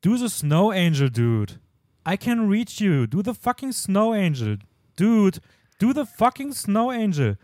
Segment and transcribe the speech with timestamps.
[0.00, 1.58] Do the Snow Angel, dude.
[2.06, 3.08] I can reach you.
[3.08, 4.56] Do the fucking Snow Angel.
[4.96, 5.40] Dude,
[5.80, 7.34] do the fucking Snow Angel.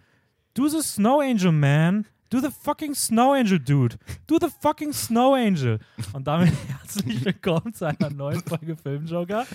[0.54, 2.06] Do the Snow Angel, man.
[2.30, 3.98] Do the fucking Snow Angel, dude.
[4.28, 5.80] Do the fucking Snow Angel.
[6.12, 9.48] Und damit herzlich willkommen zu einer neuen Folge Filmjoker.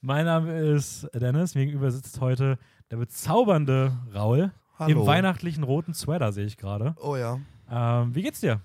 [0.00, 1.54] Mein Name ist Dennis.
[1.54, 2.58] Mir gegenüber sitzt heute
[2.90, 4.52] der bezaubernde Raul.
[4.78, 5.00] Hallo.
[5.02, 6.94] Im weihnachtlichen roten Sweater sehe ich gerade.
[6.98, 7.40] Oh ja.
[7.70, 8.62] Ähm, wie geht's dir?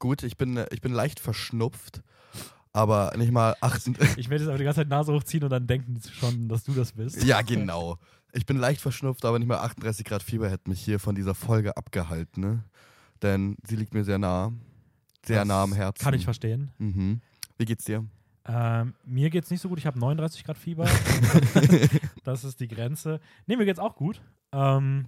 [0.00, 2.02] Gut, ich bin, ich bin leicht verschnupft,
[2.72, 3.86] aber nicht mal acht.
[4.16, 6.64] Ich werde jetzt aber die ganze Zeit Nase hochziehen und dann denken die schon, dass
[6.64, 7.22] du das bist.
[7.24, 7.98] ja, genau.
[8.32, 11.34] Ich bin leicht verschnupft, aber nicht mal 38 Grad Fieber hätte mich hier von dieser
[11.34, 12.64] Folge abgehalten, ne?
[13.22, 14.52] Denn sie liegt mir sehr nah.
[15.24, 16.02] Sehr Das nah am Herzen.
[16.04, 16.70] Kann ich verstehen.
[16.78, 17.20] Mhm.
[17.56, 18.04] Wie geht's dir?
[18.46, 19.78] Ähm, mir geht's nicht so gut.
[19.78, 20.86] Ich habe 39 Grad Fieber.
[22.24, 23.20] das ist die Grenze.
[23.46, 24.22] Nee, mir geht's auch gut.
[24.52, 25.06] Ähm,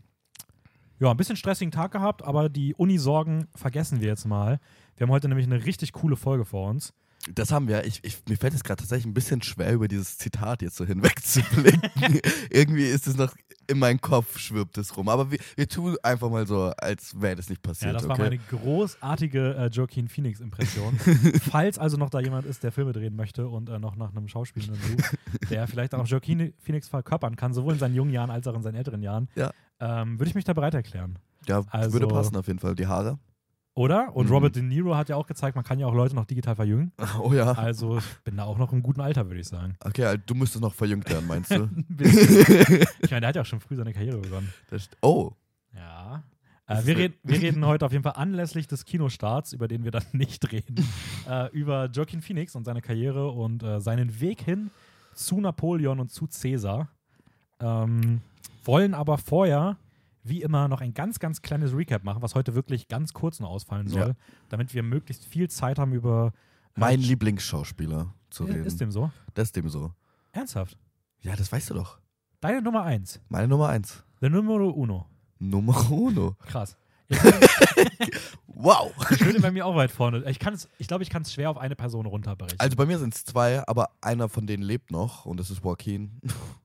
[0.99, 4.61] ja, ein bisschen stressigen Tag gehabt, aber die Uni-Sorgen vergessen wir jetzt mal.
[4.97, 6.93] Wir haben heute nämlich eine richtig coole Folge vor uns.
[7.34, 7.84] Das haben wir.
[7.84, 10.87] Ich, ich, mir fällt es gerade tatsächlich ein bisschen schwer, über dieses Zitat jetzt so
[10.87, 11.82] hinwegzublicken.
[12.51, 13.35] Irgendwie ist es noch
[13.66, 15.09] in meinem Kopf, schwirbt es rum.
[15.09, 17.93] Aber wir, wir tun einfach mal so, als wäre das nicht passiert.
[17.93, 18.23] Ja, das war okay?
[18.23, 20.99] meine großartige äh, Joaquin Phoenix-Impression.
[21.51, 24.27] Falls also noch da jemand ist, der Filme drehen möchte und äh, noch nach einem
[24.27, 25.16] Schauspieler sucht,
[25.51, 28.62] der vielleicht auch Joaquin Phoenix verkörpern kann, sowohl in seinen jungen Jahren als auch in
[28.62, 29.51] seinen älteren Jahren, Ja.
[29.79, 31.18] ähm, würde ich mich da bereit erklären.
[31.46, 32.74] Ja, Also- würde passen auf jeden Fall.
[32.74, 33.18] Die Haare.
[33.74, 34.15] Oder?
[34.15, 34.32] Und Mhm.
[34.32, 36.93] Robert De Niro hat ja auch gezeigt, man kann ja auch Leute noch digital verjüngen.
[37.23, 37.52] Oh ja.
[37.52, 39.77] Also ich bin da auch noch im guten Alter, würde ich sagen.
[39.85, 41.68] Okay, also du müsstest noch verjüngt werden, meinst du?
[41.99, 44.52] Ich meine, der hat ja auch schon früh seine Karriere begonnen.
[45.02, 45.32] Oh,
[45.74, 46.23] Ja.
[46.66, 49.90] Äh, wir, red, wir reden heute auf jeden Fall anlässlich des Kinostarts, über den wir
[49.90, 50.87] dann nicht reden,
[51.29, 54.71] äh, über Joaquin Phoenix und seine Karriere und äh, seinen Weg hin
[55.15, 56.88] zu Napoleon und zu Caesar.
[57.60, 58.21] Ähm,
[58.65, 59.77] wollen aber vorher,
[60.23, 63.49] wie immer, noch ein ganz, ganz kleines Recap machen, was heute wirklich ganz kurz nur
[63.49, 64.15] ausfallen soll, Ja.
[64.49, 66.32] damit wir möglichst viel Zeit haben über.
[66.77, 68.65] äh, mein Lieblingsschauspieler zu Ist- reden.
[68.66, 69.10] Ist dem so?
[69.34, 69.93] das ist dem so.
[70.32, 70.78] Ernsthaft?
[71.21, 71.99] Ja, das weißt du doch.
[72.41, 73.21] Deine Nummer eins.
[73.28, 74.04] Meine Nummer eins.
[74.21, 75.06] Der Numero uno.
[75.38, 76.37] Nummer uno.
[76.47, 76.77] Krass.
[78.47, 78.93] Wow.
[79.11, 80.19] Ich würde bei mir auch weit vorne.
[80.28, 80.39] Ich,
[80.78, 82.59] ich glaube, ich kann es schwer auf eine Person runterbrechen.
[82.61, 85.65] Also bei mir sind es zwei, aber einer von denen lebt noch und das ist
[85.65, 86.21] Joaquin.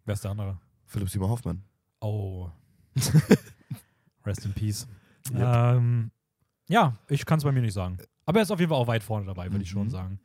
[0.06, 0.60] Wer ist der andere?
[0.86, 1.64] Philipp Simon Hoffmann.
[2.02, 2.50] Oh.
[4.26, 4.88] Rest in Peace.
[5.32, 5.42] Yep.
[5.42, 6.12] Ähm,
[6.68, 7.98] ja, ich kann es bei mir nicht sagen.
[8.26, 9.92] Aber er ist auf jeden Fall auch weit vorne dabei, würde ich schon Mhm.
[9.92, 10.20] sagen.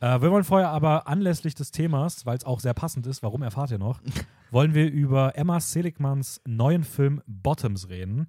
[0.00, 3.42] Äh, wir wollen vorher aber anlässlich des Themas, weil es auch sehr passend ist, warum
[3.42, 4.00] erfahrt ihr noch,
[4.50, 8.28] wollen wir über Emma Seligmans neuen Film Bottoms reden.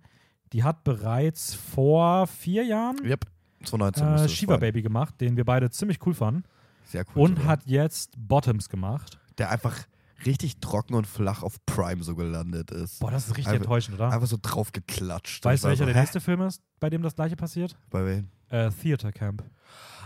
[0.53, 3.25] Die hat bereits vor vier Jahren Yep.
[3.63, 4.59] 2019 äh, Shiva sein.
[4.59, 6.43] Baby gemacht, den wir beide ziemlich cool fanden.
[6.83, 7.21] Sehr cool.
[7.23, 7.45] Und sogar.
[7.53, 9.17] hat jetzt Bottoms gemacht.
[9.37, 9.77] Der einfach
[10.25, 12.99] richtig trocken und flach auf Prime so gelandet ist.
[12.99, 14.11] Boah, das ist richtig Einfach- enttäuschend, oder?
[14.11, 15.43] Einfach so drauf geklatscht.
[15.45, 17.77] Weißt du, welcher so, der nächste Film ist, bei dem das gleiche passiert?
[17.89, 18.29] Bei wem?
[18.49, 19.43] Äh, Theater Camp.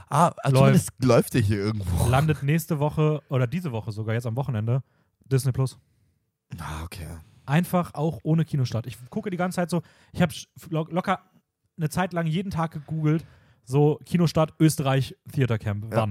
[0.10, 0.58] Ah, also Läuft.
[0.58, 2.08] zumindest läuft der hier irgendwo.
[2.08, 4.84] Landet nächste Woche oder diese Woche sogar, jetzt am Wochenende,
[5.26, 5.80] Disney Plus.
[6.60, 7.08] Ah, okay.
[7.48, 8.86] Einfach auch ohne Kinostart.
[8.88, 9.82] Ich gucke die ganze Zeit so,
[10.14, 10.34] ich habe
[10.70, 11.20] lo locker
[11.78, 13.26] eine Zeit lang jeden Tag gegoogelt,
[13.64, 16.08] so Kinostart Österreich Theater Camp, Ja.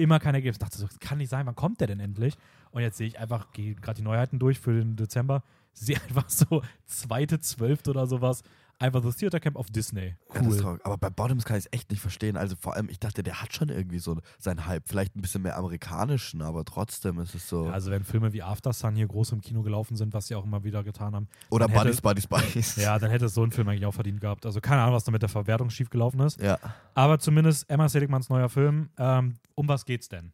[0.00, 0.54] Immer kein Ergebnis.
[0.56, 2.34] Ich dachte so, das kann nicht sein, wann kommt der denn endlich?
[2.70, 5.42] Und jetzt sehe ich einfach, gehe gerade die Neuheiten durch für den Dezember,
[5.74, 8.42] sehe einfach so zweite, zwölfte oder sowas,
[8.80, 10.16] einfach so Theater Camp auf Disney.
[10.34, 10.56] Ja, das Cool.
[10.60, 10.80] traurig.
[10.86, 12.36] Aber bei Bottoms kann ich es echt nicht verstehen.
[12.36, 14.82] Also vor allem, ich dachte, der hat schon irgendwie so seinen Hype.
[14.88, 17.66] Vielleicht ein bisschen mehr amerikanischen, aber trotzdem ist es so.
[17.68, 20.44] Also wenn Filme wie After Sun hier groß im Kino gelaufen sind, was sie auch
[20.44, 22.76] immer wieder getan haben, Oder Buddies, Buddies, Buddies.
[22.76, 24.46] ja, dann hätte es so ein Film eigentlich auch verdient gehabt.
[24.46, 26.40] Also keine Ahnung, was da mit der Verwertung schiefgelaufen ist.
[26.40, 26.58] Ja.
[26.94, 28.90] Aber zumindest Emma Seligmans neuer Film.
[28.98, 30.32] Ähm, um was geht's denn?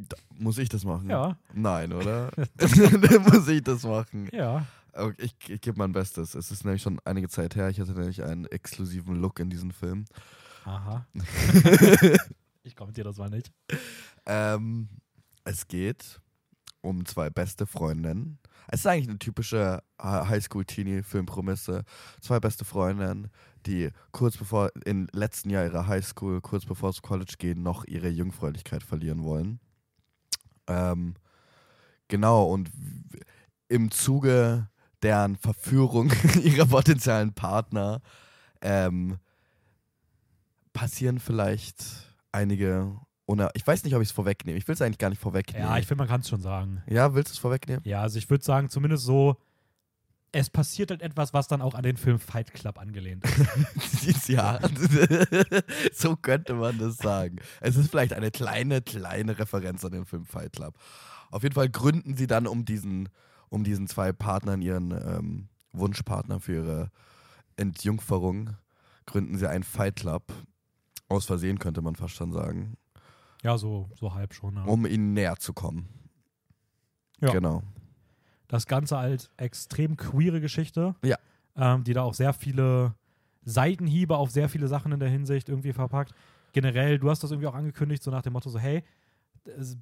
[0.00, 1.10] Da, muss ich das machen?
[1.10, 2.30] Ja, Nein, oder?
[3.32, 4.28] Muss ich das machen.
[4.32, 4.64] ja.
[4.98, 6.34] Okay, ich ich gebe mein Bestes.
[6.34, 7.68] Es ist nämlich schon einige Zeit her.
[7.68, 10.04] Ich hatte nämlich einen exklusiven Look in diesem Film.
[10.64, 11.06] Aha.
[12.62, 13.50] ich kommentiere das mal nicht.
[14.26, 14.88] Ähm,
[15.44, 16.20] es geht
[16.80, 18.38] um zwei beste Freundinnen.
[18.68, 21.84] Es ist eigentlich eine typische Hi- Highschool-Teenie-Filmprämisse.
[22.20, 23.30] Zwei beste Freundinnen,
[23.66, 28.08] die kurz bevor, im letzten Jahr ihrer Highschool, kurz bevor sie College gehen, noch ihre
[28.08, 29.60] Jungfräulichkeit verlieren wollen.
[30.66, 31.14] Ähm,
[32.08, 32.70] genau, und
[33.68, 34.68] im Zuge
[35.02, 36.12] deren Verführung
[36.42, 38.00] ihrer potenziellen Partner
[38.60, 39.18] ähm,
[40.72, 41.84] passieren vielleicht
[42.32, 42.96] einige
[43.26, 44.58] uner ich weiß nicht, ob ich es vorwegnehme.
[44.58, 45.68] Ich will es eigentlich gar nicht vorwegnehmen.
[45.68, 46.82] Ja, ich finde, man kann es schon sagen.
[46.86, 47.82] ja, willst du es vorwegnehmen?
[47.84, 49.36] Ja, also ich würde sagen, zumindest so,
[50.32, 53.24] es passiert halt etwas, was dann auch an den Film Fight Club angelehnt
[54.04, 54.28] ist.
[54.28, 54.58] ja,
[55.92, 57.38] so könnte man das sagen.
[57.60, 60.74] Es ist vielleicht eine kleine, kleine Referenz an den Film Fight Club.
[61.30, 63.08] Auf jeden Fall gründen sie dann um diesen,
[63.50, 66.90] um diesen zwei Partnern, ihren ähm, Wunschpartner für ihre
[67.56, 68.56] Entjungferung,
[69.06, 70.32] gründen sie einen Fight Club.
[71.08, 72.76] Aus Versehen könnte man fast schon sagen.
[73.42, 74.56] Ja, so, so halb schon.
[74.56, 74.64] Ja.
[74.64, 75.88] um ihnen näher zu kommen.
[77.20, 77.32] Ja.
[77.32, 77.62] Genau.
[78.48, 80.94] Das Ganze als extrem queere Geschichte.
[81.04, 81.16] Ja.
[81.56, 82.94] Ähm, die da auch sehr viele
[83.42, 86.12] Seitenhiebe auf sehr viele Sachen in der Hinsicht irgendwie verpackt.
[86.52, 88.84] Generell, du hast das irgendwie auch angekündigt, so nach dem Motto, so, hey,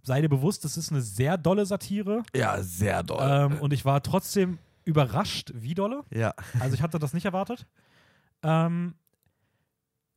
[0.03, 2.23] sei dir bewusst, das ist eine sehr dolle Satire.
[2.35, 3.19] Ja, sehr doll.
[3.21, 6.05] Ähm, und ich war trotzdem überrascht, wie dolle.
[6.11, 6.33] ja.
[6.61, 7.67] Also ich hatte das nicht erwartet.
[8.43, 8.95] Ähm,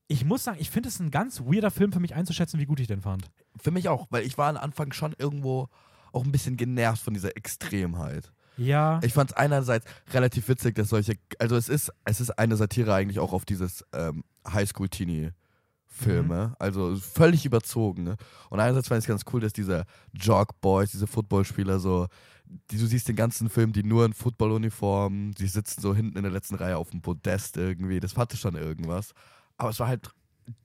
[0.07, 2.79] ich muss sagen, ich finde es ein ganz weirder Film für mich einzuschätzen, wie gut
[2.79, 3.29] ich den fand.
[3.61, 5.69] Für mich auch, weil ich war am Anfang schon irgendwo
[6.11, 8.31] auch ein bisschen genervt von dieser Extremheit.
[8.57, 8.99] Ja.
[9.03, 12.93] Ich fand es einerseits relativ witzig, dass solche, also es ist, es ist eine Satire
[12.93, 14.23] eigentlich auch auf dieses ähm,
[15.89, 16.55] Highschool-Teenie-Filme, Mhm.
[16.59, 18.03] also völlig überzogen.
[18.03, 18.15] Ne?
[18.49, 22.07] Und einerseits fand ich es ganz cool, dass diese Jog-Boys, diese Footballspieler so,
[22.71, 26.23] die, du siehst den ganzen Film, die nur in Footballuniformen, die sitzen so hinten in
[26.23, 29.13] der letzten Reihe auf dem Podest irgendwie, das hatte schon irgendwas.
[29.57, 30.09] Aber es war halt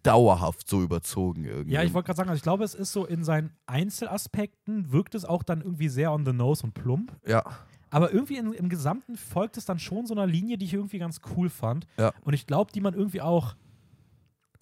[0.02, 1.74] dauerhaft so überzogen irgendwie.
[1.74, 5.14] Ja, ich wollte gerade sagen, also ich glaube, es ist so in seinen Einzelaspekten wirkt
[5.14, 7.12] es auch dann irgendwie sehr on the nose und plump.
[7.26, 7.44] Ja,
[7.90, 10.98] Aber irgendwie in, im Gesamten folgt es dann schon so einer Linie, die ich irgendwie
[10.98, 11.86] ganz cool fand.
[11.98, 12.12] Ja.
[12.22, 13.56] Und ich glaube, die man irgendwie auch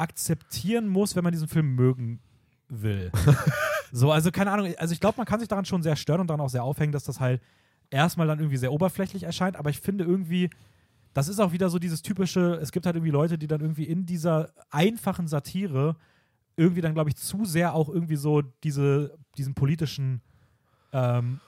[0.03, 2.21] akzeptieren muss, wenn man diesen Film mögen
[2.69, 3.13] will.
[3.93, 6.27] so, also keine Ahnung, also ich glaube, man kann sich daran schon sehr stören und
[6.27, 7.41] daran auch sehr aufhängen, dass das halt
[7.91, 10.51] erstmal dann irgendwie sehr oberflächlich erscheint, aber ich finde irgendwie,
[11.15, 13.85] das ist auch wieder so dieses typische, es gibt halt irgendwie Leute, die dann irgendwie
[13.85, 15.97] in dieser einfachen Satire
[16.57, 20.21] irgendwie dann, glaube ich, zu sehr auch irgendwie so diese, diesen politischen
[20.93, 21.41] ähm,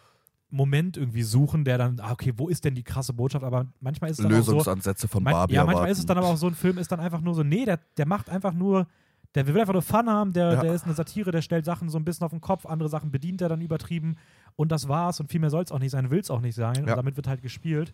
[0.55, 3.45] Moment irgendwie suchen, der dann, ah, okay, wo ist denn die krasse Botschaft?
[3.45, 5.93] Aber manchmal ist es dann auch so, Lösungsansätze von man, Barbie ja, manchmal erwarten.
[5.93, 7.79] ist es dann aber auch so, ein Film ist dann einfach nur so, nee, der,
[7.97, 8.87] der macht einfach nur,
[9.35, 10.61] der will einfach nur Fun haben, der, Ja.
[10.61, 13.11] der ist eine Satire, der stellt Sachen so ein bisschen auf den Kopf, andere Sachen
[13.11, 14.17] bedient er dann übertrieben
[14.57, 16.55] und das war's und viel mehr soll es auch nicht sein, will es auch nicht
[16.55, 16.95] sein und Ja.
[16.97, 17.93] damit wird halt gespielt.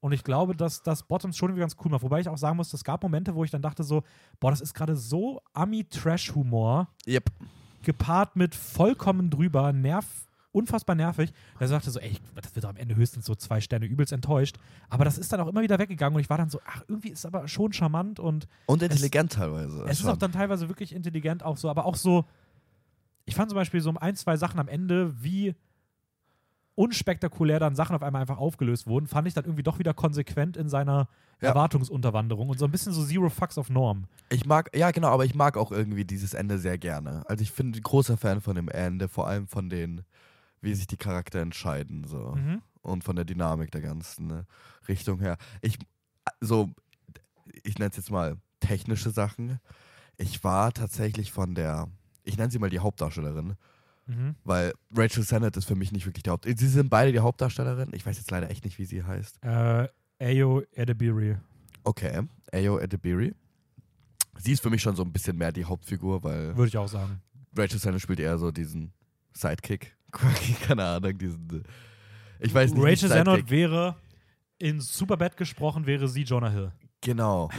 [0.00, 2.02] Und ich glaube, dass das Bottoms schon irgendwie ganz cool macht.
[2.02, 4.02] Wobei ich auch sagen muss, es gab Momente, wo ich dann dachte so,
[4.40, 7.30] boah, das ist gerade so Ami-Trash-Humor, Yep.
[7.82, 10.04] gepaart mit vollkommen drüber, nerv,
[10.52, 11.32] unfassbar nervig.
[11.58, 14.58] Da sagte so, ey, das wird am Ende höchstens so zwei Sterne übelst enttäuscht.
[14.90, 17.08] Aber das ist dann auch immer wieder weggegangen und ich war dann so, ach, irgendwie
[17.08, 19.82] ist es aber schon charmant und Und intelligent teilweise.
[19.84, 20.10] es ist schon.
[20.10, 22.24] auch dann teilweise wirklich intelligent auch so, aber auch so,
[23.24, 25.54] ich fand zum Beispiel so ein, zwei Sachen am Ende, wie
[26.74, 30.56] unspektakulär dann Sachen auf einmal einfach aufgelöst wurden, fand ich dann irgendwie doch wieder konsequent
[30.56, 31.08] in seiner
[31.40, 31.48] Ja.
[31.50, 34.04] Erwartungsunterwanderung und so ein bisschen so Zero Fucks of Norm.
[34.30, 37.24] Ich mag, ja genau, aber ich mag auch irgendwie dieses Ende sehr gerne.
[37.28, 40.02] Also ich bin ein großer Fan von dem Ende, vor allem von den,
[40.62, 42.62] wie sich die Charakter entscheiden so Mhm.
[42.80, 44.46] und von der Dynamik der ganzen ne,
[44.88, 45.36] Richtung her.
[45.60, 45.78] Ich
[46.40, 46.70] so,
[47.64, 49.58] ich nenne es jetzt mal technische Sachen.
[50.16, 51.88] Ich war tatsächlich von der,
[52.24, 53.56] ich nenne sie mal die Hauptdarstellerin,
[54.06, 54.34] Mhm.
[54.44, 56.44] weil Rachel Sennett ist für mich nicht wirklich die Haupt.
[56.44, 57.90] Sie sind beide die Hauptdarstellerin.
[57.92, 59.38] Ich weiß jetzt leider echt nicht, wie sie heißt.
[59.44, 59.88] Äh,
[60.20, 61.36] Ayo Edebiri.
[61.84, 62.22] Okay,
[62.52, 63.32] Ayo Edebiri.
[64.38, 66.88] Sie ist für mich schon so ein bisschen mehr die Hauptfigur, weil Würde ich auch
[66.88, 67.20] sagen.
[67.56, 68.92] Rachel Sennett spielt eher so diesen
[69.34, 69.96] Sidekick.
[70.66, 71.64] Keine Ahnung, diesen.
[72.40, 72.82] Ich weiß nicht.
[72.84, 73.50] Rachel Sidekick.
[73.50, 73.96] wäre
[74.58, 76.72] in Superbad gesprochen, wäre sie Jonah Hill.
[77.00, 77.50] Genau.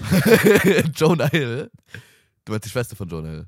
[0.96, 1.70] Jonah Hill.
[2.46, 3.48] Du meinst die Schwester von Jonah Hill.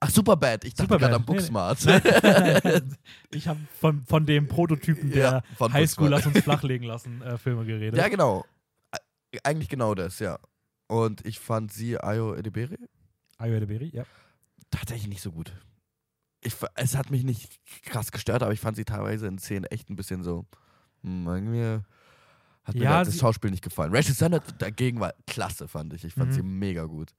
[0.00, 0.64] Ach, Superbad.
[0.64, 1.10] Ich dachte Superbad.
[1.10, 1.38] gerade Nee, nee.
[1.38, 1.78] Booksmart.
[3.30, 6.08] ich habe von, von dem Prototypen der Ja, Highschool.
[6.08, 7.96] Lass uns flachlegen lassen äh, Filme geredet.
[7.98, 8.44] ja, genau.
[9.44, 10.38] Eigentlich genau das, ja.
[10.88, 12.76] Und ich fand sie, Ayo Edebiri,
[13.38, 14.04] Ayo Edebiri, ja.
[14.70, 15.52] tatsächlich nicht so gut.
[16.42, 19.88] Ich, es hat mich nicht krass gestört, aber ich fand sie teilweise in Szenen echt
[19.90, 20.44] ein bisschen so.
[21.02, 21.80] Hm, irgendwie
[22.64, 23.94] hat mir Ja, da das Schauspiel nicht gefallen.
[23.94, 26.04] Rachel Sennett dagegen war klasse, fand ich.
[26.04, 26.32] Ich fand Mhm.
[26.34, 27.12] sie mega gut.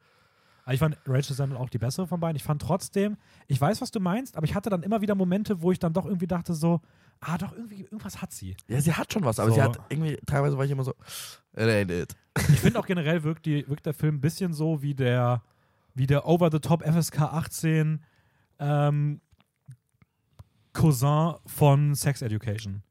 [0.72, 2.38] Ich fand Rachel Sennett auch die bessere von beiden.
[2.38, 3.18] Ich fand trotzdem,
[3.48, 5.92] ich weiß, was du meinst, aber ich hatte dann immer wieder Momente, wo ich dann
[5.92, 6.80] doch irgendwie dachte so,
[7.20, 8.56] ah, doch, irgendwie, irgendwas hat sie.
[8.70, 9.56] Ja, sie hat schon was, aber So.
[9.56, 10.92] sie hat irgendwie, teilweise war ich immer so,
[11.54, 12.16] it ain't it.
[12.50, 15.44] Ich finde auch generell wirkt, die, wirkt der Film ein bisschen so wie der,
[15.96, 18.02] wie der Over-the-Top FSK 18
[18.60, 19.22] ähm,
[20.74, 22.84] Cousin von Sex Education.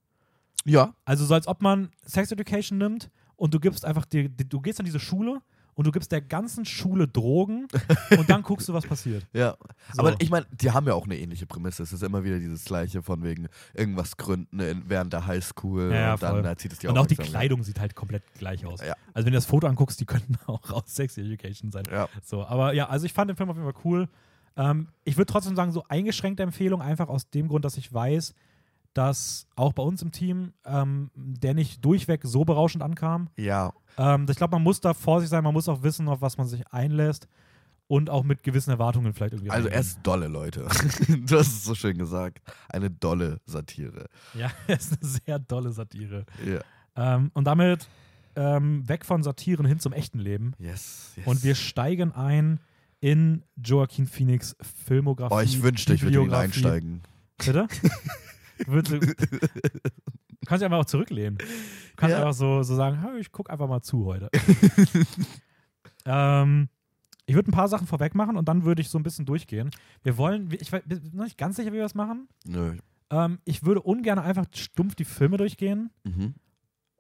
[0.65, 0.95] Ja.
[1.05, 4.79] Also so als ob man Sex Education nimmt und du gibst einfach, die, du gehst
[4.79, 5.43] an diese Schule
[5.75, 7.67] und du gibst der ganzen Schule Drogen
[8.19, 9.27] und dann guckst du, was passiert.
[9.33, 9.57] Ja.
[9.93, 10.01] So.
[10.01, 11.83] Aber ich meine, die haben ja auch eine ähnliche Prämisse.
[11.83, 15.97] Es ist immer wieder dieses Gleiche von wegen irgendwas gründen in, während der Highschool Ja,
[15.97, 17.17] ja, und dann äh, zieht es die und auch die.
[17.17, 18.81] Kleidung sieht halt komplett gleich aus.
[18.81, 18.95] Ja.
[19.15, 21.85] Also wenn du das Foto anguckst, die könnten auch aus Sex Education sein.
[21.91, 22.09] Ja.
[22.23, 24.09] So, aber ja, also ich fand den Film auf jeden Fall cool.
[24.57, 28.35] Ähm, ich würde trotzdem sagen, so eingeschränkte Empfehlung, einfach aus dem Grund, dass ich weiß,
[28.95, 33.29] dass auch bei uns im Team ähm, der nicht durchweg so berauschend ankam.
[33.37, 33.73] Ja.
[33.97, 36.47] Ähm, ich glaube, man muss da vorsichtig sein, man muss auch wissen, auf was man
[36.47, 37.29] sich einlässt
[37.89, 40.61] und auch mit gewissen Erwartungen vielleicht irgendwie Also er ist dolle, Leute.
[41.09, 42.41] du hast es so schön gesagt.
[42.69, 44.09] Eine dolle Satire.
[44.35, 46.27] Ja, er ist eine sehr dolle Satire.
[46.45, 46.61] Ja.
[46.97, 47.89] Ähm, und damit
[48.37, 50.55] ähm, weg von Satiren hin zum echten Leben.
[50.59, 51.27] Yes, yes.
[51.27, 52.61] Und wir steigen ein
[53.03, 54.57] in Joaquin Phoenix
[54.87, 55.35] Filmografie.
[55.35, 57.03] Oh, ich wünschte, ich würde ihn einsteigen.
[57.37, 57.69] Bitte?
[58.65, 59.01] Du,
[60.47, 61.37] kannst dich einfach auch zurücklehnen.
[61.39, 61.45] Du
[61.97, 62.19] kannst Ja.
[62.19, 64.31] einfach so, so sagen, hey, ich guck einfach mal zu heute.
[66.05, 66.69] ähm,
[67.27, 69.71] ich würde ein paar Sachen vorweg machen und dann würde ich so ein bisschen durchgehen.
[70.05, 70.83] Wir wollen, ich bin
[71.13, 72.29] noch nicht ganz sicher, wie wir das machen.
[72.47, 72.77] Nö.
[73.11, 75.91] Ähm, ich würde ungern einfach stumpf die Filme durchgehen.
[76.05, 76.35] Mhm.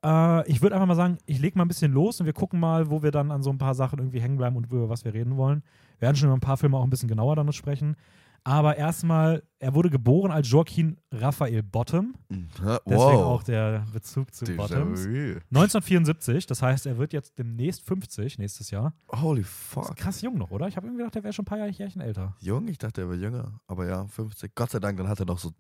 [0.04, 2.59] Äh, ich würde einfach mal sagen, ich lege mal ein bisschen los und wir gucken
[2.59, 5.04] mal, wo wir dann an so ein paar Sachen irgendwie hängen bleiben und über was
[5.04, 5.62] wir reden wollen.
[6.02, 7.94] Wir werden schon über ein paar Filme auch ein bisschen genauer noch sprechen.
[8.42, 12.16] Aber erstmal, er wurde geboren als Joaquin Raphael Bottom.
[12.28, 12.49] Mhm.
[12.59, 13.25] Deswegen Wow.
[13.26, 15.04] auch der Bezug zu Déjà Bottoms.
[15.06, 15.38] vu.
[15.52, 18.94] 1974, das heißt, er wird jetzt demnächst 50, nächstes Jahr.
[19.12, 19.97] Holy Das ist fuck.
[19.97, 20.66] krass jung noch, oder?
[20.66, 22.35] Ich habe irgendwie gedacht, der wäre schon ein paar Jahre Jährchen älter.
[22.40, 22.66] Jung?
[22.66, 23.61] Ich dachte, er wäre jünger.
[23.68, 24.56] Aber ja, 50.
[24.56, 25.52] Gott sei Dank, dann hat er noch so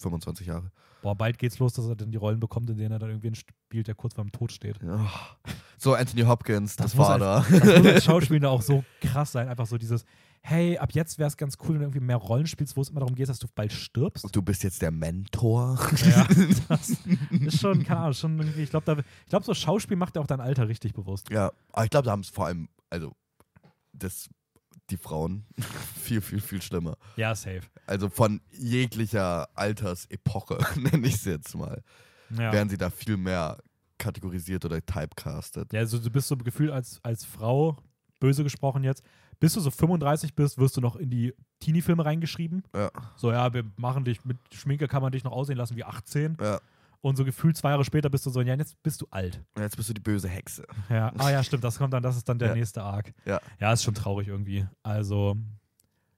[0.00, 0.70] 25 Jahre.
[1.02, 3.34] Boah, bald geht's los, dass er dann die Rollen bekommt, in denen er dann irgendwie
[3.34, 4.82] spielt, der kurz vorm Tod steht.
[4.82, 5.08] Ja.
[5.76, 7.46] So, Anthony Hopkins, Das das, muss Vater.
[7.48, 9.48] Das muss als Schauspieler auch so krass sein.
[9.48, 10.04] Einfach so dieses,
[10.40, 12.88] hey, ab jetzt wäre es ganz cool, wenn du irgendwie mehr Rollen spielst, wo es
[12.88, 14.24] immer darum geht, dass du bald stirbst.
[14.24, 15.78] Und du bist jetzt der Mentor.
[16.04, 16.26] Ja,
[16.68, 16.96] das
[17.30, 20.26] ist schon, keine Ahnung, schon irgendwie, ich glaube, ich glaube, so Schauspiel macht ja auch
[20.26, 21.30] dein Alter richtig bewusst.
[21.30, 23.12] Ja, aber ich glaube, da haben es vor allem, also,
[23.92, 24.28] das,
[24.90, 25.44] die Frauen
[26.02, 26.96] viel, viel, viel schlimmer.
[27.16, 27.62] Ja, safe.
[27.86, 31.82] Also von jeglicher Altersepoche, nenne ich es jetzt mal,
[32.30, 32.52] Ja.
[32.52, 33.58] werden sie da viel mehr
[33.98, 35.72] kategorisiert oder typecastet.
[35.72, 37.76] Ja, also du bist so gefühlt als, als Frau,
[38.20, 39.02] böse gesprochen jetzt,
[39.40, 42.62] bis du so 35 bist, wirst du noch in die Teenie-Filme reingeschrieben.
[42.74, 45.84] Ja, So, ja, wir machen dich, mit Schminke kann man dich noch aussehen lassen wie
[45.84, 46.36] 18.
[46.40, 46.60] ja.
[47.00, 49.40] Und so gefühlt zwei Jahre später bist du so, ja, jetzt bist du alt.
[49.54, 50.66] Und jetzt bist du die böse Hexe.
[50.90, 52.54] Ja, ah ja, stimmt, das kommt dann, das ist dann der Ja.
[52.54, 53.12] nächste Arc.
[53.24, 53.40] Ja.
[53.60, 54.66] Ja, ist schon traurig irgendwie.
[54.82, 55.36] Also,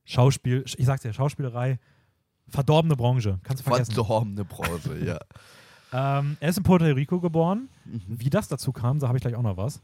[0.05, 1.79] Schauspiel, ich sag's dir, Schauspielerei,
[2.49, 3.93] verdorbene Branche, kannst du vergessen.
[3.95, 5.19] Verdorbene Branche, ja.
[5.93, 7.69] Ähm, er ist in Puerto Rico geboren.
[7.85, 8.01] Mhm.
[8.07, 9.83] Wie das dazu kam, da habe ich gleich auch noch was.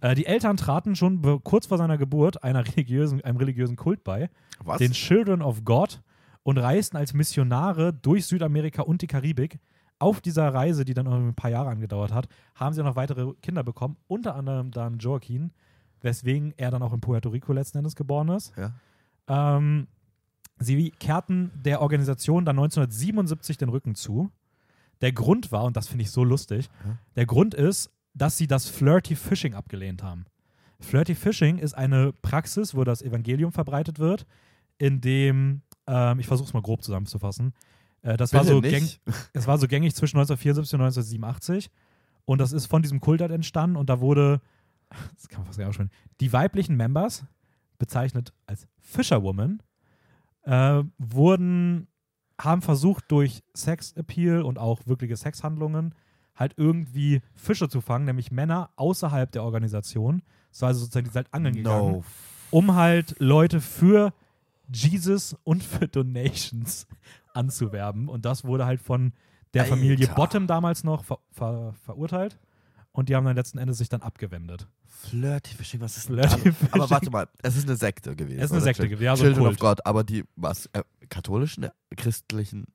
[0.00, 4.30] Äh, die Eltern traten schon kurz vor seiner Geburt einer religiösen, einem religiösen Kult bei,
[4.60, 4.78] Was?
[4.78, 6.00] den Children of God,
[6.44, 9.58] und reisten als Missionare durch Südamerika und die Karibik.
[9.98, 12.96] Auf dieser Reise, die dann noch ein paar Jahre angedauert hat, haben sie auch noch
[12.96, 15.50] weitere Kinder bekommen, unter anderem dann Joaquin,
[16.00, 18.52] weswegen er dann auch in Puerto Rico letzten Endes geboren ist.
[18.56, 18.72] ja.
[19.30, 19.88] Ähm,
[20.58, 24.30] sie kehrten der Organisation dann 1977 den Rücken zu.
[25.00, 26.96] Der Grund war, und das finde ich so lustig, Ja.
[27.16, 30.24] der Grund ist, dass sie das Flirty Fishing abgelehnt haben.
[30.80, 34.26] Flirty Fishing ist eine Praxis, wo das Evangelium verbreitet wird,
[34.78, 37.52] in dem, ähm, ich versuche es mal grob zusammenzufassen,
[38.02, 38.88] äh, das war so gäng,
[39.32, 41.70] es war so gängig zwischen 1974 und 1987
[42.24, 44.40] und das ist von diesem Kult halt entstanden und da wurde,
[45.14, 45.90] das kann man fast gar nicht aussprechen,
[46.20, 47.24] die weiblichen Members,
[47.78, 49.62] bezeichnet als Fisherwoman,
[50.42, 51.86] äh, wurden,
[52.40, 55.94] haben versucht durch Sexappeal und auch wirkliche Sexhandlungen
[56.34, 60.22] halt irgendwie Fische zu fangen, nämlich Männer außerhalb der Organisation.
[60.50, 62.04] So also sozusagen, die sind halt angeln gegangen No.
[62.50, 64.12] um halt Leute für
[64.72, 66.86] Jesus und für Donations
[67.34, 68.08] anzuwerben.
[68.08, 69.12] Und das wurde halt von
[69.54, 70.14] der Familie Alter.
[70.14, 72.38] Bottom damals noch ver ver verurteilt.
[72.92, 74.66] Und die haben dann letzten Endes sich dann abgewendet.
[74.86, 76.72] Flirty Fishing, was ist Flirty denn Fishing.
[76.72, 78.38] Aber warte mal, es ist eine Sekte gewesen.
[78.40, 78.60] Es ist eine?
[78.62, 79.58] Sekte gewesen, ja, so Children of.
[79.58, 82.66] God, aber die, was, äh, katholischen, äh, christlichen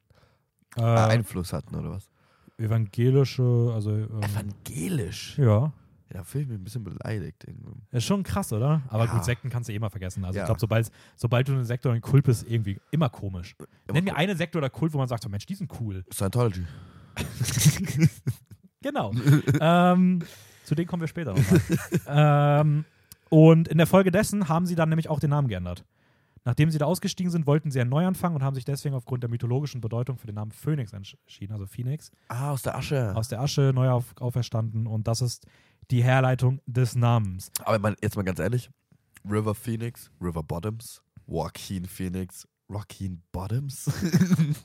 [0.77, 2.09] äh, Äh, Einfluss hatten, oder was?
[2.57, 5.37] evangelische, also ähm, Evangelisch.
[5.37, 5.73] ja.
[6.09, 7.43] Ja, da fühle ich mich ein bisschen beleidigt.
[7.47, 7.71] Irgendwie.
[7.91, 8.81] Ist schon krass, oder?
[8.89, 9.11] Aber Ja.
[9.13, 10.23] gut, Sekten kannst du eh mal vergessen.
[10.25, 10.43] Also Ja.
[10.43, 13.55] ich glaube, sobald, sobald du eine Sekte oder ein Kult bist, irgendwie immer komisch.
[13.91, 16.03] Nenn mir eine Sekte oder Kult, wo man sagt, so, Mensch, die sind cool.
[16.13, 16.65] Scientology.
[18.81, 19.13] Genau.
[19.61, 20.19] ähm,
[20.65, 21.61] zu denen kommen wir später nochmal.
[22.61, 22.85] ähm,
[23.29, 25.85] und in der Folge dessen haben sie dann nämlich auch den Namen geändert.
[26.45, 29.29] Nachdem sie da ausgestiegen sind, wollten sie einen Neuanfang und haben sich deswegen aufgrund der
[29.29, 31.53] mythologischen Bedeutung für den Namen Phoenix entschieden.
[31.53, 33.15] Also Phoenix, Ah, aus der Asche.
[33.15, 34.85] aus der Asche neu auf, auferstanden.
[34.87, 35.45] Und das ist
[35.91, 37.49] die Herleitung des Namens.
[37.63, 38.69] Aber man, jetzt mal ganz ehrlich:
[39.29, 43.89] River Phoenix, River Bottoms, Joaquin Phoenix, Joaquin Bottoms.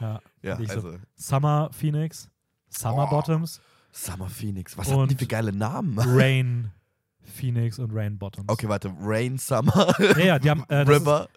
[0.00, 0.20] Ja.
[0.42, 2.30] ja, Nicht so- also Summer Phoenix,
[2.68, 3.10] Summer Oh.
[3.10, 3.60] Bottoms,
[3.90, 4.76] Summer Phoenix.
[4.78, 5.98] Was haben die für geile Namen?
[5.98, 6.70] Rain
[7.28, 8.48] Phoenix und Rain Bottoms.
[8.48, 8.92] Okay, warte.
[9.00, 10.62] Rain Summer, Ja, ja, die haben.
[10.68, 11.28] Äh, das ist, River.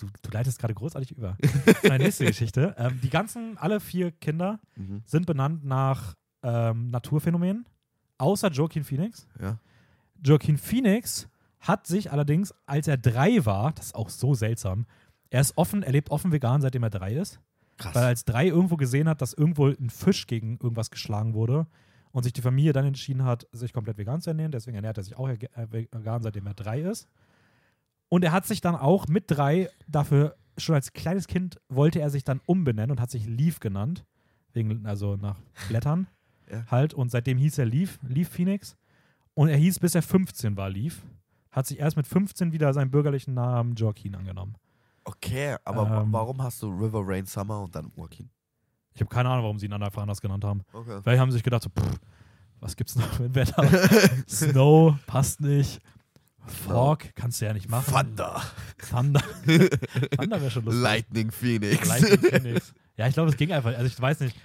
[0.00, 1.36] du, du leitest gerade großartig über.
[1.88, 2.74] Meine nächste Geschichte.
[2.78, 5.02] Ähm, die ganzen, alle vier Kinder Mhm.
[5.06, 7.66] sind benannt nach ähm, Naturphänomenen,
[8.18, 9.26] außer Joaquin Phoenix.
[9.40, 9.58] Ja.
[10.24, 11.28] Joaquin Phoenix
[11.60, 14.86] hat sich allerdings, als er drei war, das ist auch so seltsam,
[15.30, 17.40] er ist offen, er lebt offen vegan, seitdem er drei ist,
[17.76, 17.94] Krass.
[17.94, 21.66] weil er als drei irgendwo gesehen hat, dass irgendwo ein Fisch gegen irgendwas geschlagen wurde
[22.12, 24.52] und sich die Familie dann entschieden hat, sich komplett vegan zu ernähren.
[24.52, 25.38] Deswegen ernährt er sich auch äh,
[25.70, 27.08] vegan, seitdem er drei ist.
[28.08, 32.10] Und er hat sich dann auch mit drei dafür, schon als kleines Kind wollte er
[32.10, 34.04] sich dann umbenennen und hat sich Leaf genannt.
[34.54, 35.36] Wegen, also nach
[35.68, 36.06] Blättern
[36.50, 36.64] Ja.
[36.70, 36.94] halt.
[36.94, 38.76] Und seitdem hieß er Leaf, Leaf Phoenix.
[39.34, 41.02] Und er hieß, bis er 15 war, Leaf.
[41.50, 44.54] hat sich erst mit 15 wieder seinen bürgerlichen Namen Joaquin angenommen.
[45.04, 46.12] Okay, aber Ähm.
[46.12, 48.30] warum hast du River Rain Summer und dann Joaquin?
[48.98, 50.62] Ich habe keine Ahnung, warum sie ihn einfach anders genannt haben.
[50.72, 50.98] Okay.
[51.04, 52.00] Vielleicht haben sie sich gedacht, so, pff,
[52.58, 53.62] was gibt's noch für ein Wetter?
[54.28, 55.80] Snow passt nicht.
[56.44, 57.94] Fog kannst du ja nicht machen.
[57.94, 58.42] Thunder.
[58.90, 59.22] Thunder.
[60.16, 60.82] Thunder wäre schon lustig.
[60.82, 61.86] Lightning Phoenix.
[61.86, 62.74] Lightning Phoenix.
[62.96, 63.72] Ja, ich glaube, es ging einfach.
[63.72, 64.36] Also ich weiß nicht.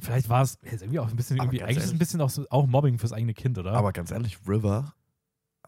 [0.00, 1.98] Vielleicht war es irgendwie auch ein bisschen, irgendwie, eigentlich ist es ein ehrlich.
[1.98, 3.74] bisschen auch, so, auch Mobbing fürs eigene Kind, oder?
[3.74, 4.94] Aber ganz ehrlich, River,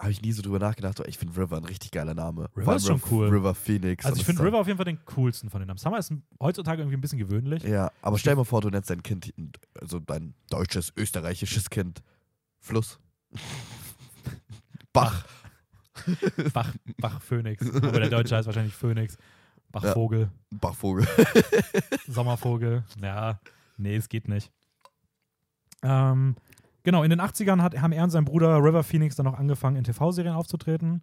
[0.01, 0.99] habe ich nie so drüber nachgedacht.
[0.99, 2.49] aber Ich finde River ein richtig geiler Name.
[2.57, 3.29] River ist schon cool.
[3.29, 4.05] River Phoenix.
[4.07, 5.79] also ich finde River auf jeden Fall den coolsten von den Namen.
[5.79, 7.63] Summer ist heutzutage irgendwie ein bisschen gewöhnlich.
[7.63, 9.33] Ja, aber stell dir mal vor, du nennst dein Kind,
[9.79, 12.03] also dein deutsches, österreichisches Kind
[12.59, 12.99] Fluss.
[14.93, 15.25] Bach.
[16.55, 17.65] Bach, Bach Phoenix.
[17.75, 19.19] Aber der Deutsche heißt wahrscheinlich Phoenix.
[19.71, 21.07] Bachvogel, Bachvogel.
[22.09, 22.85] Sommervogel.
[23.01, 23.39] Ja,
[23.77, 24.51] nee, es geht nicht.
[25.83, 26.35] Ähm,
[26.83, 29.77] genau, in den 80ern hat, haben er und sein Bruder River Phoenix dann noch angefangen,
[29.77, 31.03] in TV-Serien aufzutreten.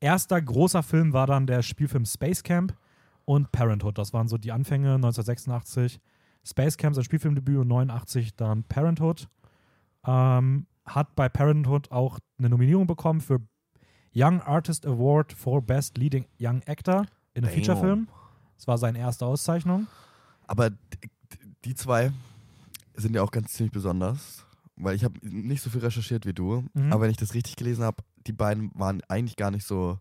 [0.00, 2.76] Erster großer Film war dann der Spielfilm Space Camp
[3.24, 3.98] und Parenthood.
[3.98, 6.00] Das waren so die Anfänge 1986.
[6.46, 9.28] Space Camp, sein Spielfilmdebüt und 89 dann Parenthood.
[10.06, 13.40] Ähm, hat bei Parenthood auch eine Nominierung bekommen für
[14.14, 17.54] Young Artist Award for Best Leading Young Actor in einem.
[17.54, 18.08] Featurefilm.
[18.56, 19.86] Das war seine erste Auszeichnung.
[20.46, 20.70] Aber
[21.64, 22.12] die zwei
[22.94, 24.44] sind ja auch ganz ziemlich besonders,
[24.76, 26.92] weil ich habe nicht so viel recherchiert wie du, Mhm.
[26.92, 29.98] aber wenn ich das richtig gelesen habe, die beiden waren eigentlich gar nicht so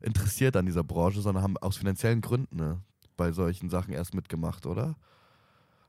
[0.00, 2.80] interessiert an dieser Branche, sondern haben aus finanziellen Gründen ne,
[3.16, 4.96] bei solchen Sachen erst mitgemacht, oder?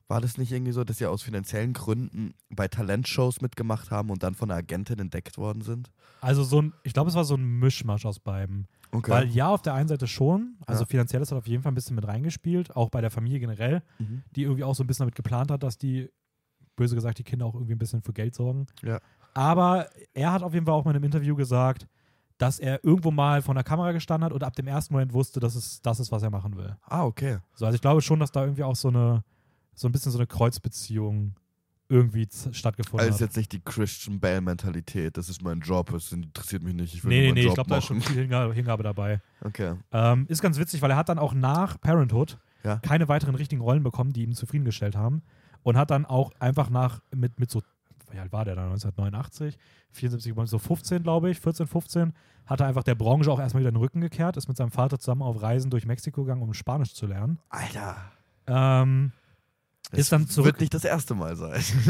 [0.10, 4.22] War das nicht irgendwie so, dass sie aus finanziellen Gründen bei Talentshows mitgemacht haben und
[4.22, 5.92] dann von einer Agentin entdeckt worden sind?
[6.22, 8.68] Also so ein, ich glaube, es war so ein Mischmasch aus beiden.
[8.92, 9.10] Okay.
[9.10, 10.88] Weil ja, auf der einen Seite schon, also Ja.
[10.88, 14.24] finanzielles hat auf jeden Fall ein bisschen mit reingespielt, auch bei der Familie generell, mhm.
[14.36, 16.10] die irgendwie auch so ein bisschen damit geplant hat, dass die,
[16.76, 18.66] böse gesagt, die Kinder auch irgendwie ein bisschen für Geld sorgen.
[18.84, 19.00] Ja.
[19.34, 21.88] Aber er hat auf jeden Fall auch mal in einem Interview gesagt,
[22.38, 25.40] dass er irgendwo mal vor der Kamera gestanden hat und ab dem ersten Moment wusste,
[25.40, 26.76] dass es das ist, was er machen will.
[26.84, 27.38] Ah, okay.
[27.56, 29.24] So, also ich glaube schon, dass da irgendwie auch so eine,
[29.74, 31.36] so ein bisschen so eine Kreuzbeziehung
[31.90, 33.30] irgendwie stattgefunden Also ist hat.
[33.30, 37.10] jetzt nicht die Christian Bale-Mentalität, das ist mein Job, es interessiert mich nicht, ich will
[37.10, 39.22] Nee, meinen nee, ich Job glaube, da ist schon viel Hingabe, Hingabe dabei.
[39.42, 39.76] Okay.
[39.92, 42.78] Ähm, ist ganz witzig, weil er hat dann auch nach Parenthood Ja.
[42.78, 45.22] keine weiteren richtigen Rollen bekommen, die ihm zufriedengestellt haben.
[45.64, 47.62] Und hat dann auch einfach nach, mit, mit so,
[48.12, 49.58] wie alt war der dann, 1989,
[49.92, 52.14] 74, so 15, glaube ich, 14, 15,
[52.46, 55.00] hat er einfach der Branche auch erstmal wieder den Rücken gekehrt, ist mit seinem Vater
[55.00, 57.40] zusammen auf Reisen durch Mexiko gegangen, um Spanisch zu lernen.
[57.50, 57.96] Alter.
[58.48, 59.14] Ähm,
[59.92, 61.54] Das Ist dann zurück- Wird nicht das erste Mal sein.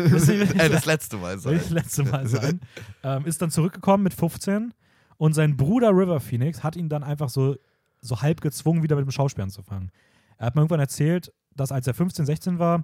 [0.58, 1.56] Äh, das letzte Mal sein.
[1.58, 2.60] Das letzte Mal sein.
[3.04, 4.74] ähm, ist dann zurückgekommen mit 15
[5.18, 7.56] und sein Bruder River Phoenix hat ihn dann einfach so,
[8.02, 9.92] so halb gezwungen, wieder mit dem Schauspiel anzufangen.
[10.38, 12.84] Er hat mir irgendwann erzählt, dass als er 15, 16 war,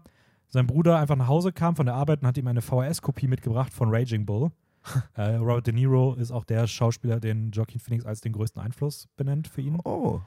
[0.49, 3.73] sein Bruder einfach nach Hause kam von der Arbeit und hat ihm eine VHS-Kopie mitgebracht
[3.73, 4.51] von Raging Bull.
[5.15, 9.07] äh, Robert De Niro ist auch der Schauspieler, den Joaquin Phoenix als den größten Einfluss
[9.15, 9.77] benennt für ihn.
[9.83, 10.21] Oh.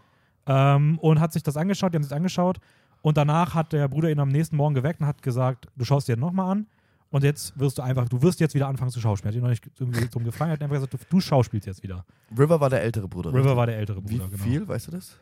[0.46, 2.58] Ähm, und hat sich das angeschaut, die haben sich das angeschaut.
[3.00, 6.06] Und danach hat der Bruder ihn am nächsten Morgen geweckt und hat gesagt, du schaust
[6.06, 6.66] dir nochmal an.
[7.10, 9.34] Und jetzt wirst du einfach, du wirst jetzt wieder anfangen zu schauspielen.
[9.34, 11.82] Hat ihn noch nicht irgendwie drum gefallen, er hat einfach gesagt, du, du schauspielst jetzt
[11.82, 12.06] wieder.
[12.36, 13.30] River war der ältere Bruder.
[13.30, 13.56] River richtig?
[13.56, 14.42] war der ältere Wie Bruder, genau.
[14.42, 15.18] viel, weißt du das?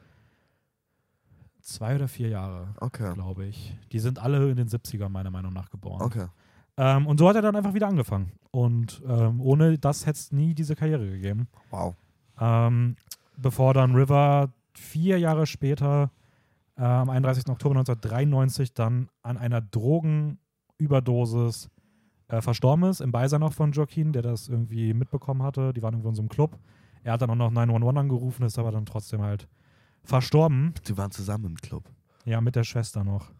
[1.70, 3.12] Zwei oder vier Jahre, Okay.
[3.14, 3.76] glaube ich.
[3.92, 6.02] Die sind alle in den 70ern meiner Meinung nach geboren.
[6.02, 6.26] Okay.
[6.76, 8.32] Ähm, und so hat er dann einfach wieder angefangen.
[8.50, 11.48] Und ähm, ohne das hätte es nie diese Karriere gegeben.
[11.70, 11.94] Wow.
[12.40, 12.96] Ähm,
[13.36, 16.10] bevor dann River vier Jahre später,
[16.76, 17.48] äh, am 31.
[17.48, 21.68] Oktober 1993, dann an einer Drogenüberdosis
[22.28, 25.72] äh, verstorben ist, im Beisein auch von Joaquin, der das irgendwie mitbekommen hatte.
[25.72, 26.56] Die waren irgendwo in so einem Club.
[27.02, 29.48] Er hat dann auch noch 911 angerufen, ist aber dann trotzdem halt
[30.04, 30.74] verstorben.
[30.88, 31.84] Die waren zusammen im Club.
[32.24, 33.30] Ja, mit der Schwester noch.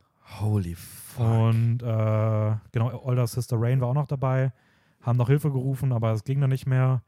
[0.41, 1.27] Holy fuck.
[1.27, 4.53] Und äh, genau, Older Sister Rain war auch noch dabei,
[5.03, 7.03] haben noch Hilfe gerufen, aber es ging dann nicht mehr.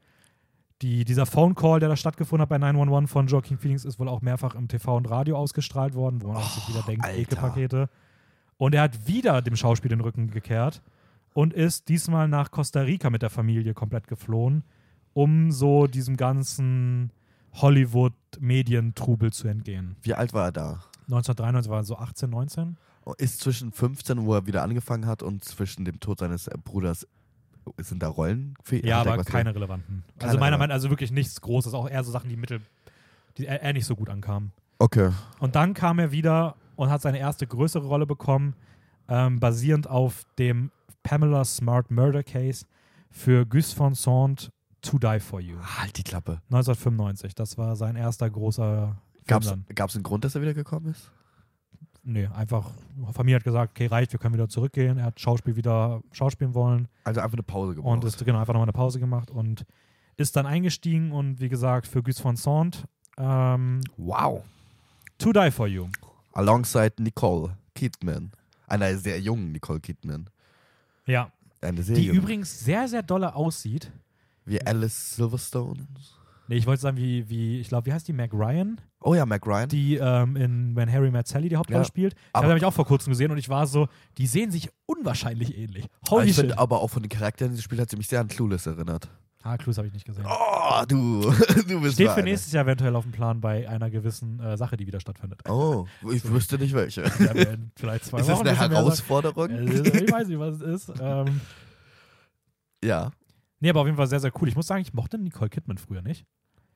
[0.81, 4.09] Die, dieser Phone Call, der da stattgefunden hat bei 911 von Joaquin Phoenix, ist wohl
[4.09, 7.05] auch mehrfach im TV und Radio ausgestrahlt worden, wo man auch sich Oh, wieder denkt.
[7.07, 7.89] Ekelpakete.
[8.57, 10.81] Und er hat wieder dem Schauspiel den Rücken gekehrt
[11.33, 14.63] und ist diesmal nach Costa Rica mit der Familie komplett geflohen,
[15.13, 17.11] um so diesem ganzen
[17.53, 19.95] Hollywood-Medientrubel zu entgehen.
[20.01, 20.69] Wie alt war er da?
[21.03, 22.77] 1993 war er so 18, 19.
[23.17, 27.05] Ist zwischen 15, wo er wieder angefangen hat, und zwischen dem Tod seines äh, Bruders,
[27.77, 28.55] sind da Rollen?
[28.63, 30.03] Für, Ja, er aber keine relevanten.
[30.17, 30.57] Keine also meiner.
[30.57, 32.61] Meinung also wirklich nichts Großes, auch eher so Sachen, die mittel,
[33.37, 34.51] die eher eher nicht so gut ankamen.
[34.79, 35.11] Okay.
[35.39, 38.55] Und dann kam er wieder und hat seine erste größere Rolle bekommen,
[39.07, 40.71] ähm, basierend auf dem
[41.03, 42.65] Pamela Smart Murder Case
[43.09, 44.51] für Gus von Sant
[44.83, 45.57] To Die For You.
[45.79, 46.41] Halt die Klappe.
[46.51, 47.35] 1995.
[47.35, 49.65] Das war sein erster großer Film dann.
[49.75, 51.11] gab's einen Grund, dass er wiedergekommen ist?
[52.05, 52.69] Nee, einfach,
[53.13, 54.97] Familie hat gesagt, okay, reicht, wir können wieder zurückgehen.
[54.97, 56.89] Er hat Schauspiel wieder schauspielen wollen.
[57.05, 57.93] Also einfach eine Pause gebraucht.
[57.93, 59.31] Und ist genau einfach nochmal eine Pause gemacht.
[59.31, 59.65] Und
[60.17, 62.85] ist dann eingestiegen und wie gesagt für Gus von Sant
[63.17, 64.43] ähm, Wow.
[65.19, 65.87] To Die For You.
[66.33, 68.31] Alongside Nicole Kidman.
[68.67, 70.29] Einer sehr jungen Nicole Kidman.
[71.05, 71.31] Ja.
[71.61, 72.19] Eine sehr Die junge.
[72.19, 73.91] übrigens sehr, sehr dolle aussieht.
[74.45, 75.87] Wie Alice Silverstone.
[76.49, 78.13] Nee, ich wollte sagen, wie, wie ich glaube, wie heißt die?
[78.13, 79.69] Meg Ryan, Oh ja, Mac Ryan.
[79.69, 82.15] die ähm, in When Harry Met Sally die Hauptrolle Ja, spielt.
[82.33, 85.57] Aber- habe ich auch vor kurzem gesehen und ich war so, die sehen sich unwahrscheinlich
[85.57, 85.85] ähnlich.
[86.07, 88.07] Aber Holy ich finde aber auch von den Charakteren, die sie spielt, hat sie mich
[88.07, 89.09] sehr an Clueless erinnert.
[89.45, 90.25] Ah, Clues habe ich nicht gesehen.
[90.25, 91.21] Oh, du.
[91.67, 92.23] du bist Steht für eine.
[92.23, 95.41] nächstes Jahr eventuell auf dem Plan bei einer gewissen äh, Sache, die wieder stattfindet.
[95.49, 97.01] Oh, ich wüsste nicht welche.
[97.03, 97.33] Ja,
[97.75, 99.49] vielleicht zwei Ist das eine Herausforderung?
[99.49, 100.93] Äh, ich weiß nicht, was es ist.
[101.01, 101.41] Ähm,
[102.83, 103.11] Ja.
[103.63, 104.47] Nee, aber auf jeden Fall sehr, sehr cool.
[104.47, 106.25] Ich muss sagen, ich mochte Nicole Kidman früher nicht.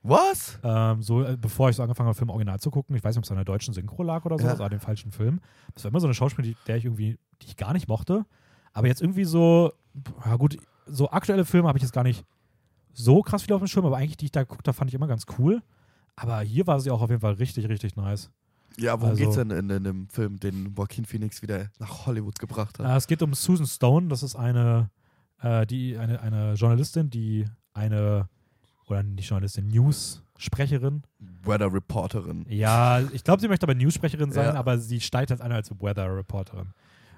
[0.04, 0.58] Was?
[0.64, 3.20] Ähm, so, äh, bevor ich so angefangen habe, Film original zu gucken, ich weiß nicht,
[3.20, 4.52] ob es an der deutschen Synchro lag oder so, Ja.
[4.52, 5.42] das war den falschen Film.
[5.74, 8.26] Das war immer so eine Schauspielerin, die, der ich irgendwie, die ich gar nicht mochte.
[8.74, 9.74] Aber jetzt irgendwie so,
[10.26, 12.24] ja gut, so aktuelle Filme habe ich jetzt gar nicht
[12.94, 14.96] so krass viel auf dem Schirm, aber eigentlich, die ich da geguckt habe, fand ich
[14.96, 15.62] immer ganz cool.
[16.16, 18.32] Aber hier war sie auch auf jeden Fall richtig, richtig nice.
[18.80, 22.40] Ja, worum Also- geht's denn in, in dem Film, den Joaquin Phoenix wieder nach Hollywood
[22.40, 22.86] gebracht hat?
[22.88, 24.90] Äh, es geht um Susan Stone, das ist eine,
[25.42, 28.28] äh, die, eine, eine Journalistin, die eine,
[28.88, 31.04] oder nicht Journalistin, News-Sprecherin.
[31.44, 32.46] Weather Reporterin.
[32.50, 34.54] Ja, ich glaube, sie möchte aber News-Sprecherin sein, Ja.
[34.56, 36.74] aber sie steigt als eine als Weather-Reporterin.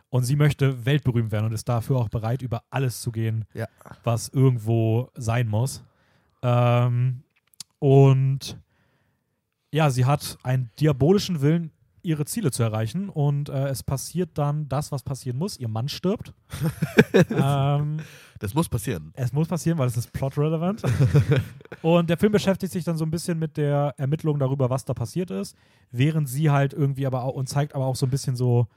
[0.10, 3.68] Und sie möchte weltberühmt werden und ist dafür auch bereit, über alles zu gehen, Ja.
[4.04, 5.84] was irgendwo sein muss.
[6.42, 7.22] Ähm,
[7.78, 8.58] und
[9.72, 13.10] ja, sie hat einen diabolischen Willen, ihre Ziele zu erreichen.
[13.10, 15.58] Und äh, es passiert dann das, was passieren muss.
[15.58, 16.34] Ihr Mann stirbt.
[17.30, 18.00] ähm,
[18.40, 19.12] Das muss passieren.
[19.16, 20.84] es muss passieren, weil es ist plot-relevant.
[21.82, 24.94] und der Film beschäftigt sich dann so ein bisschen mit der Ermittlung darüber, was da
[24.94, 25.56] passiert ist,
[25.92, 28.68] während sie halt irgendwie aber auch und zeigt aber auch so ein bisschen so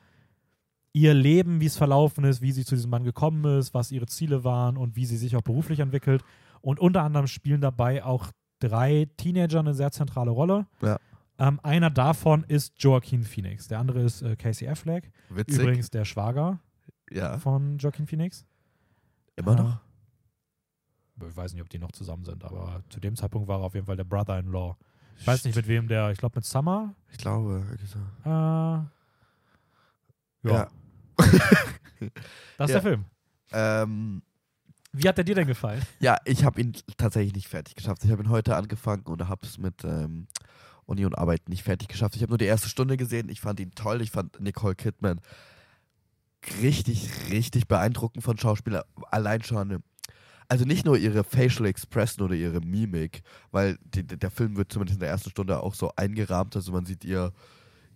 [0.92, 4.06] ihr Leben, wie es verlaufen ist, wie sie zu diesem Mann gekommen ist, was ihre
[4.06, 6.22] Ziele waren und wie sie sich auch beruflich entwickelt.
[6.60, 8.28] Und unter anderem spielen dabei auch
[8.60, 10.66] drei Teenager eine sehr zentrale Rolle.
[10.82, 10.98] Ja.
[11.38, 15.58] Ähm, einer davon ist Joaquin Phoenix, der andere ist äh, Casey Affleck, Witzig.
[15.60, 16.60] übrigens der Schwager
[17.10, 17.38] Ja.
[17.38, 18.44] von Joaquin Phoenix.
[19.36, 19.80] Immer noch?
[21.28, 23.74] Ich weiß nicht, ob die noch zusammen sind, aber zu dem Zeitpunkt war er auf
[23.74, 24.76] jeden Fall der Brother-in-Law.
[25.18, 26.94] Ich weiß nicht, mit wem der, ich glaube mit Summer.
[27.10, 27.64] Ich glaube.
[28.24, 28.88] Äh, ja,
[30.42, 30.68] Ja.
[31.18, 32.10] das ist
[32.58, 32.66] Ja.
[32.66, 33.04] der Film.
[33.52, 34.22] Ähm,
[34.92, 35.82] Wie hat der dir denn gefallen?
[36.00, 38.04] ja, ich habe ihn tatsächlich nicht fertig geschafft.
[38.04, 40.26] Ich habe ihn heute angefangen und habe es mit ähm,
[40.86, 42.16] Uni und Arbeit nicht fertig geschafft.
[42.16, 43.28] Ich habe nur die erste Stunde gesehen.
[43.28, 44.02] Ich fand ihn toll.
[44.02, 45.20] Ich fand Nicole Kidman
[46.62, 48.84] richtig, richtig beeindruckend von Schauspieler.
[49.10, 49.82] Allein schon.
[50.48, 54.96] Also nicht nur ihre Facial Expression oder ihre Mimik, weil die, der Film wird zumindest
[54.96, 56.56] in der ersten Stunde auch so eingerahmt.
[56.56, 57.32] Also man sieht ihr,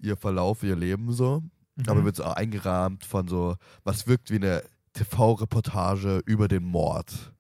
[0.01, 1.43] ihr Verlauf, ihr Leben so.
[1.87, 2.05] Aber Mhm.
[2.07, 4.63] wird so eingerahmt von so, was wirkt wie eine
[4.95, 7.35] TV-Reportage über den Mord.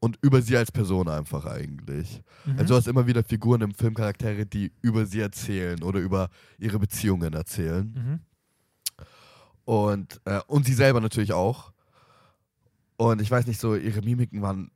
[0.00, 2.22] Und über sie als Person einfach eigentlich.
[2.44, 2.58] Mhm.
[2.58, 6.30] Also du hast immer wieder Figuren im Film, Charaktere, die über sie erzählen oder über
[6.58, 7.92] ihre Beziehungen erzählen.
[7.94, 8.20] Mhm.
[9.64, 11.72] Und, äh, und sie selber natürlich auch.
[12.96, 14.70] Und ich weiß nicht, so ihre Mimiken waren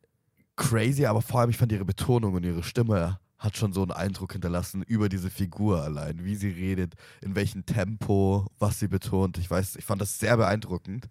[0.57, 3.91] crazy, aber vor allem ich fand ihre Betonung und ihre Stimme hat schon so einen
[3.91, 9.39] Eindruck hinterlassen über diese Figur allein, wie sie redet, in welchem Tempo, was sie betont.
[9.39, 11.09] Ich weiß, ich fand das sehr beeindruckend.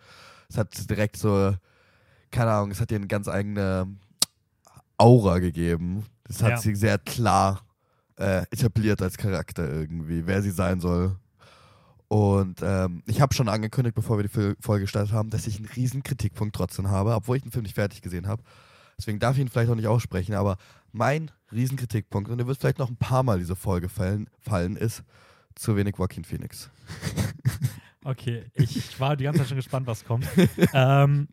[0.48, 1.54] Es hat direkt so,
[2.32, 3.88] keine Ahnung, es hat ihr eine ganz eigene
[4.98, 6.06] Aura gegeben.
[6.26, 6.58] Das hat Ja.
[6.58, 7.62] sie sehr klar
[8.18, 11.18] äh, etabliert als Charakter irgendwie, wer sie sein soll.
[12.08, 15.66] Und ähm, ich habe schon angekündigt, bevor wir die Folge gestartet haben, dass ich einen
[15.68, 18.44] riesen Kritikpunkt trotzdem habe, obwohl ich den Film nicht fertig gesehen habe.
[18.98, 20.58] Deswegen darf ich ihn vielleicht auch nicht aussprechen, aber
[20.92, 24.76] mein riesen Kritikpunkt, und der wird vielleicht noch ein paar Mal diese Folge fallen, fallen
[24.76, 25.04] ist
[25.56, 26.70] zu wenig Joaquin Phoenix.
[28.04, 30.28] Okay, ich war die ganze Zeit schon gespannt, was kommt.
[30.74, 31.28] ähm,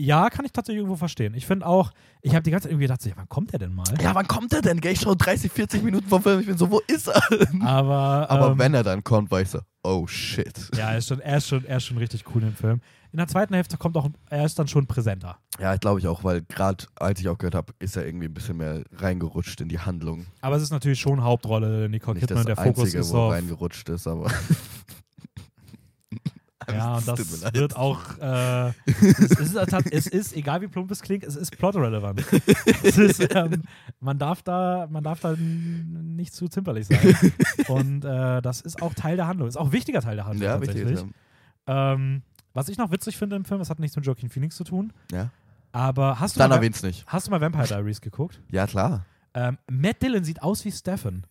[0.00, 1.34] ja, kann ich tatsächlich irgendwo verstehen.
[1.34, 1.90] Ich finde auch,
[2.22, 3.84] ich habe die ganze Zeit irgendwie gedacht, so, ja, wann kommt der denn mal?
[4.00, 4.80] Ja, wann kommt er denn?
[4.80, 7.20] Gell, Ich schon 30, 40 Minuten vom Film, ich bin so, wo ist er?
[7.62, 10.70] Aber, Aber ähm, wenn er dann kommt, war ich so, oh shit.
[10.76, 12.80] Ja, er ist, schon, er, ist schon, er ist schon richtig cool im Film.
[13.10, 15.38] In der zweiten Hälfte kommt auch, er ist dann schon präsenter.
[15.58, 18.26] Ja, ich glaube ich auch, weil gerade als ich auch gehört habe, ist er irgendwie
[18.26, 20.26] ein bisschen mehr reingerutscht in die Handlung.
[20.42, 22.44] Aber es ist natürlich schon Hauptrolle Nicole Nicht Kidman.
[22.44, 23.32] das Der Fokus Einzige, ist wo er auf.
[23.32, 24.30] reingerutscht ist, aber.
[26.70, 28.18] Ja, und das wird auch.
[28.18, 29.56] Äh, es, ist,
[29.90, 32.24] es ist, egal wie plump es klingt, es ist plot-relevant.
[33.34, 33.62] ähm,
[34.00, 37.32] man, darf da, man darf da nicht zu zimperlich sein.
[37.68, 39.48] Und äh, das ist auch Teil der Handlung.
[39.48, 41.04] Ist auch ein wichtiger Teil der Handlung Ja, tatsächlich.
[41.66, 42.22] Ähm,
[42.54, 44.92] was ich noch witzig finde im Film, das hat nichts mit Joaquin Phoenix zu tun,
[45.12, 45.30] ja.
[45.72, 47.04] aber hast du, Dann mal, erwähn's nicht.
[47.06, 48.40] hast du mal Vampire Diaries geguckt?
[48.50, 49.04] Ja, klar.
[49.34, 51.24] Ähm, Matt Dillon sieht aus wie Stefan.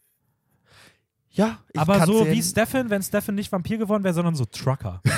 [1.32, 2.34] Ja, ich aber so sehen.
[2.34, 5.02] wie Stefan, wenn Stefan nicht Vampir geworden wäre, sondern so Trucker.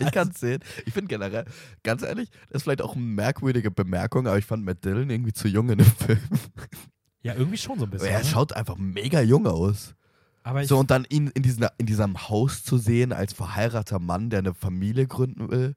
[0.00, 0.62] Ich kann es sehen.
[0.86, 1.44] Ich finde generell,
[1.82, 5.32] ganz ehrlich, das ist vielleicht auch eine merkwürdige Bemerkung, aber ich fand Matt Dillon irgendwie
[5.32, 6.20] zu jung in dem Film.
[7.22, 8.08] Ja, irgendwie schon so ein bisschen.
[8.08, 8.24] er ne?
[8.24, 9.94] schaut einfach mega jung aus.
[10.44, 14.30] Aber So, und dann ihn in, diesen, in diesem Haus zu sehen als verheirateter Mann,
[14.30, 15.74] der eine Familie gründen will.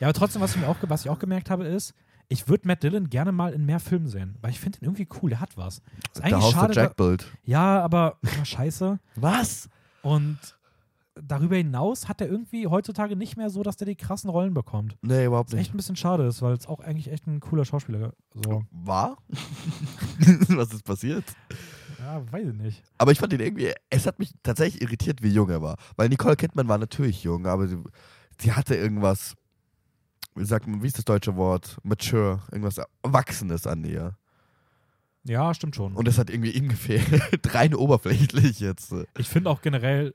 [0.00, 1.94] ja, aber trotzdem, was ich, auch, was ich auch gemerkt habe, ist,
[2.28, 5.08] ich würde Matt Dillon gerne mal in mehr Filmen sehen, weil ich finde ihn irgendwie
[5.22, 5.78] cool, er hat was.
[5.78, 7.22] Ist Der eigentlich Haus schade, der Jack built.
[7.22, 8.98] da- ja, aber na, scheiße.
[9.16, 9.68] Was?
[10.02, 10.38] Und
[11.14, 14.96] darüber hinaus hat er irgendwie heutzutage nicht mehr so, dass der die krassen Rollen bekommt.
[15.02, 15.74] Nee, überhaupt Was echt nicht.
[15.74, 18.62] ein bisschen schade ist, weil es auch eigentlich echt ein cooler Schauspieler so.
[18.70, 19.18] War?
[20.48, 21.24] Was ist passiert?
[21.98, 22.82] Ja, weiß ich nicht.
[22.98, 25.76] Aber ich fand ihn irgendwie, es hat mich tatsächlich irritiert, wie jung er war.
[25.96, 27.76] Weil Nicole Kidman war natürlich jung, aber sie,
[28.40, 29.34] sie hatte irgendwas,
[30.34, 31.78] wie sagt man, wie ist das deutsche Wort?
[31.82, 34.16] Mature, irgendwas Erwachsenes an ihr.
[35.24, 35.94] Ja, stimmt schon.
[35.94, 37.22] Und das hat irgendwie ihm gefehlt.
[37.54, 38.94] Rein oberflächlich jetzt.
[39.16, 40.14] ich finde auch generell,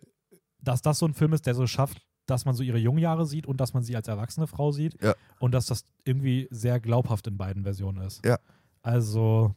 [0.62, 3.26] dass das so ein Film ist, der so schafft, dass man so ihre jungen Jahre
[3.26, 5.02] sieht und dass man sie als erwachsene Frau sieht.
[5.02, 5.16] Ja.
[5.40, 8.26] Und dass das irgendwie sehr glaubhaft in beiden Versionen ist.
[8.26, 8.38] Ja.
[8.82, 9.56] Also,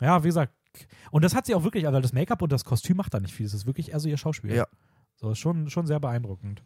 [0.00, 0.52] ja, wie gesagt.
[1.10, 3.32] Und das hat sie auch wirklich, also das Make-up und das Kostüm macht da nicht
[3.32, 3.46] viel.
[3.46, 4.54] Es ist wirklich eher so ihr Schauspiel.
[4.54, 4.66] Ja.
[5.16, 6.62] So, schon, schon sehr beeindruckend.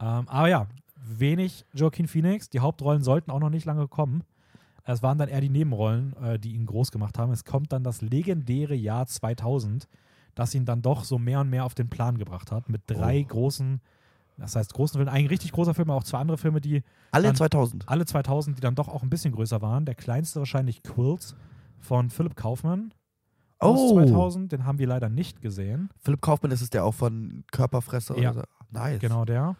[0.00, 0.66] Ähm, aber ja,
[1.04, 2.48] wenig Joaquin Phoenix.
[2.50, 4.22] Die Hauptrollen sollten auch noch nicht lange kommen.
[4.84, 7.32] Es waren dann eher die Nebenrollen, äh, die ihn groß gemacht haben.
[7.32, 9.88] Es kommt dann das legendäre Jahr 2000,
[10.34, 12.68] das ihn dann doch so mehr und mehr auf den Plan gebracht hat.
[12.68, 13.28] Mit drei Oh.
[13.28, 13.80] großen,
[14.38, 17.28] das heißt großen Filmen, ein richtig großer Film, aber auch zwei andere Filme, die Alle
[17.28, 17.88] Dann- 2000.
[17.88, 19.84] alle 2000, die dann doch auch ein bisschen größer waren.
[19.84, 21.36] Der kleinste wahrscheinlich Quills
[21.78, 22.92] von Philipp Kaufmann
[23.60, 23.92] aus Oh.
[23.94, 24.50] 2000.
[24.50, 25.90] Den haben wir leider nicht gesehen.
[26.00, 28.18] Philipp Kaufmann ist es der auch von Körperfresser?
[28.18, 28.30] Ja.
[28.32, 28.46] Oder so?
[28.72, 29.00] Nice.
[29.00, 29.54] Genau der.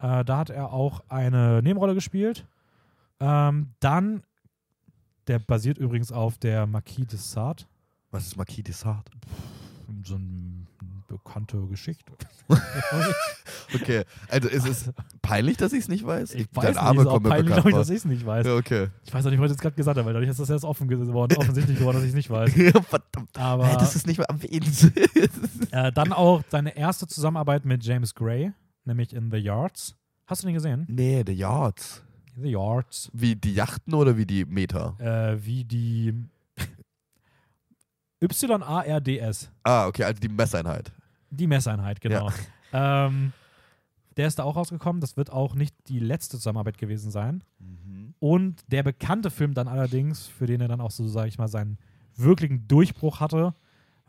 [0.00, 2.46] Äh, da hat er auch eine Nebenrolle gespielt.
[3.20, 4.22] Ähm, dann,
[5.26, 7.64] der basiert übrigens auf der Marquis de Sade.
[8.10, 9.10] Was ist Marquis de Sade?
[10.04, 10.66] So eine
[11.08, 12.12] bekannte Geschichte.
[13.72, 14.90] Okay, also ist es
[15.22, 16.34] peinlich, dass ich es nicht weiß?
[16.34, 18.46] Ich Dein weiß Name nicht, ist auch peinlich, glaube ich, dass ich es nicht weiß.
[18.46, 18.88] Ja, okay.
[19.04, 20.64] Ich weiß auch nicht, was ich jetzt gerade gesagt habe, weil dadurch ist das jetzt
[20.64, 22.50] offen geworden, offensichtlich geworden, dass ich es nicht weiß.
[22.88, 23.38] Verdammt.
[23.38, 24.92] Aber Hey, das ist nicht mehr erwähnt.
[25.70, 28.52] äh, dann auch seine erste Zusammenarbeit mit James Gray,
[28.84, 29.96] nämlich in The Yards.
[30.26, 30.86] Hast du den gesehen?
[30.88, 32.02] nee, The Yards.
[32.40, 33.10] The Yards.
[33.12, 34.94] Wie die Yachten oder wie die Meter?
[34.98, 36.14] Äh, wie die
[38.22, 39.50] Y-A-R-D-S.
[39.62, 40.92] Ah, okay, also die Messeinheit.
[41.30, 42.30] Die Messeinheit, genau.
[42.72, 43.32] Ähm,
[44.16, 45.00] der ist da auch rausgekommen.
[45.00, 47.42] Das wird auch nicht die letzte Zusammenarbeit gewesen sein.
[48.18, 51.48] Und der bekannte Film dann allerdings, für den er dann auch so, sage ich mal,
[51.48, 51.78] seinen
[52.16, 53.54] wirklichen Durchbruch hatte,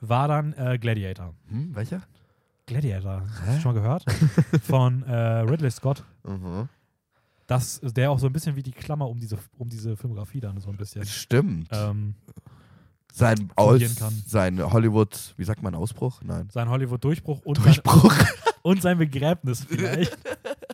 [0.02, 1.34] war dann äh, Gladiator.
[1.48, 2.02] Hm, welcher?
[2.72, 4.06] Gladiator, hast du schon mal gehört?
[4.64, 6.06] Von äh, Ridley Scott.
[6.24, 6.70] Mhm.
[7.46, 10.58] Das, der auch so ein bisschen wie die Klammer um diese, um diese Filmografie dann
[10.62, 11.06] so ein bisschen.
[11.06, 11.68] Stimmt.
[11.72, 12.16] Ähm,
[13.12, 13.82] sein, Aus,
[14.26, 16.22] sein Hollywood, wie sagt man, Ausbruch?
[16.24, 16.48] Nein.
[16.50, 18.16] sein Hollywood-Durchbruch und, sein, Durchbruch.
[18.62, 20.18] und sein Begräbnis vielleicht.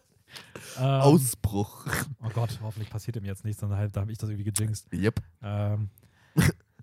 [0.78, 1.88] ähm, Ausbruch.
[2.24, 4.94] Oh Gott, hoffentlich passiert ihm jetzt nichts, dann halt, da habe ich das irgendwie gejinxt.
[4.94, 5.20] Yep.
[5.42, 5.90] Ähm,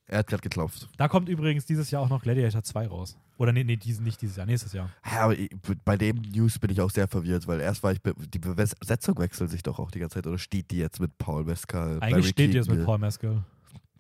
[0.07, 0.89] Er hat gerade geklopft.
[0.99, 3.17] da kommt übrigens dieses Jahr auch noch Gladiator 2 raus.
[3.39, 4.91] Oder nee, nee diesen, nicht dieses Jahr, nächstes Jahr.
[5.11, 5.49] Ja, aber ich-
[5.85, 8.01] bei dem News bin ich auch sehr verwirrt, weil erst war ich,
[8.33, 10.27] die Besetzung wechselt sich doch auch die ganze Zeit.
[10.27, 11.99] Oder steht die jetzt mit Paul Mescal?
[12.01, 13.45] Eigentlich steht die jetzt mit Paul Mescal.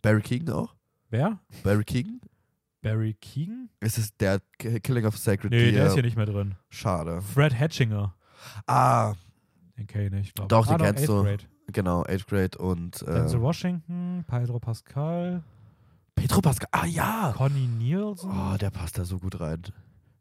[0.02, 0.74] Barry Keegan auch?
[1.08, 1.38] Wer?
[1.62, 2.20] Barry Keegan?
[2.82, 3.70] Barry Keegan?
[3.80, 5.86] Ist es der Killing of Sacred Nee, der Deer?
[5.86, 6.54] ist hier nicht mehr drin.
[6.68, 7.22] Schade.
[7.22, 8.14] Fred Hatchinger.
[8.66, 9.14] Ah,
[9.78, 11.22] Den kenn ich nicht, glaube Doch, ah, den kennst du.
[11.22, 11.44] Grade.
[11.72, 15.42] genau, 8th Grade und äh, Denzel Washington, Pedro Pascal,
[16.14, 16.68] Pedro Pascal.
[16.72, 17.33] Ah ja!
[17.37, 18.31] Connie Nielsen.
[18.31, 19.62] Oh, der passt da so gut rein.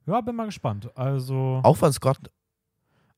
[0.05, 0.89] Ja, bin mal gespannt.
[0.97, 2.17] Also Auch von Scott.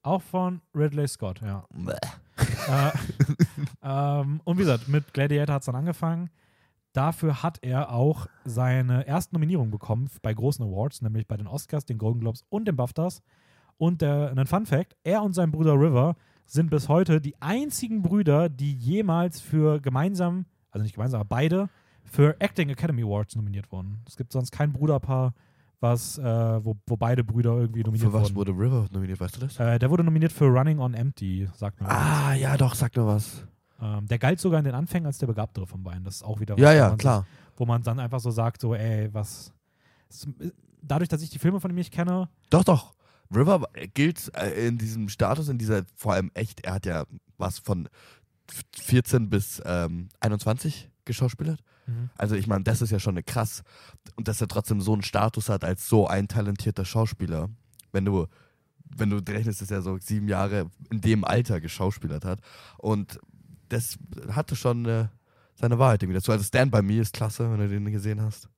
[0.04, 1.66] auch von Ridley Scott, ja.
[1.74, 1.94] Bäh.
[2.68, 2.92] äh,
[3.84, 6.30] ähm, und wie gesagt, mit Gladiator hat es dann angefangen.
[6.94, 11.86] Dafür hat er auch seine erste Nominierung bekommen bei großen Awards, nämlich bei den Oscars,
[11.86, 13.22] den Golden Globes und den BAFTAs.
[13.78, 18.02] Und der, ein Fun Fact: Er und sein Bruder River sind bis heute die einzigen
[18.04, 21.70] Brüder, die jemals für gemeinsam, also nicht gemeinsam, aber beide,
[22.06, 24.02] für Acting Academy Awards nominiert wurden.
[24.08, 25.34] Es gibt sonst kein Bruderpaar,
[25.80, 28.36] was, äh, wo, wo beide Brüder irgendwie nominiert Für was wurden.
[28.36, 29.60] wurde River nominiert, weißt du das?
[29.60, 31.90] Äh, der wurde nominiert für Running on Empty, sagt man.
[31.90, 33.44] Ah, ja, doch, sag nur was.
[33.82, 36.04] Ähm, der galt sogar in den Anfängen als der Begabtere von beiden.
[36.06, 37.22] Das ist auch wieder was, Ja, ja, klar.
[37.22, 39.54] Sich, wo man dann einfach so sagt, so, ey, was.
[40.10, 40.28] es-
[40.82, 42.94] Dadurch, dass ich die Filme von ihm nicht kenne, Doch, doch.
[43.36, 43.64] River
[43.96, 47.06] gilt äh, in diesem Status, in dieser, vor allem echt, er hat ja
[47.40, 47.90] was von
[48.78, 51.62] 14 bis ähm, 21 geschauspielert.
[52.18, 53.64] Also ich meine, das ist ja schon eine krass.
[54.16, 57.50] Und dass er trotzdem so einen Status hat als so ein talentierter Schauspieler.
[57.92, 58.26] Wenn du,
[58.96, 62.40] wenn du rechnest, dass er so sieben Jahre in dem Alter geschauspielert hat.
[62.78, 63.20] Und
[63.70, 63.98] das
[64.32, 65.08] hatte schon äh,
[65.56, 66.32] seine Wahrheit irgendwie dazu.
[66.32, 68.50] Also Stand By Me ist klasse, wenn du den gesehen hast.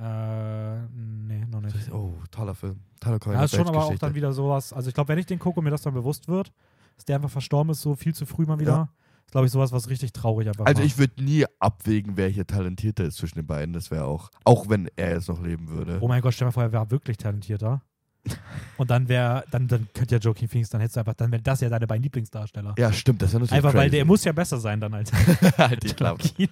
[0.00, 1.90] Äh, nee, noch nicht.
[1.92, 2.80] Oh, toller Film.
[3.00, 4.72] Toller Ja, ist schon aber auch dann wieder sowas.
[4.72, 6.52] Also ich glaube, wenn ich den gucke und mir das dann bewusst wird,
[6.96, 8.88] dass der einfach verstorben ist, so viel zu früh mal wieder, Ja.
[9.26, 10.86] Ist glaube ich sowas, was richtig traurig einfach Also macht.
[10.90, 13.72] ich würde nie abwägen, wer hier talentierter ist zwischen den beiden.
[13.74, 15.98] Das wäre auch, auch wenn er jetzt noch leben würde.
[16.00, 17.82] Oh mein Gott, stell dir mal vor, er wäre wirklich talentierter.
[18.76, 21.42] Und dann wäre, dann, dann könnte ja Joaquin Phoenix, dann hättest du einfach, dann wären
[21.42, 22.74] das ja deine beiden Lieblingsdarsteller.
[22.78, 24.06] Ja, stimmt, das ist ja natürlich einfach weil der crazy.
[24.08, 25.12] muss ja besser sein dann als
[25.58, 26.22] halt die Klappe.
[26.22, 26.48] Joaquin.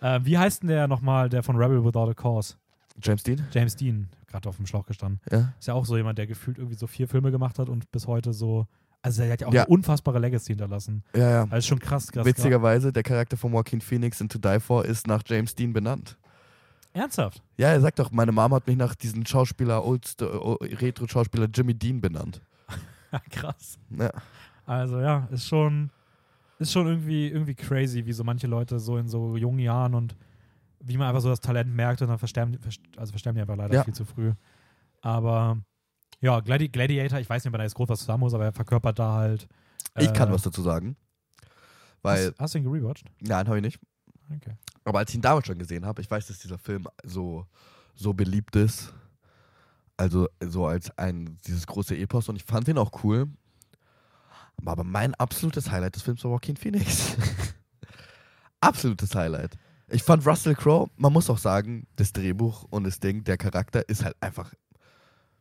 [0.00, 2.54] Äh, wie heißt denn der nochmal, der von Rebel Without a Cause?
[3.02, 3.46] James Dean?
[3.52, 5.20] James Dean, gerade auf dem Schlauch gestanden.
[5.30, 5.52] Ja.
[5.58, 8.06] Ist ja auch so jemand, der gefühlt irgendwie so vier Filme gemacht hat und bis
[8.06, 8.66] heute so,
[9.02, 9.62] also er hat ja auch Ja.
[9.64, 11.02] eine unfassbare Legacy hinterlassen.
[11.14, 11.46] Ja, ja.
[11.50, 12.12] Also schon krass, krass.
[12.12, 12.26] krass.
[12.26, 16.16] Witzigerweise, der Charakter von Joaquin Phoenix in To Die For ist nach James Dean benannt.
[16.94, 17.42] Ernsthaft?
[17.56, 22.40] Ja, er sagt doch, meine Mom hat mich nach diesem Schauspieler, Retro-Schauspieler Jimmy Dean benannt.
[23.30, 23.78] Krass.
[23.98, 24.10] Ja.
[24.66, 25.90] Also ja, ist schon,
[26.58, 30.16] ist schon irgendwie, irgendwie crazy, wie so manche Leute so in so jungen Jahren und
[30.80, 32.58] wie man einfach so das Talent merkt und dann versterben,
[32.96, 33.84] also versterben die einfach leider Ja.
[33.84, 34.32] viel zu früh.
[35.00, 35.58] Aber
[36.22, 38.44] ja, Gladi Gladiator, ich weiß nicht, ob man da jetzt groß was zusammen muss, aber
[38.44, 39.48] er verkörpert da halt.
[39.98, 40.96] Ich kann äh, was dazu sagen.
[42.00, 43.10] Weil, Hast, hast du ihn gerewatcht?
[43.20, 43.80] nein, habe ich nicht.
[44.34, 44.56] Okay.
[44.84, 47.46] Aber als ich ihn damals schon gesehen habe, ich weiß, dass dieser Film so,
[47.94, 48.94] so beliebt ist.
[49.96, 53.28] Also so als ein, dieses große Epos und ich fand ihn auch cool.
[54.64, 57.16] Aber mein absolutes Highlight des Films war Joaquin Phoenix.
[58.60, 59.58] absolutes Highlight.
[59.88, 63.86] Ich fand Russell Crowe, man muss auch sagen, das Drehbuch und das Ding, der Charakter
[63.88, 64.52] ist halt einfach,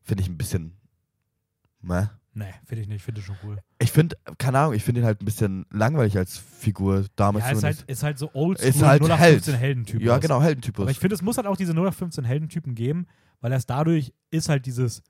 [0.04, 0.78] finde ich ein bisschen,
[1.82, 2.08] meh.
[2.34, 3.58] Nee, finde ich nicht, finde ich schon cool.
[3.80, 7.44] Ich finde, keine Ahnung, ich finde ihn halt ein bisschen langweilig als Figur damals.
[7.46, 9.62] Ja, ist halt, ist halt so oldschool, Ist halt 0815 Held.
[9.62, 10.02] Heldentyp.
[10.02, 10.84] ja, genau, Heldentypus.
[10.84, 13.08] Aber ich finde, es muss halt auch diese 0815 Heldentypen geben,
[13.42, 15.04] weil erst dadurch ist halt dieses,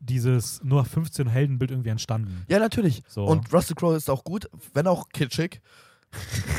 [0.00, 2.44] dieses 0815 Heldenbild irgendwie entstanden.
[2.48, 3.02] ja, natürlich.
[3.08, 3.24] So.
[3.24, 5.62] Und Russell Crowe ist auch gut, wenn auch kitschig.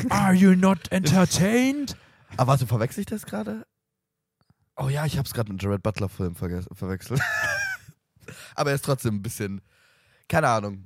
[0.09, 1.95] Are you not entertained?
[2.37, 3.67] Aber warte, verwechsel ich das gerade?
[4.77, 7.21] Oh ja, ich hab's gerade mit Jared Butler Film verwechselt.
[8.55, 9.61] Aber er ist trotzdem ein bisschen,
[10.27, 10.85] keine Ahnung.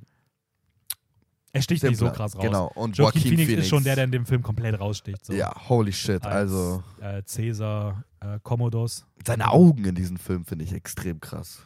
[1.52, 2.42] Er sticht nicht so krass raus.
[2.42, 2.70] Genau.
[2.76, 5.24] Und Joaquin Joaquin Phoenix, ist schon der, der in dem Film komplett raussticht.
[5.24, 5.32] So.
[5.32, 6.22] Ja, holy shit.
[6.24, 9.04] Als, also, Äh, Caesar, äh, Commodus.
[9.26, 11.60] seine Augen in diesem Film finde ich extrem krass.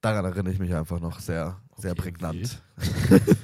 [0.00, 2.62] Daran erinnere ich mich einfach noch sehr, sehr Okay, prägnant.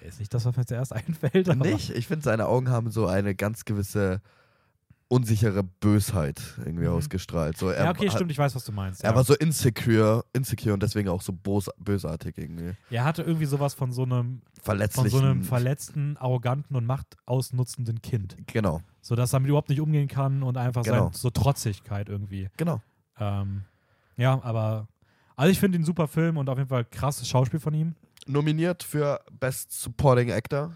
[0.00, 1.54] Ist nicht das, was mir zuerst einfällt.
[1.56, 1.90] Nicht?
[1.90, 4.20] Ich finde, seine Augen haben so eine ganz gewisse
[5.10, 6.92] unsichere Bösheit irgendwie Mhm.
[6.92, 7.56] ausgestrahlt.
[7.56, 9.02] So, er, Ja, okay, stimmt, ich weiß, was du meinst.
[9.02, 9.16] Er ja.
[9.16, 12.74] war so insecure, insecure und deswegen auch so bos bösartig irgendwie.
[12.90, 15.12] er hatte irgendwie sowas von so einem, von Verletzlich.
[15.12, 18.36] so einem verletzten, arroganten und machtausnutzenden Kind.
[18.46, 21.04] Genau, So dass er damit überhaupt nicht umgehen kann und einfach Genau.
[21.04, 22.48] sein, so Trotzigkeit irgendwie.
[22.56, 22.82] genau.
[23.18, 23.62] Ähm,
[24.16, 24.88] ja, aber
[25.36, 27.94] also ich finde ihn super Film und auf jeden Fall krasses Schauspiel von ihm.
[28.26, 30.72] Nominiert für Best Supporting Actor.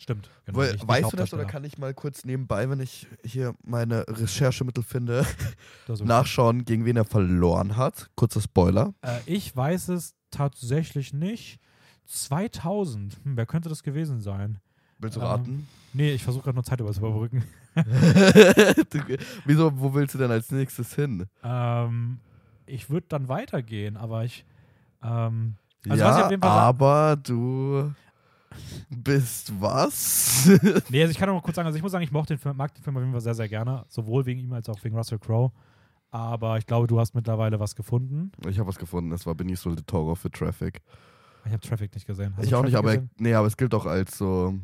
[0.00, 0.30] Stimmt.
[0.46, 4.06] Genau, Weil, weißt du das oder kann ich mal kurz nebenbei, wenn ich hier meine
[4.08, 5.26] Recherchemittel finde,
[6.02, 8.08] nachschauen, gegen wen er verloren hat?
[8.16, 8.94] Kurzer Spoiler.
[9.02, 11.60] Äh, ich weiß es tatsächlich nicht.
[12.06, 13.18] 2000.
[13.24, 14.58] Hm, wer könnte das gewesen sein?
[14.98, 15.68] Willst du Ähm, raten?
[15.92, 17.44] Nee, ich versuche gerade nur Zeit über zu überbrücken.
[19.44, 21.26] wieso, wo willst du denn als nächstes hin?
[21.42, 22.20] Ähm,
[22.66, 24.44] ich würde dann weitergehen, aber ich.
[25.02, 25.56] Ähm,
[25.88, 27.92] Also ich ja, sa- aber du
[28.88, 30.46] bist was?
[30.90, 32.40] nee, also ich kann noch mal kurz sagen, also ich muss sagen, ich mochte den
[32.40, 33.84] Film, mag den Film auf jeden Fall sehr, sehr gerne.
[33.88, 35.52] Sowohl wegen ihm als auch wegen Russell Crowe.
[36.10, 38.32] Aber ich glaube, du hast mittlerweile was gefunden.
[38.48, 40.82] ich habe was gefunden, es war Benicio del Toro für Traffic.
[41.44, 42.34] Ich habe Traffic nicht gesehen.
[42.36, 43.10] Hast ich auch nicht, Traffic aber, gesehen?
[43.18, 44.54] nee, aber es gilt auch als so,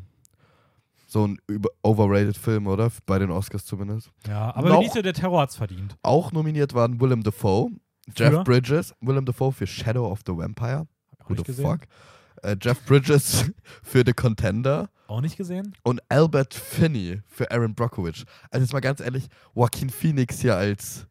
[1.07, 1.39] so ein
[1.83, 2.91] overrated Film, oder?
[3.05, 4.11] Bei den Oscars zumindest.
[4.27, 5.95] Ja, aber Noch- Benicio der Terror hat's verdient.
[6.03, 7.69] Auch nominiert waren Willem Dafoe,
[8.15, 8.43] Jeff?
[8.43, 10.85] Bridges, Willem Dafoe für Shadow of the Vampire.
[11.23, 11.65] Auch Who nicht the gesehen.
[11.65, 11.79] fuck?
[12.43, 13.45] Äh, Jeff Bridges
[13.83, 15.73] für The Contender Auch nicht gesehen.
[15.83, 18.25] und Albert Finney für Aaron Brockovich.
[18.51, 21.07] Also jetzt mal ganz ehrlich, Joaquin Phoenix hier als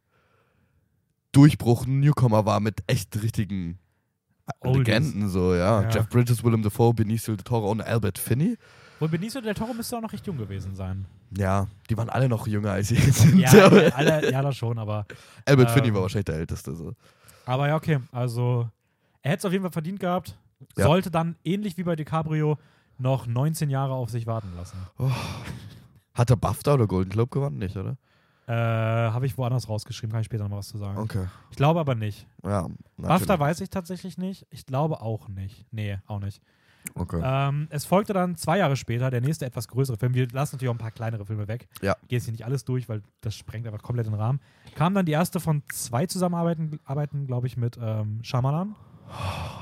[1.32, 3.78] Durchbruch Newcomer war mit echt richtigen
[4.60, 4.86] Oldies.
[4.86, 5.82] Legenden so, ja.
[5.82, 5.88] Ja.
[5.90, 8.56] Jeff Bridges, Willem Dafoe, Benicio del Toro und Albert Finney.
[9.00, 11.04] Wohl Benicio del Toro müsste auch noch recht jung gewesen sein.
[11.36, 13.38] Ja, die waren alle noch jünger als sie jetzt sind.
[13.38, 13.50] Ja,
[13.94, 15.06] alle, ja, das schon, aber.
[15.44, 16.74] Albert ähm, Finney war wahrscheinlich der Älteste.
[16.74, 16.94] So.
[17.44, 17.98] Aber ja, okay.
[18.12, 18.70] Also,
[19.22, 20.38] er hätte es auf jeden Fall verdient gehabt.
[20.76, 20.84] Ja.
[20.84, 22.58] Sollte dann, ähnlich wie bei DiCaprio,
[22.98, 24.78] noch 19 Jahre auf sich warten lassen.
[26.14, 27.58] Hat er BAFTA oder Golden Globe gewonnen?
[27.58, 27.96] Nicht, oder?
[28.48, 30.98] Äh, Habe ich woanders rausgeschrieben, kann ich später noch was zu sagen.
[30.98, 31.26] Okay.
[31.50, 32.26] Ich glaube aber nicht.
[32.44, 34.46] Ja, BAFTA weiß ich tatsächlich nicht.
[34.50, 35.66] Ich glaube auch nicht.
[35.72, 36.40] Nee, auch nicht.
[36.94, 37.20] Okay.
[37.22, 40.14] Ähm, es folgte dann zwei Jahre später der nächste etwas größere Film.
[40.14, 41.68] Wir lassen natürlich auch ein paar kleinere Filme weg.
[41.82, 41.94] Ja.
[42.06, 44.40] Gehen jetzt hier nicht alles durch, weil das sprengt einfach komplett den Rahmen.
[44.76, 48.76] Kam dann die erste von zwei Zusammenarbeiten, arbeiten, glaube ich, mit ähm, Shyamalan.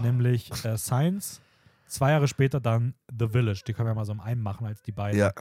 [0.03, 1.41] Nämlich äh, Science.
[1.87, 3.63] Zwei Jahre später dann The Village.
[3.67, 5.19] Die können wir mal so im einen machen als die beiden.
[5.19, 5.33] Ja.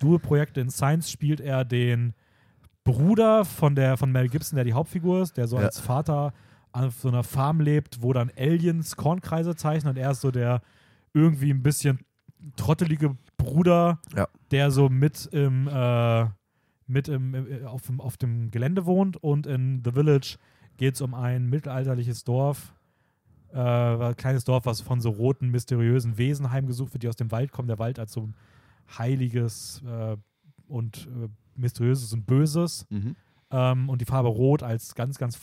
[0.00, 2.14] Duo-Projekte in Science spielt er den
[2.84, 5.66] Bruder von, der, von Mel Gibson, der die Hauptfigur ist, der so Ja.
[5.66, 6.32] als Vater
[6.72, 10.62] auf so einer Farm lebt, wo dann Aliens Kornkreise zeichnen und er ist so der
[11.14, 12.00] irgendwie ein bisschen
[12.56, 14.26] trottelige Bruder, Ja.
[14.50, 16.26] der so mit im äh,
[16.88, 20.36] mit im, auf, auf dem Gelände wohnt und in The Village
[20.78, 22.74] geht es um ein mittelalterliches Dorf,
[23.52, 27.30] äh, ein kleines Dorf, was von so roten, mysteriösen Wesen heimgesucht wird, die aus dem
[27.30, 27.68] Wald kommen.
[27.68, 28.34] Der Wald als so ein
[28.98, 30.16] heiliges äh,
[30.68, 33.16] und äh, mysteriöses und böses Mhm.
[33.50, 35.38] ähm, und die Farbe Rot als ganz, ganz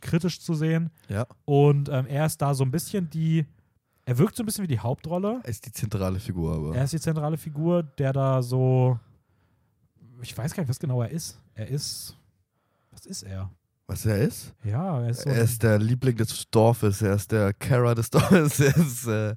[0.00, 0.90] kritisch zu sehen.
[1.08, 1.26] Ja.
[1.44, 3.46] Und ähm, er ist da so ein bisschen die,
[4.04, 5.40] er wirkt so ein bisschen wie die Hauptrolle.
[5.42, 6.76] Er ist die zentrale Figur, aber.
[6.76, 8.98] Er ist die zentrale Figur, der da so,
[10.22, 11.40] ich weiß gar nicht, was genau er ist.
[11.54, 12.16] Er ist,
[12.90, 13.50] was ist er?
[13.88, 14.52] Was er ist?
[14.64, 15.30] Ja, er ist so.
[15.30, 19.36] Er ist der Liebling des Dorfes, er ist der Kara des Dorfes, er ist äh,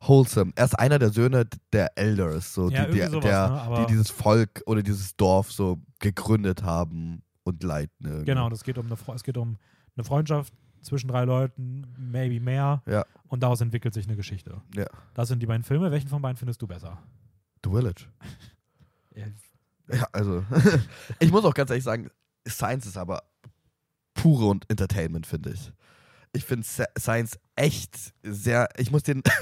[0.00, 0.52] wholesome.
[0.56, 3.92] Er ist einer der Söhne der Elders, so, Ja, die, die, sowas, der, ne, die
[3.92, 8.06] dieses Volk oder dieses Dorf so gegründet haben und leiten.
[8.06, 8.24] irgendwie.
[8.24, 9.58] genau, und es geht um eine, es geht um
[9.96, 12.82] eine Freundschaft zwischen drei Leuten, maybe mehr.
[12.86, 13.04] Ja.
[13.28, 14.62] Und daraus entwickelt sich eine Geschichte.
[14.74, 14.86] Ja.
[15.12, 15.90] Das sind die beiden Filme.
[15.90, 16.98] Welchen von beiden findest du besser?
[17.64, 18.06] The Village.
[19.12, 19.26] Ja,
[19.92, 20.44] Ja, also,
[21.18, 22.10] ich muss auch ganz ehrlich sagen,
[22.46, 23.24] Science ist aber
[24.20, 25.72] pure und Entertainment, finde ich.
[26.32, 26.66] Ich finde
[26.98, 29.22] Science echt sehr, ich muss den.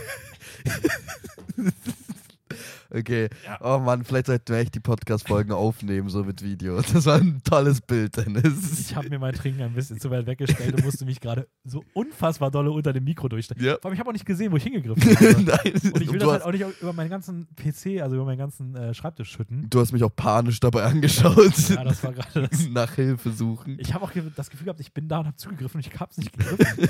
[2.90, 3.59] okay, Ja.
[3.61, 6.80] oh Mann, vielleicht sollten wir echt die Podcast-Folgen aufnehmen, so mit Video.
[6.92, 8.80] Das war ein tolles Bild, Dennis.
[8.80, 11.84] Ich habe mir mein Trinken ein bisschen zu weit weggestellt und musste mich gerade so
[11.94, 13.64] unfassbar dolle unter dem Mikro durchstellen.
[13.64, 13.74] Ja.
[13.80, 15.42] Vor allem, ich habe auch nicht gesehen, wo ich hingegriffen habe.
[15.42, 18.38] Nein, Und ich will das halt auch nicht über meinen ganzen PC, also über meinen
[18.38, 19.66] ganzen äh, Schreibtisch schütten.
[19.70, 21.57] du hast mich auch panisch dabei angeschaut.
[21.68, 22.68] Ja, das war gerade das.
[22.68, 23.76] Nach Hilfe suchen.
[23.80, 26.11] Ich habe auch das Gefühl gehabt, ich bin da und habe zugegriffen und ich habe
[26.11, 26.88] es nicht gegriffen.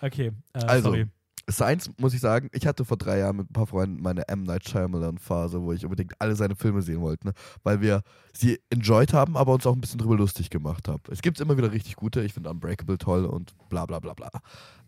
[0.00, 1.06] Okay, äh, Also, sorry.
[1.50, 4.42] Science, muss ich sagen, ich hatte vor drei Jahren mit ein paar Freunden meine M.
[4.42, 7.32] Night Shyamalan-Phase, wo ich unbedingt alle seine Filme sehen wollte, ne?
[7.62, 11.02] weil wir sie enjoyed haben, aber uns auch ein bisschen drüber lustig gemacht haben.
[11.10, 14.30] Es gibt immer wieder richtig gute, ich finde Unbreakable toll und bla bla bla bla.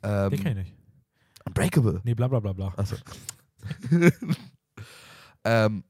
[0.03, 0.77] Ähm, Den kenn ich nicht.
[1.47, 2.01] Unbreakable.
[2.05, 2.75] Nee, bla bla bla bla.
[2.77, 2.97] Achso.
[5.45, 5.85] ähm,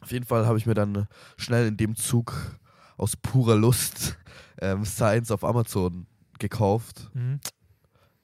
[0.00, 2.58] auf jeden Fall habe ich mir dann schnell in dem Zug
[2.96, 4.16] aus purer Lust
[4.60, 6.06] ähm, Science auf Amazon
[6.38, 7.40] gekauft Mhm.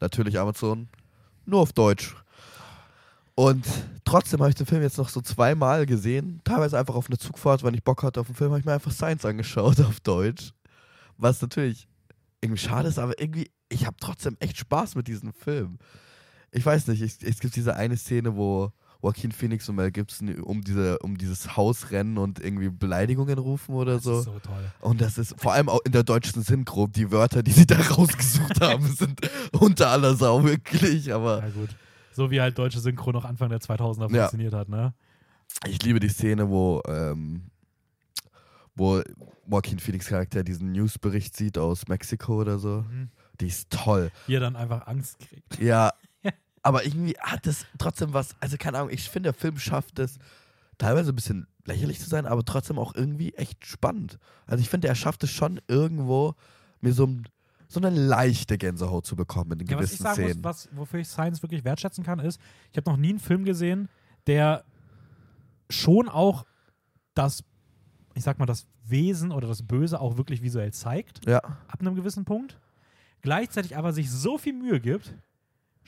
[0.00, 0.88] natürlich Amazon,
[1.48, 2.14] nur auf Deutsch.
[3.34, 3.66] Und
[4.04, 7.62] trotzdem habe ich den Film jetzt noch so zweimal gesehen, teilweise einfach auf einer Zugfahrt,
[7.62, 10.52] wenn ich Bock hatte auf den Film, habe ich mir einfach Science angeschaut auf Deutsch.
[11.16, 11.88] Was natürlich
[12.40, 15.78] irgendwie schade ist, aber irgendwie, ich habe trotzdem echt Spaß mit diesem Film.
[16.50, 20.40] Ich weiß nicht, es, es gibt diese eine Szene, wo Joaquin Phoenix und Mel Gibson
[20.42, 24.18] um, diese, um dieses Haus rennen und irgendwie Beleidigungen rufen oder Das so.
[24.18, 24.72] ist so toll.
[24.80, 27.76] Und das ist vor allem auch in der deutschen Synchro, die Wörter, die sie da
[27.90, 29.20] rausgesucht haben, sind
[29.52, 31.12] unter aller Sau wirklich.
[31.12, 31.68] Aber Ja, gut.
[32.12, 34.22] So wie halt deutsche Synchro noch Anfang der 2000er Ja.
[34.22, 34.92] funktioniert hat, ne?
[35.66, 37.44] ich liebe die Szene, wo, ähm,
[38.74, 39.00] wo
[39.50, 42.84] Joaquin Phoenix Charakter diesen Newsbericht sieht aus Mexiko oder so.
[42.90, 43.10] Mhm.
[43.40, 44.10] Die ist toll.
[44.26, 45.58] Wie er dann einfach Angst kriegt.
[45.60, 45.92] Ja,
[46.62, 50.18] aber irgendwie hat es trotzdem was, also keine Ahnung, ich finde, der Film schafft es,
[50.78, 54.18] teilweise ein bisschen lächerlich zu sein, aber trotzdem auch irgendwie echt spannend.
[54.46, 56.34] Also ich finde, er schafft es schon irgendwo,
[56.80, 57.08] mir so,
[57.68, 60.36] so eine leichte Gänsehaut zu bekommen in den Ja, was ich gewissen sagen Szenen.
[60.36, 62.40] muss, was, wofür ich Science wirklich wertschätzen kann, ist,
[62.70, 63.88] ich habe noch nie einen Film gesehen,
[64.26, 64.64] der
[65.68, 66.46] schon auch
[67.14, 67.44] das,
[68.14, 71.94] ich sag mal, das Wesen oder das Böse auch wirklich visuell zeigt, ja, ab einem
[71.94, 72.58] gewissen Punkt.
[73.20, 75.14] Gleichzeitig aber sich so viel Mühe gibt,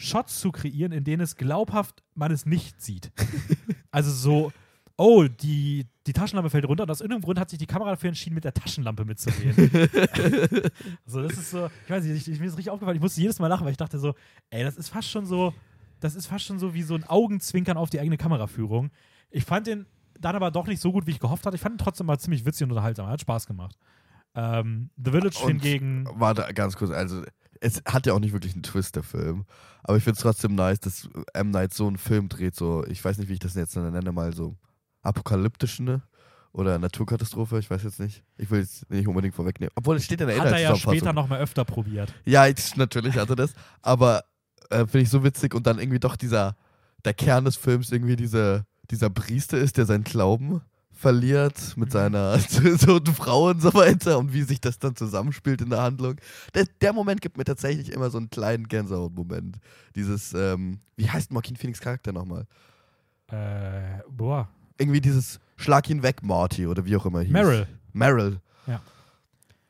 [0.00, 3.12] Shots zu kreieren, in denen es glaubhaft man es nicht sieht.
[3.90, 4.52] also so,
[4.96, 8.08] oh, die, die Taschenlampe fällt runter und aus irgendeinem Grund hat sich die Kamera dafür
[8.08, 9.54] entschieden, mit der Taschenlampe mitzugehen.
[11.04, 13.20] also das ist so, ich weiß nicht, ich, ich, mir ist richtig aufgefallen, ich musste
[13.20, 14.14] jedes Mal lachen, weil ich dachte so,
[14.48, 15.52] ey, das ist fast schon so,
[16.00, 18.90] das ist fast schon so wie so ein Augenzwinkern auf die eigene Kameraführung.
[19.30, 19.84] Ich fand den
[20.18, 21.56] dann aber doch nicht so gut, wie ich gehofft hatte.
[21.56, 23.06] Ich fand ihn trotzdem mal ziemlich witzig und unterhaltsam.
[23.06, 23.76] Hat Spaß gemacht.
[24.34, 27.22] Ähm, The Village Und- hingegen, warte, ganz kurz, also
[27.60, 29.44] es hat ja auch nicht wirklich einen Twist, der Film.
[29.82, 31.50] Aber ich finde es trotzdem nice, dass M.
[31.50, 34.34] Night so einen Film dreht, so, ich weiß nicht, wie ich das jetzt nenne, mal
[34.34, 34.56] so
[35.02, 36.02] apokalyptische ne?
[36.52, 38.24] oder Naturkatastrophe, ich weiß jetzt nicht.
[38.36, 39.72] Ich will jetzt nicht unbedingt vorwegnehmen.
[39.76, 42.12] Obwohl es steht in der hat er ja später noch mal öfter probiert.
[42.24, 43.52] Ja, jetzt, natürlich hat er das.
[43.82, 44.24] Aber
[44.70, 46.56] äh, finde ich so witzig und dann irgendwie doch dieser,
[47.04, 50.60] der Kern des Films irgendwie diese, dieser Priester ist, der seinen Glauben
[51.00, 51.92] verliert mit Mhm.
[51.92, 52.38] seiner
[52.78, 56.16] toten Frau und so weiter und wie sich das dann zusammenspielt in der Handlung.
[56.54, 59.56] Der, der Moment gibt mir tatsächlich immer so einen kleinen Gänsehaut-Moment.
[59.96, 62.46] Dieses, ähm, wie heißt Joaquin Phoenix Charakter nochmal?
[63.28, 64.48] Äh, boah.
[64.78, 67.32] Irgendwie dieses Schlag ihn weg, Marty oder wie auch immer hieß.
[67.32, 67.66] Meryl.
[67.92, 68.40] Meryl.
[68.66, 68.80] Ja.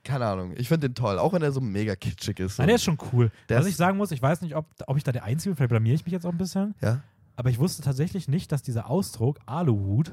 [0.02, 0.54] Keine Ahnung.
[0.56, 2.58] Ich finde den toll, auch wenn er so mega kitschig ist.
[2.58, 3.30] Nein, der ist schon cool.
[3.48, 5.56] Der Was ich sagen muss, ich weiß nicht, ob, ob ich da der Einzige bin,
[5.56, 7.02] vielleicht blamier ich mich jetzt auch ein bisschen, ja?
[7.36, 10.12] aber ich wusste tatsächlich nicht, dass dieser Ausdruck Aluhut?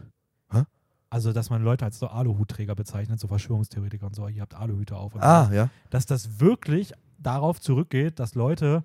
[1.10, 4.96] Also dass man Leute als so Aluhutträger bezeichnet, so Verschwörungstheoretiker und so, ihr habt Aluhüte
[4.96, 5.16] auf.
[5.16, 5.70] Und Ah, so, ja.
[5.90, 8.84] dass das wirklich darauf zurückgeht, dass Leute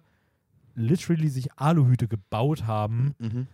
[0.74, 3.46] literally sich Aluhüte gebaut haben, Mhm.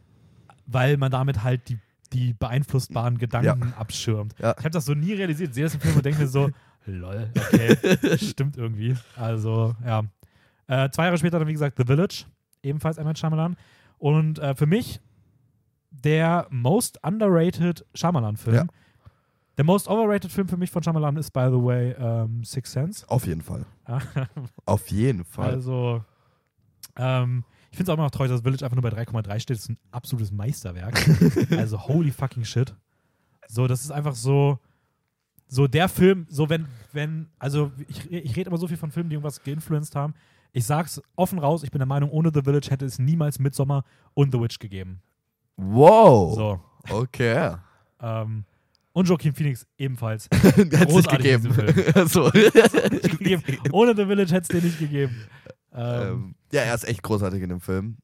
[0.67, 1.79] weil man damit halt die,
[2.13, 4.35] die beeinflussbaren Gedanken abschirmt.
[4.39, 4.53] Ja.
[4.53, 5.51] Ich habe das so nie realisiert.
[5.51, 6.51] Ich sehe das im Film und denke mir so,
[6.87, 7.77] lol, okay,
[8.19, 8.95] stimmt irgendwie.
[9.17, 10.05] Also, ja.
[10.69, 12.25] Äh, zwei Jahre später dann, wie gesagt, The Village,
[12.63, 12.99] ebenfalls.
[12.99, 13.57] Night Shyamalan.
[13.99, 15.01] Und äh, für mich
[15.91, 18.57] der most underrated Shyamalan-Film.
[18.57, 18.67] Ja.
[19.57, 23.09] Der most overrated Film für mich von Shyamalan ist, by the way, ähm, Sixth Sense.
[23.09, 23.67] Auf jeden Fall.
[24.67, 25.51] Auf jeden Fall.
[25.51, 26.05] Also,
[26.97, 29.57] ähm, ich finde es auch immer noch traurig, dass Village einfach nur bei 3,3 steht.
[29.57, 30.95] Das ist ein absolutes Meisterwerk.
[31.59, 32.73] also, holy fucking shit.
[33.49, 34.61] So, das ist einfach so,
[35.49, 39.11] so der Film, so wenn, wenn, also ich, ich rede immer so viel von Filmen,
[39.11, 40.15] die irgendwas geinfluenced haben.
[40.53, 43.85] Ich sag's offen raus, ich bin der Meinung, ohne The Village hätte es niemals Midsommar
[44.15, 45.03] und The Witch gegeben.
[45.59, 46.35] Wow.
[46.35, 46.61] So.
[46.91, 47.57] Okay.
[48.01, 48.45] Ähm,
[48.93, 50.29] und Joaquin Phoenix ebenfalls.
[50.33, 51.53] Hätte es gegeben.
[52.09, 52.31] so.
[52.31, 53.43] gegeben.
[53.71, 55.15] Ohne The Village hätte es den nicht gegeben.
[55.73, 57.99] Ähm, ähm, ja, er ist echt großartig in dem Film.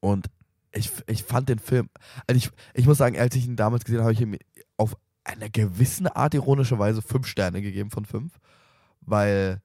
[0.00, 0.26] Und
[0.72, 1.88] ich, ich fand den Film,
[2.26, 4.36] also ich, ich muss sagen, als ich ihn damals gesehen habe, habe ich ihm
[4.76, 8.38] auf eine gewisse Art ironische Weise fünf Sterne gegeben von fünf,
[9.00, 9.60] weil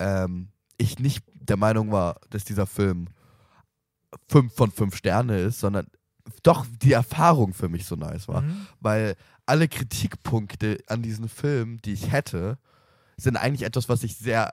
[0.00, 3.08] ähm, ich nicht der Meinung war, dass dieser Film
[4.28, 5.86] fünf von fünf Sterne ist, sondern
[6.42, 8.42] doch die Erfahrung für mich so nice war.
[8.42, 8.66] mhm.
[8.80, 12.58] Weil alle Kritikpunkte an diesem Film, die ich hätte,
[13.16, 14.52] sind eigentlich etwas, was ich sehr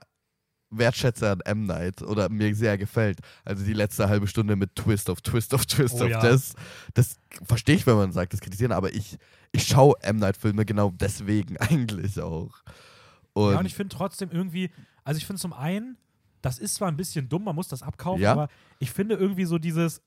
[0.69, 1.65] wertschätze an M.
[1.65, 3.19] Night oder mir sehr gefällt.
[3.45, 6.19] Also die letzte halbe Stunde mit Twist auf Twist auf Twist Oh auf ja.
[6.19, 6.55] das.
[6.93, 9.17] Das verstehe ich, wenn man sagt, das kritisieren, aber ich,
[9.51, 10.17] ich schaue M.
[10.17, 12.63] Night-Filme genau deswegen eigentlich auch.
[13.33, 14.71] Und, Ja, und ich finde trotzdem irgendwie,
[15.03, 15.97] also ich finde zum einen,
[16.41, 18.31] das ist zwar ein bisschen dumm, man muss das abkaufen, Ja.
[18.33, 18.47] aber
[18.79, 20.01] ich finde irgendwie so dieses,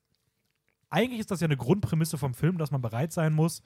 [0.88, 3.62] eigentlich ist das ja eine Grundprämisse vom Film, dass man bereit sein muss,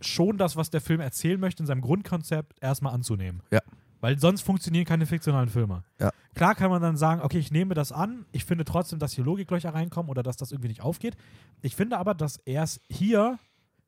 [0.00, 3.42] schon das, was der Film erzählen möchte, in seinem Grundkonzept erstmal anzunehmen.
[3.50, 3.60] Ja.
[4.00, 5.82] Weil sonst funktionieren keine fiktionalen Filme.
[5.98, 6.10] Ja.
[6.34, 9.24] Klar kann man dann sagen, okay, ich nehme das an, ich finde trotzdem, dass hier
[9.24, 11.16] Logiklöcher reinkommen oder dass das irgendwie nicht aufgeht.
[11.62, 13.38] Ich finde aber, dass er es hier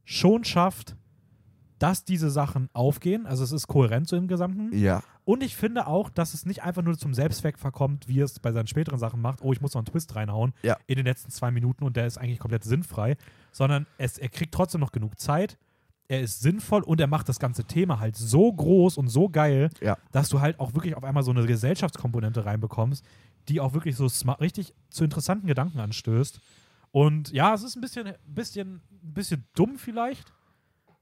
[0.04, 0.96] schon schafft,
[1.78, 3.26] dass diese Sachen aufgehen.
[3.26, 4.76] Also es ist kohärent so im Gesamten.
[4.76, 8.38] ja, Und ich finde auch, dass es nicht einfach nur zum Selbstzweck verkommt, wie es
[8.40, 10.76] bei seinen späteren Sachen macht, oh, ich muss noch einen Twist reinhauen Ja.
[10.86, 13.16] in den letzten zwei Minuten und der ist eigentlich komplett sinnfrei,
[13.52, 15.56] sondern es, er kriegt trotzdem noch genug Zeit,
[16.08, 19.70] er ist sinnvoll und er macht das ganze Thema halt so groß und so geil,
[19.80, 19.98] Ja.
[20.10, 23.04] dass du halt auch wirklich auf einmal so eine Gesellschaftskomponente reinbekommst,
[23.48, 26.40] die auch wirklich so smart, richtig zu interessanten Gedanken anstößt.
[26.90, 30.32] Und ja, es ist ein bisschen, bisschen, bisschen dumm vielleicht.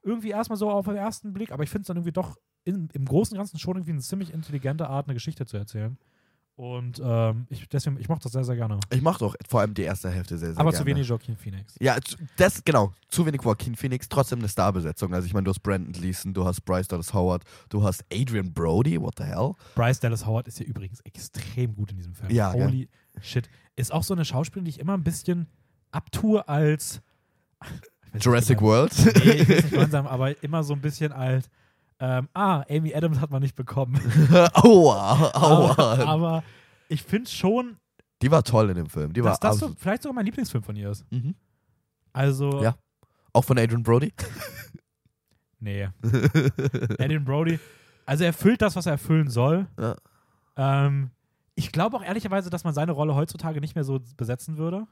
[0.06, 2.88] Irgendwie erstmal so auf den ersten Blick, aber ich finde es dann irgendwie doch in,
[2.92, 5.98] im Großen und Ganzen schon irgendwie eine ziemlich intelligente Art, eine Geschichte zu erzählen.
[6.56, 8.80] Und ähm, ich, deswegen, ich mochte das sehr, sehr gerne.
[8.88, 10.84] ich mache doch vor allem die erste Hälfte sehr, sehr aber gerne.
[10.84, 11.74] zu wenig Joaquin Phoenix.
[11.80, 11.98] Ja,
[12.36, 12.92] das, genau.
[13.08, 15.12] Zu wenig Joaquin Phoenix, trotzdem eine Starbesetzung.
[15.12, 18.54] Also ich meine, du hast Brandon Gleason, du hast Bryce Dallas Howard, du hast Adrian
[18.54, 19.52] Brody, what the hell?
[19.74, 22.30] Bryce Dallas Howard ist ja übrigens extrem gut in diesem Film.
[22.30, 22.68] Ja, gell?
[22.68, 22.88] Holy
[23.20, 23.50] shit.
[23.74, 25.48] Ist auch so eine Schauspielerin, die ich immer ein bisschen
[25.90, 27.02] abtue als
[28.20, 28.70] Jurassic genau.
[28.70, 28.92] World?
[29.24, 31.48] Nee, ich will nicht gemeinsam, aber immer so ein bisschen als
[31.98, 33.98] ähm, ah, Amy Adams hat man nicht bekommen.
[34.52, 35.70] aua, aua.
[35.70, 36.44] aber, aber
[36.88, 37.78] ich finde schon,
[38.22, 39.12] die war toll in dem Film.
[39.12, 41.10] Die war dass das so, vielleicht sogar mein Lieblingsfilm von ihr ist.
[41.10, 41.34] Mhm.
[42.12, 42.76] Also, Ja.
[43.32, 44.14] Auch von Adrian Brody?
[45.60, 45.88] nee.
[46.98, 47.58] Adrian Brody,
[48.06, 49.66] also er erfüllt das, was er erfüllen soll.
[49.78, 49.96] Ja.
[50.56, 51.10] Ähm,
[51.54, 54.86] ich glaube auch ehrlicherweise, dass man seine Rolle heutzutage nicht mehr so besetzen würde.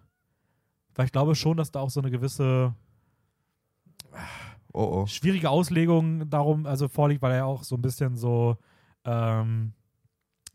[0.94, 2.74] Weil ich glaube schon, dass da auch so eine gewisse
[4.72, 5.06] Oh oh.
[5.06, 8.56] schwierige Auslegung darum also vorliegt, weil er auch so ein bisschen so
[9.04, 9.72] ähm,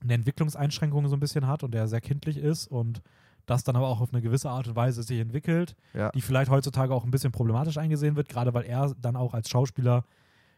[0.01, 3.01] eine Entwicklungseinschränkung so ein bisschen hat und der sehr kindlich ist und
[3.45, 6.09] das dann aber auch auf eine gewisse Art und Weise sich entwickelt, Ja.
[6.11, 9.49] die vielleicht heutzutage auch ein bisschen problematisch eingesehen wird, gerade weil er dann auch als
[9.49, 10.05] Schauspieler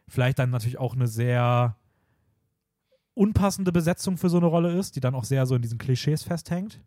[0.08, 1.76] vielleicht dann natürlich auch eine sehr
[3.14, 6.22] unpassende Besetzung für so eine Rolle ist, die dann auch sehr so in diesen Klischees
[6.22, 6.80] festhängt.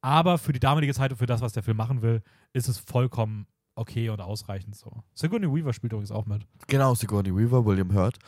[0.00, 2.78] Aber für die damalige Zeit und für das, was der Film machen will, ist es
[2.78, 3.46] vollkommen
[3.80, 5.02] okay und ausreichend so.
[5.14, 6.46] Sigourney Weaver spielt übrigens auch mit.
[6.68, 8.18] Genau, Sigourney Weaver, William Hurt.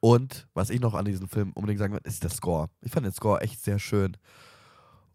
[0.00, 2.68] Und was ich noch an diesem Film unbedingt sagen will, ist der Score.
[2.82, 4.16] Ich fand den Score echt sehr schön.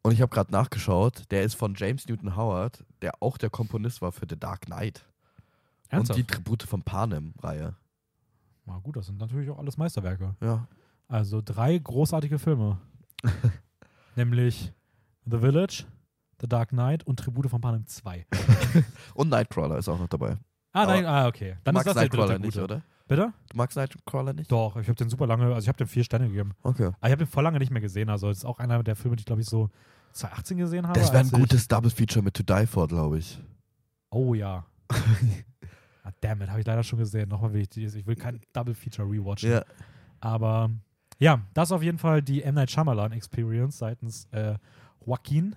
[0.01, 4.01] Und ich habe gerade nachgeschaut, der ist von James Newton Howard, der auch der Komponist
[4.01, 5.05] war für The Dark Knight.
[5.87, 6.19] Ernsthaft?
[6.19, 7.75] Und die Tribute von Panem-Reihe.
[8.65, 10.35] Na gut, das sind natürlich auch alles Meisterwerke.
[10.41, 10.67] Ja.
[11.07, 12.79] Also drei großartige Filme.
[14.15, 14.73] Nämlich
[15.25, 15.85] The Village,
[16.43, 18.25] The Dark Knight und Tribute von Panem 2.
[19.15, 20.37] Und Nightcrawler ist auch noch dabei.
[20.73, 21.55] Ah, nein, ah, okay.
[21.63, 22.63] Dann du ist magst das der Nightcrawler dritte nicht, gute.
[22.65, 22.81] oder?
[23.07, 23.33] Bitte?
[23.49, 24.51] Du magst Nightcrawler nicht?
[24.51, 26.51] Doch, ich habe den super lange, also ich habe den vier Sterne gegeben.
[26.61, 26.87] Okay.
[26.87, 28.09] Aber ich habe den voll lange nicht mehr gesehen.
[28.09, 29.69] Also das ist auch einer der Filme, die ich glaube ich so
[30.11, 30.99] 2018 gesehen habe.
[30.99, 33.39] Das wäre ein gutes Double Feature mit To Die For, glaube ich.
[34.09, 34.65] Oh ja.
[36.05, 37.29] Ah, damn it, habe ich leider schon gesehen.
[37.29, 39.51] Nochmal will ich ich will kein Double Feature rewatchen.
[39.51, 39.63] Ja.
[40.19, 40.69] Aber
[41.17, 42.55] ja, das ist auf jeden Fall die M.
[42.55, 44.55] Night Shyamalan Experience seitens äh,
[45.05, 45.55] Joaquin.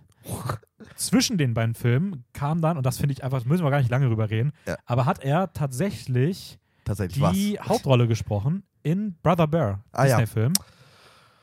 [0.96, 3.90] Zwischen den beiden Filmen kam dann, und das finde ich einfach, müssen wir gar nicht
[3.90, 4.76] lange drüber reden, Ja.
[4.86, 7.68] aber hat er tatsächlich Tatsächlich die was?
[7.68, 10.18] Hauptrolle gesprochen in Brother Bear, Ah, ja.
[10.18, 10.52] Disney-Film.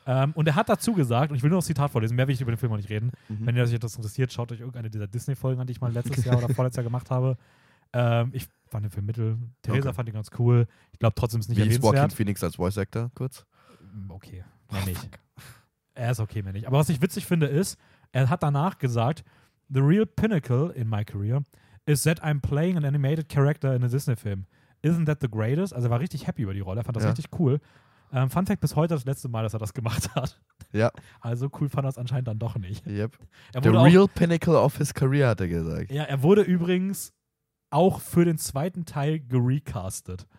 [0.06, 2.34] Ähm, und er hat dazu gesagt, und ich will nur das Zitat vorlesen, mehr will
[2.34, 3.10] ich über den Film auch nicht reden.
[3.28, 3.46] Mhm.
[3.46, 6.24] Wenn ihr euch das interessiert, schaut euch irgendeine dieser Disney-Folgen an, die ich mal letztes
[6.24, 7.36] Jahr oder vorletztes Jahr gemacht habe.
[7.92, 9.38] Ähm, ich fand den Film mittel.
[9.62, 9.96] Theresa Okay.
[9.96, 10.66] fand ihn ganz cool.
[10.92, 12.12] Ich glaube trotzdem ist nicht Wie ist Joaquin erwähnenswert.
[12.12, 13.10] Phoenix als Voice Actor?
[13.14, 13.46] Kurz.
[13.94, 15.08] Mm, Okay, mehr nicht.
[15.94, 16.66] Er ist okay, mehr nicht.
[16.66, 17.78] Aber was ich witzig finde, ist,
[18.14, 19.24] er hat danach gesagt,
[19.72, 21.42] The real pinnacle in my career
[21.86, 24.46] is that I'm playing an animated character in a Disney-Film.
[24.82, 25.74] Isn't that the greatest?
[25.74, 27.10] Also er war richtig happy über die Rolle, er fand das Ja.
[27.10, 27.60] richtig cool.
[28.12, 30.40] Ähm, Fun Fact, bis heute das letzte Mal, dass er das gemacht hat.
[30.72, 30.90] Ja.
[31.20, 32.86] Also cool fand er es anscheinend dann doch nicht.
[32.86, 33.18] Yep.
[33.54, 35.90] The wurde, auch, real pinnacle of his career, hat er gesagt.
[35.90, 37.12] ja, er wurde übrigens
[37.70, 40.26] auch für den zweiten Teil gerecastet.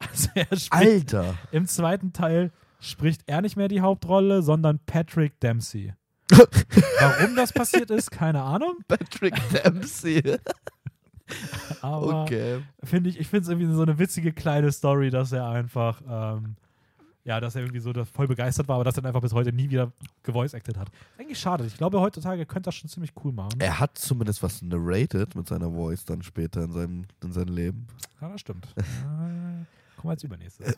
[0.00, 1.34] Also er spricht, Alter!
[1.52, 2.50] im zweiten Teil
[2.80, 5.94] spricht er nicht mehr die Hauptrolle, sondern Patrick Dempsey.
[6.30, 8.76] Warum das passiert ist, keine Ahnung.
[8.88, 10.38] Patrick Dempsey.
[11.80, 12.60] Aber okay.
[12.84, 16.56] finde ich, ich finde es irgendwie so eine witzige kleine Story, dass er einfach, ähm,
[17.24, 19.70] ja, dass er irgendwie so voll begeistert war, aber dass er einfach bis heute nie
[19.70, 19.92] wieder
[20.24, 20.90] gevoice acted hat.
[21.18, 21.64] Eigentlich schade.
[21.64, 23.60] Ich glaube, heutzutage könnte das schon ziemlich cool machen.
[23.60, 27.86] Er hat zumindest was narrated mit seiner Voice dann später in seinem, in seinem Leben.
[28.20, 28.74] Ja, das stimmt.
[30.02, 30.74] äh, kommen wir als übernächstes.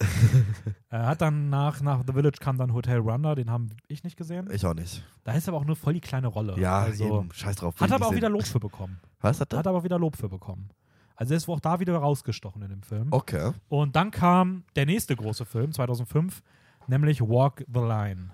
[0.90, 4.16] er hat dann nach, nach The Village kam dann Hotel Rwanda, den habe ich nicht
[4.16, 4.48] gesehen.
[4.52, 5.02] Ich auch nicht.
[5.24, 6.58] Da ist aber auch nur voll die kleine Rolle.
[6.58, 7.32] Ja, also, eben.
[7.32, 7.74] Scheiß drauf.
[7.80, 8.34] Hat aber auch nicht wieder sehen.
[8.34, 9.00] Lob für bekommen.
[9.20, 9.60] Was hat er?
[9.60, 10.70] Hat aber auch wieder Lob für bekommen.
[11.16, 13.08] Also er ist auch da wieder rausgestochen in dem Film.
[13.10, 13.52] Okay.
[13.68, 16.42] Und dann kam der nächste große Film, 2005,
[16.88, 18.30] nämlich Walk the Line.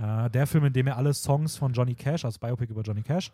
[0.00, 3.02] Äh, der Film, in dem er alle Songs von Johnny Cash, als Biopic über Johnny
[3.02, 3.30] Cash,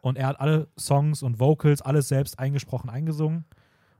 [0.00, 3.44] und er hat alle Songs und Vocals, alles selbst eingesprochen, eingesungen.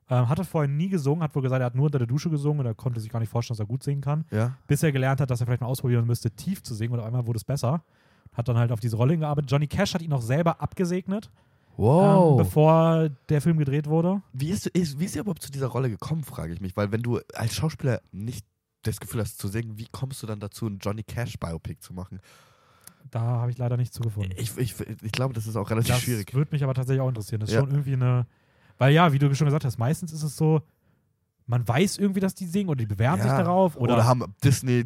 [0.09, 2.61] Ähm, hatte vorher nie gesungen, hat wohl gesagt, er hat nur unter der Dusche gesungen
[2.61, 4.25] und er konnte sich gar nicht vorstellen, dass er gut singen kann.
[4.31, 4.57] Ja.
[4.69, 7.07] Bis er gelernt hat, dass er vielleicht mal ausprobieren müsste, tief zu singen und auf
[7.07, 7.83] einmal wurde es besser.
[8.33, 9.51] Hat dann halt auf diese Rolle hingearbeitet.
[9.51, 11.43] Johnny Cash hat ihn auch selber abgesegnet, ähm,
[11.85, 12.37] Wow.
[12.37, 14.23] bevor der Film gedreht wurde.
[14.33, 16.77] wie, ist, ist, wie ist er überhaupt zu dieser Rolle gekommen, frage ich mich.
[16.77, 18.47] Weil wenn du als Schauspieler nicht
[18.83, 21.93] das Gefühl hast zu singen, wie kommst du dann dazu, einen Johnny Cash Biopic zu
[21.93, 22.21] machen?
[23.11, 24.33] Da habe ich leider nichts zu gefunden.
[24.37, 26.33] Ich, ich, ich glaube, das ist auch relativ Das schwierig.
[26.35, 27.41] würde mich aber tatsächlich auch interessieren.
[27.41, 27.61] Das ist Ja.
[27.63, 28.27] schon irgendwie eine.
[28.79, 30.63] Weil ja, wie du schon gesagt hast, meistens ist es so,
[31.47, 33.39] man weiß irgendwie, dass die singen oder die bewerben sich Ja.
[33.39, 33.77] darauf.
[33.77, 34.85] Oder, Oder, haben Disney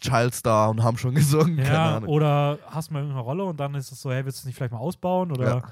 [0.00, 1.56] Childstar und haben schon gesungen.
[1.56, 2.08] Keine ja, Ahnung.
[2.08, 4.56] oder hast mal irgendeine Rolle und dann ist es so, hey, willst du es nicht
[4.56, 5.32] vielleicht mal ausbauen?
[5.32, 5.62] Oder Ja.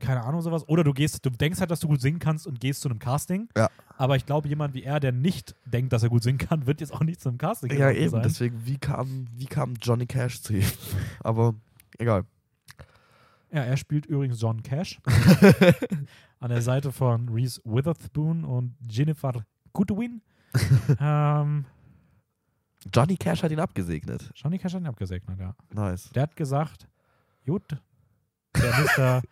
[0.00, 0.66] keine Ahnung, sowas.
[0.68, 2.98] Oder du gehst, du denkst halt, dass du gut singen kannst und gehst zu einem
[2.98, 3.48] Casting.
[3.56, 3.68] Ja.
[3.98, 6.80] Aber ich glaube, jemand wie er, der nicht denkt, dass er gut singen kann, wird
[6.80, 8.10] jetzt auch nicht zu einem Casting Ja, gekommen eben.
[8.10, 8.22] sein.
[8.22, 10.64] Deswegen, wie kam, wie kam Johnny Cash zu ihm?
[11.22, 11.54] Aber
[11.98, 12.24] egal.
[13.52, 14.98] Ja, er spielt übrigens John Cash.
[16.42, 20.20] an der Seite von Reese Witherspoon und Jennifer Goodwin.
[21.00, 21.64] ähm,
[22.92, 24.30] Johnny Cash hat ihn abgesegnet.
[24.34, 25.54] Johnny Cash hat ihn abgesegnet, ja.
[25.72, 26.10] Nice.
[26.10, 26.88] Der hat gesagt,
[27.46, 27.62] gut,
[28.56, 29.22] der Mr.,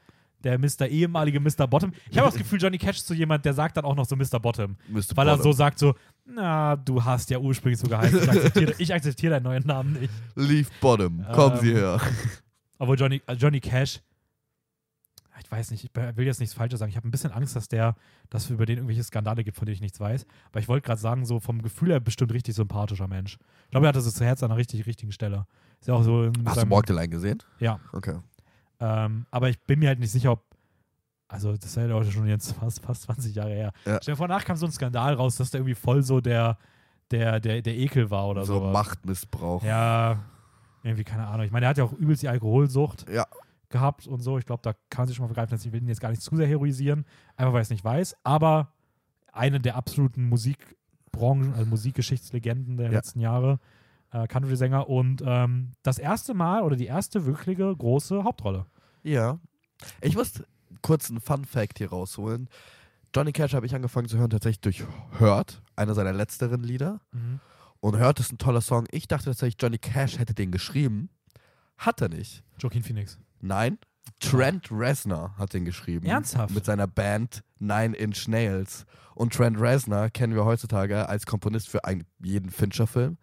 [0.45, 0.87] der Mr.
[0.89, 1.67] ehemalige Mr.
[1.67, 1.93] Bottom.
[2.11, 4.17] Ich habe das Gefühl, Johnny Cash ist so jemand, der sagt dann auch noch so
[4.17, 4.39] Mr.
[4.41, 4.77] Bottom.
[4.89, 5.53] Müsste Weil er so Bottom.
[5.53, 5.95] sagt so,
[6.25, 8.23] na, du hast ja ursprünglich so geheißen.
[8.23, 10.13] Ich akzeptiere, ich akzeptiere deinen neuen Namen nicht.
[10.37, 11.27] Leave Bottom.
[11.33, 12.01] Kommen Sie Ähm, her.
[12.79, 14.01] Obwohl Johnny, äh, Johnny Cash,
[15.43, 16.91] ich weiß nicht, ich will jetzt nichts Falsches sagen.
[16.91, 17.97] Ich habe ein bisschen Angst, dass der,
[18.29, 20.27] dass es über den irgendwelche Skandale gibt, von denen ich nichts weiß.
[20.51, 23.39] Aber ich wollte gerade sagen, so vom Gefühl her bestimmt richtig sympathischer Mensch.
[23.65, 25.47] Ich glaube, er hat das Herz an der richtig, richtigen Stelle.
[25.81, 27.43] Ist ja auch so Hast du Morgdalein gesehen?
[27.59, 27.81] Ja.
[27.93, 28.19] Okay.
[28.81, 30.45] Ähm, aber ich bin mir halt nicht sicher, ob.
[31.29, 33.73] Also, das ist ja auch schon jetzt fast, fast 20 Jahre her.
[33.85, 33.99] Ja.
[34.03, 36.59] Stell dir vor, danach kam so ein Skandal raus, dass der irgendwie voll so der,
[37.13, 38.67] der, der, der Ekel war oder so so.
[38.67, 39.63] Machtmissbrauch.
[39.63, 40.19] Ja,
[40.83, 41.47] irgendwie, keine Ahnung.
[41.47, 43.27] Ich meine, er hat ja auch übelst die Alkoholsucht Ja.
[43.71, 44.39] Gehabt und so.
[44.39, 45.57] Ich glaube, da kann sich schon mal vergreifen.
[45.65, 47.05] Ich will ihn jetzt gar nicht zu sehr heroisieren,
[47.37, 48.17] einfach weil ich es nicht weiß.
[48.25, 48.73] Aber
[49.33, 52.93] eine der absoluten Musikbranchen, also Musikgeschichtslegenden der Ja.
[52.93, 53.59] letzten Jahre,
[54.13, 58.67] äh, Country-Sänger und ähm, das erste Mal oder die erste wirkliche große Hauptrolle.
[59.03, 59.39] Ja.
[60.01, 60.43] Ich muss
[60.83, 62.49] kurz einen Fun-Fact hier rausholen.
[63.15, 64.85] Johnny Cash habe ich angefangen zu hören tatsächlich durch
[65.19, 67.01] Hurt, einer seiner letzteren Lieder.
[67.81, 68.87] Und Hurt ist ein toller Song.
[68.93, 71.09] Ich dachte tatsächlich, Johnny Cash hätte den geschrieben.
[71.79, 72.45] Hat er nicht.
[72.59, 73.19] Joaquin Phoenix.
[73.41, 73.79] Nein.
[74.19, 76.07] Trent Reznor hat den geschrieben.
[76.07, 76.55] Ernsthaft?
[76.55, 78.85] Mit seiner Band Nine Inch Nails.
[79.15, 83.17] Und Trent Reznor kennen wir heutzutage als Komponist für einen, jeden Fincher-Film.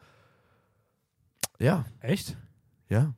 [1.59, 2.37] Ja, Echt?
[2.89, 3.13] ja.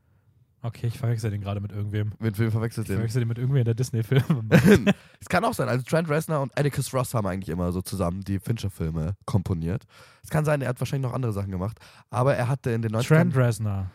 [0.62, 2.12] Okay, ich verwechsel den gerade mit irgendwem.
[2.20, 2.98] Mit wem verwechselt Ich den?
[2.98, 4.44] verwechsel den mit irgendwem der Disney-Filme.
[5.22, 5.70] Es kann auch sein.
[5.70, 9.84] Also Trent Reznor und Atticus Ross haben eigentlich immer so zusammen die Fincher-Filme komponiert.
[10.24, 11.80] Es kann sein, er hat wahrscheinlich noch andere Sachen gemacht.
[12.10, 13.08] Aber er hatte in den 90ern...
[13.08, 13.92] Trent Reznor.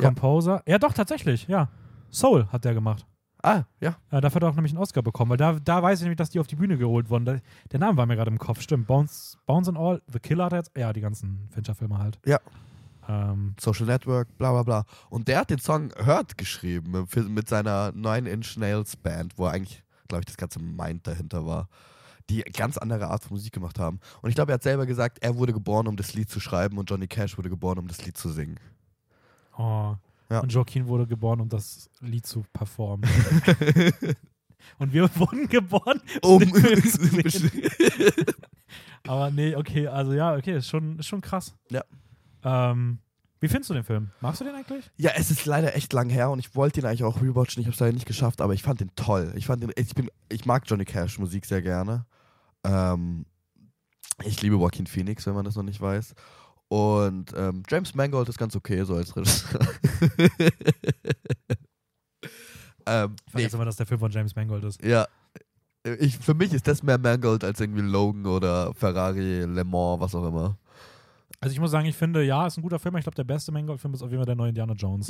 [0.00, 0.06] Ja.
[0.08, 0.62] Composer.
[0.66, 0.78] Ja.
[0.78, 1.68] doch, tatsächlich, ja.
[2.10, 3.06] Soul hat der gemacht.
[3.42, 3.96] Ah, ja.
[4.10, 6.16] Äh, dafür hat er auch nämlich einen Oscar bekommen, weil da, da weiß ich nämlich,
[6.16, 7.24] dass die auf die Bühne geholt wurden.
[7.24, 7.36] Da,
[7.70, 8.86] der Name war mir gerade im Kopf, stimmt.
[8.86, 12.18] Bones, Bones and All, The Killer hat er jetzt, ja, die ganzen Fincher-Filme halt.
[12.26, 12.40] Ja.
[13.08, 14.84] Ähm, Social Network, bla bla bla.
[15.08, 19.84] Und der hat den Song Hurt geschrieben für, mit seiner 9-Inch Nails Band, wo eigentlich,
[20.08, 21.68] glaube ich, das ganze Mind dahinter war.
[22.28, 24.00] Die ganz andere Art von Musik gemacht haben.
[24.20, 26.76] Und ich glaube, er hat selber gesagt, er wurde geboren, um das Lied zu schreiben
[26.76, 28.58] und Johnny Cash wurde geboren, um das Lied zu singen.
[29.56, 29.94] oh.
[30.30, 30.40] Ja.
[30.40, 33.08] Und Joaquin wurde geboren, um das Lied zu performen.
[34.78, 36.40] Und wir wurden geboren, Um.
[36.40, 37.70] den Film zu sehen.
[39.06, 41.54] Aber nee, okay, also ja, okay, ist schon, ist schon krass.
[41.70, 41.82] Ja.
[42.44, 42.98] Ähm,
[43.40, 44.10] wie findest du den Film?
[44.20, 44.90] Magst du den eigentlich?
[44.96, 47.60] Ja, es ist leider echt lang her und ich wollte ihn eigentlich auch rewatchen.
[47.60, 49.32] Ich habe es leider nicht geschafft, aber ich fand den toll.
[49.36, 52.04] Ich fand den, ich bin, ich mag Johnny Cash Musik sehr gerne.
[52.64, 53.24] Ähm,
[54.24, 56.14] ich liebe Joaquin Phoenix, wenn man das noch nicht weiß.
[56.68, 59.60] Und ähm, James Mangold ist ganz okay so als Regisseur.
[62.86, 64.82] ähm, Ich nee, vergesse immer, dass der Film von James Mangold ist.
[64.84, 65.06] ja.
[66.00, 70.14] Ich, für mich ist das mehr Mangold als irgendwie Logan oder Ferrari, Le Mans, was
[70.14, 70.58] auch immer.
[71.40, 72.96] Also ich muss sagen, ich finde, ja, ist ein guter Film.
[72.96, 75.08] Ich glaube, der beste Mangold-Film ist auf jeden Fall der neue Indiana Jones.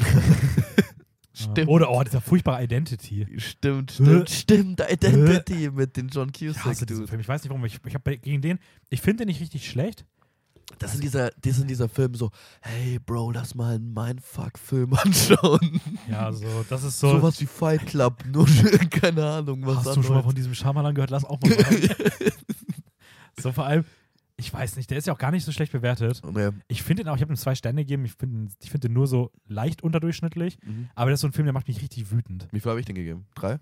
[1.33, 1.69] Stimmt.
[1.69, 3.27] Oder, oh, dieser furchtbare Identity.
[3.39, 4.83] Stimmt, stimmt, stimmt.
[4.89, 6.87] Identity mit den John Ich Cusack, hasse.
[6.87, 7.21] Film.
[7.21, 7.65] Ich weiß nicht, warum.
[7.65, 8.59] Ich, ich habe gegen den,
[8.91, 10.05] ich finde den nicht richtig schlecht.
[10.79, 14.95] Das ist dieser, das ist in dieser Film so, hey Bro, lass mal einen Mindfuck-Film
[15.03, 15.81] anschauen.
[16.09, 17.11] Ja, so, das ist so.
[17.11, 18.47] Sowas wie Fight Club, nur
[18.91, 21.11] keine Ahnung, was hast du schon mal von diesem Schamalan gehört?
[21.11, 21.51] Lass auch mal
[23.41, 23.85] so, vor allem,
[24.37, 26.23] ich weiß nicht, der ist ja auch gar nicht so schlecht bewertet.
[26.33, 26.51] Nee.
[26.69, 28.05] Ich finde ihn auch, ich habe ihm zwei Sterne gegeben.
[28.05, 30.59] Ich finde ich find den nur so leicht unterdurchschnittlich.
[30.65, 30.91] Mhm.
[30.95, 32.47] Aber das ist so ein Film, der macht mich richtig wütend.
[32.53, 33.27] Wie viel habe ich denn gegeben?
[33.35, 33.59] Drei?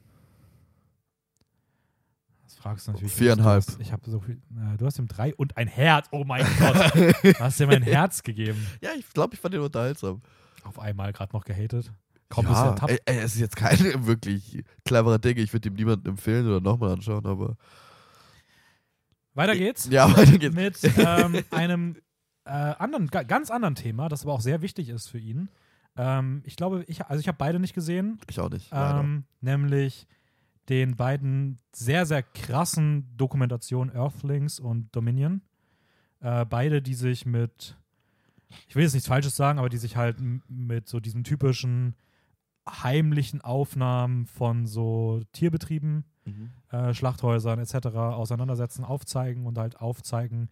[2.60, 3.12] Fragst du natürlich.
[3.12, 3.64] Viereinhalb.
[3.66, 4.36] Du hast- Ich habe so viel.
[4.56, 6.08] Äh, du hast ihm drei und ein Herz.
[6.10, 6.92] Oh mein Gott.
[7.22, 8.66] Du hast ihm ein Herz gegeben.
[8.80, 10.22] Ja, ich glaube, ich fand den unterhaltsam.
[10.64, 11.92] Auf einmal gerade noch gehatet.
[12.28, 15.36] Komm, ja, bisschen ey, ey, es ist jetzt kein wirklich cleverer Ding.
[15.36, 17.56] Ich würde ihm niemandem empfehlen oder nochmal anschauen, aber.
[19.34, 19.86] Weiter geht's.
[19.90, 20.54] Ja, weiter geht's.
[20.56, 21.96] mit ähm, einem
[22.44, 25.48] äh, anderen, ga- ganz anderen Thema, das aber auch sehr wichtig ist für ihn.
[25.96, 28.68] Ähm, ich glaube, ich, also ich habe beide nicht gesehen, Ich auch nicht.
[28.72, 30.06] ähm, nämlich
[30.68, 35.42] den beiden sehr, sehr krassen Dokumentationen Earthlings und Dominion.
[36.20, 37.76] Äh, beide, die sich mit,
[38.68, 40.16] ich will jetzt nichts Falsches sagen, aber die sich halt
[40.48, 41.94] mit so diesen typischen
[42.68, 46.50] heimlichen Aufnahmen von so Tierbetrieben Mhm.
[46.70, 47.86] äh, Schlachthäusern etc.
[47.96, 50.48] auseinandersetzen, aufzeigen und halt aufzeigen,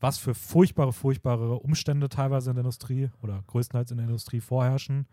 [0.00, 5.06] was für furchtbare, furchtbare Umstände teilweise in der Industrie oder größtenteils in der Industrie vorherrschen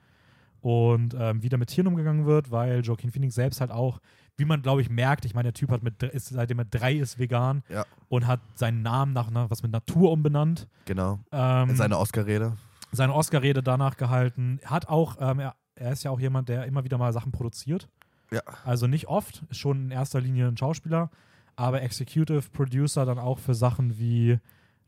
[0.61, 3.99] und ähm, wie da mit Tieren umgegangen wird, weil Joaquin Phoenix selbst halt auch,
[4.39, 6.93] wie man glaube ich merkt, ich meine, der Typ hat mit, ist, seitdem er drei
[6.93, 7.85] ist, vegan Ja.
[8.07, 10.67] und hat seinen Namen nach, nach was mit Natur umbenannt.
[10.85, 11.19] Genau.
[11.31, 12.53] Ähm, Seine Oscar-Rede.
[12.91, 14.59] seine Oscar-Rede danach gehalten.
[14.65, 17.87] Hat auch, ähm, er, er ist ja auch jemand, der immer wieder mal Sachen produziert.
[18.31, 18.41] Ja.
[18.65, 21.09] Also nicht oft, ist schon in erster Linie ein Schauspieler,
[21.55, 24.39] aber Executive Producer dann auch für Sachen wie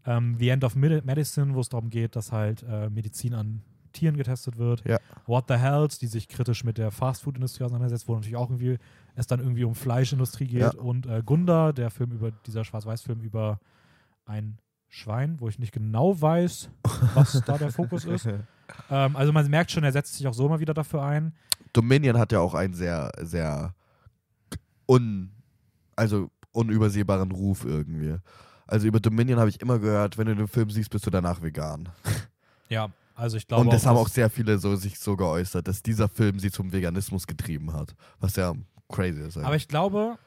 [0.05, 3.61] ähm, The End of Medi- Medicine, wo es darum geht, dass halt äh, Medizin an
[3.91, 4.87] Tieren getestet wird.
[4.87, 4.97] Ja.
[5.25, 8.77] What the Hells, die sich kritisch mit der Fastfood-Industrie auseinandersetzt, wo natürlich auch irgendwie
[9.15, 10.61] es dann irgendwie um Fleischindustrie geht.
[10.61, 10.73] Ja.
[10.73, 13.59] Und äh, Gunda, der Film über, dieser Schwarz-Weiß-Film über
[14.25, 16.69] ein Schwein, wo ich nicht genau weiß,
[17.13, 18.27] was da der Fokus ist.
[18.89, 21.33] Ähm, also man merkt schon, er setzt sich auch so mal wieder dafür ein.
[21.73, 23.73] Dominion hat ja auch einen sehr, sehr
[24.87, 25.31] un,
[25.97, 28.15] also unübersehbaren Ruf irgendwie.
[28.67, 31.41] Also über Dominion habe ich immer gehört, wenn du den Film siehst, bist du danach
[31.41, 31.89] vegan.
[32.69, 32.89] Ja,
[33.21, 36.09] also ich glaube Und das haben auch sehr viele so sich so geäußert, dass dieser
[36.09, 37.93] Film sie zum Veganismus getrieben hat.
[38.19, 38.53] Was ja
[38.89, 39.37] crazy ist.
[39.37, 40.17] Aber ich glaube,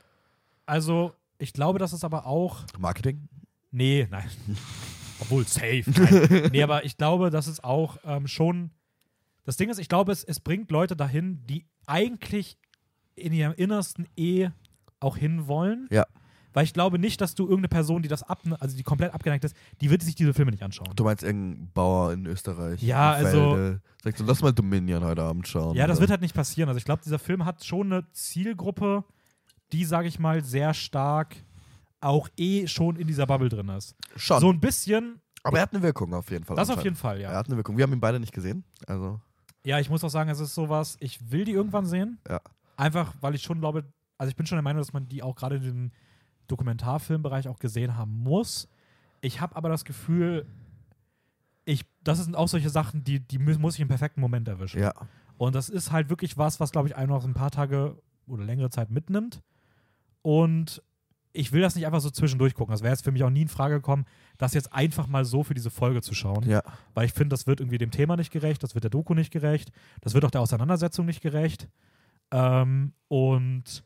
[0.64, 3.28] also ich glaube, dass es aber auch Marketing?
[3.72, 4.30] Nee, nein.
[5.18, 5.82] Obwohl, safe.
[5.86, 6.50] Nein.
[6.52, 8.70] nee, aber ich glaube, dass es auch ähm, schon.
[9.44, 12.56] Das Ding ist, ich glaube, es, es bringt Leute dahin, die eigentlich
[13.16, 14.50] in ihrem Innersten eh
[15.00, 15.88] auch hinwollen.
[15.90, 16.06] Ja.
[16.54, 19.44] Weil ich glaube nicht, dass du irgendeine Person, die das ab, also die komplett abgeneigt
[19.44, 20.88] ist, die wird sich diese Filme nicht anschauen.
[20.94, 22.80] Du meinst irgendein Bauer in Österreich?
[22.82, 23.82] Ja, also- Felde.
[24.04, 25.74] Sagst du, lass mal Dominion heute Abend schauen.
[25.76, 26.02] Ja, das oder?
[26.02, 26.68] wird halt nicht passieren.
[26.68, 29.02] Also ich glaube, dieser Film hat schon eine Zielgruppe,
[29.72, 31.36] die, sage ich mal, sehr stark
[32.00, 33.96] auch eh schon in dieser Bubble drin ist.
[34.14, 34.38] Schon.
[34.40, 36.54] So ein bisschen, Aber er hat eine Wirkung auf jeden Fall.
[36.54, 37.30] das auf jeden Fall, ja.
[37.30, 37.76] Er hat eine Wirkung.
[37.78, 38.62] Wir haben ihn beide nicht gesehen.
[38.86, 39.20] Also,
[39.64, 42.18] Ja, ich muss auch sagen, es ist sowas, ich will die irgendwann sehen.
[42.28, 42.40] Ja.
[42.76, 43.84] Einfach, weil ich schon glaube,
[44.18, 45.92] also ich bin schon der Meinung, dass man die auch gerade in dem
[46.48, 48.68] Dokumentarfilmbereich auch gesehen haben muss.
[49.20, 50.46] Ich habe aber das Gefühl,
[51.64, 54.80] ich, das sind auch solche Sachen, die, die muss ich im perfekten Moment erwischen.
[54.80, 54.92] ja.
[55.36, 58.44] Und das ist halt wirklich was, was, glaube ich, einen noch ein paar Tage oder
[58.44, 59.42] längere Zeit mitnimmt.
[60.22, 60.82] Und
[61.32, 62.72] ich will das nicht einfach so zwischendurch gucken.
[62.72, 64.06] Das wäre jetzt für mich auch nie in Frage gekommen,
[64.38, 66.48] das jetzt einfach mal so für diese Folge zu schauen.
[66.48, 66.62] Ja.
[66.94, 69.32] Weil ich finde, das wird irgendwie dem Thema nicht gerecht, das wird der Doku nicht
[69.32, 71.68] gerecht, das wird auch der Auseinandersetzung nicht gerecht.
[72.30, 73.84] Ähm, und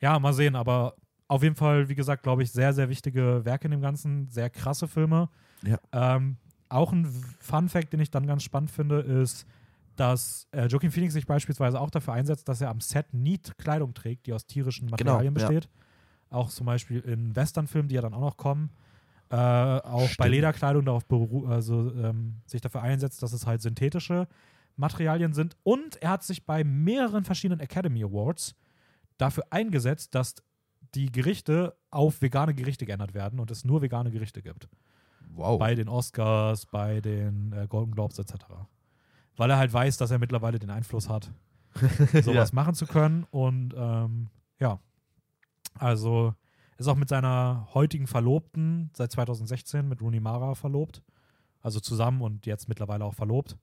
[0.00, 0.94] ja, mal sehen, aber
[1.28, 4.50] auf jeden Fall, wie gesagt, glaube ich, sehr, sehr wichtige Werke in dem Ganzen, sehr
[4.50, 5.28] krasse Filme.
[5.62, 5.78] Ja.
[5.92, 6.36] Ähm,
[6.68, 7.06] auch ein
[7.40, 9.46] Fun Fact, den ich dann ganz spannend finde, ist,
[9.96, 13.94] dass äh, Joaquin Phoenix sich beispielsweise auch dafür einsetzt, dass er am Set nie Kleidung
[13.94, 15.52] trägt, die aus tierischen Materialien Genau, ja.
[15.52, 15.70] besteht.
[16.30, 18.70] Auch zum Beispiel in Westernfilmen, die ja dann auch noch kommen.
[19.30, 20.30] Äh, auch bei Stimmt.
[20.30, 21.04] Lederkleidung darauf
[21.48, 24.28] also, ähm, sich dafür einsetzt, dass es halt synthetische
[24.76, 25.56] Materialien sind.
[25.62, 28.54] Und er hat sich bei mehreren verschiedenen Academy Awards
[29.16, 30.34] dafür eingesetzt, dass
[30.94, 34.68] die Gerichte auf vegane Gerichte geändert werden und es nur vegane Gerichte gibt.
[35.34, 35.58] Wow.
[35.58, 38.34] Bei den Oscars, bei den äh, Golden Globes etc.
[39.36, 41.32] Weil er halt weiß, dass er mittlerweile den Einfluss hat,
[42.22, 43.26] sowas machen zu können.
[43.30, 44.28] Und ähm,
[44.60, 44.78] ja,
[45.74, 46.34] also
[46.76, 51.02] ist auch mit seiner heutigen Verlobten seit 2016 mit Rooney Mara verlobt.
[51.60, 53.56] Also zusammen und jetzt mittlerweile auch verlobt.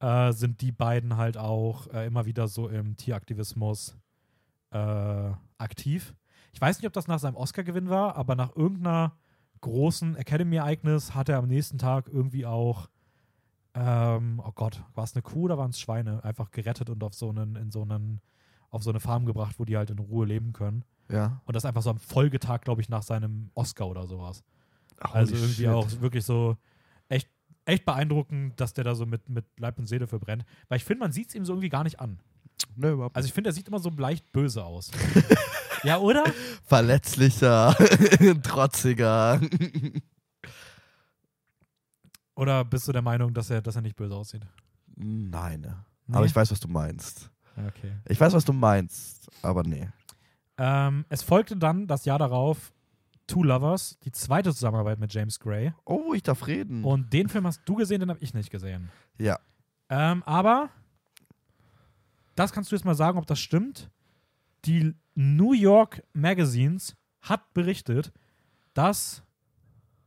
[0.00, 3.96] Äh, sind die beiden halt auch äh, immer wieder so im Tieraktivismus
[4.70, 6.14] äh, aktiv.
[6.54, 9.16] Ich weiß nicht, ob das nach seinem Oscar-Gewinn war, aber nach irgendeiner
[9.60, 12.88] großen Academy-Ereignis hat er am nächsten Tag irgendwie auch,
[13.74, 17.12] ähm, oh Gott, war es eine Kuh oder waren es Schweine, einfach gerettet und auf
[17.12, 18.20] so einen, in so einen,
[18.70, 20.84] auf so eine Farm gebracht, wo die halt in Ruhe leben können.
[21.10, 21.40] ja.
[21.44, 24.44] Und das einfach so am Folgetag, glaube ich, nach seinem Oscar oder sowas.
[25.02, 25.68] Holy also irgendwie shit.
[25.68, 26.56] auch wirklich so
[27.08, 27.28] echt,
[27.64, 30.44] echt beeindruckend, dass der da so mit, mit Leib und Seele für brennt.
[30.68, 32.20] Weil ich finde, man sieht es ihm so irgendwie gar nicht an.
[32.76, 34.92] Nö, überhaupt Also ich finde, er sieht immer so leicht böse aus.
[35.84, 36.24] ja, oder?
[36.64, 37.74] Verletzlicher,
[38.42, 39.40] trotziger.
[42.36, 44.42] Oder bist du der Meinung, dass er, dass er nicht böse aussieht?
[44.96, 45.74] Nein.
[46.06, 46.16] Nee?
[46.16, 47.30] Aber ich weiß, was du meinst.
[47.56, 47.92] Okay.
[48.08, 49.88] Ich weiß, was du meinst, aber nee.
[50.58, 52.72] Ähm, es folgte dann das Jahr darauf
[53.26, 55.72] Two Lovers, die zweite Zusammenarbeit mit James Gray.
[55.84, 56.84] Oh, ich darf reden.
[56.84, 58.90] Und den Film hast du gesehen, den habe ich nicht gesehen.
[59.18, 59.38] ja.
[59.90, 60.70] Ähm, aber
[62.36, 63.90] das kannst du jetzt mal sagen, ob das stimmt.
[64.64, 68.12] Die New York Magazines hat berichtet,
[68.74, 69.22] dass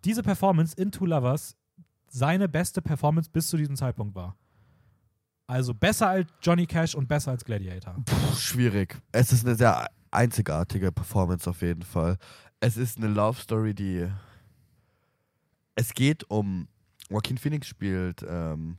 [0.03, 1.55] diese Performance in Two Lovers
[2.09, 4.35] seine beste Performance bis zu diesem Zeitpunkt war.
[5.47, 7.95] Also besser als Johnny Cash und besser als Gladiator.
[8.05, 8.97] Puh, schwierig.
[9.11, 12.17] Es ist eine sehr einzigartige Performance auf jeden Fall.
[12.59, 14.07] Es ist eine Love Story, die.
[15.75, 16.67] Es geht um.
[17.09, 18.25] Joaquin Phoenix spielt.
[18.27, 18.77] Ähm,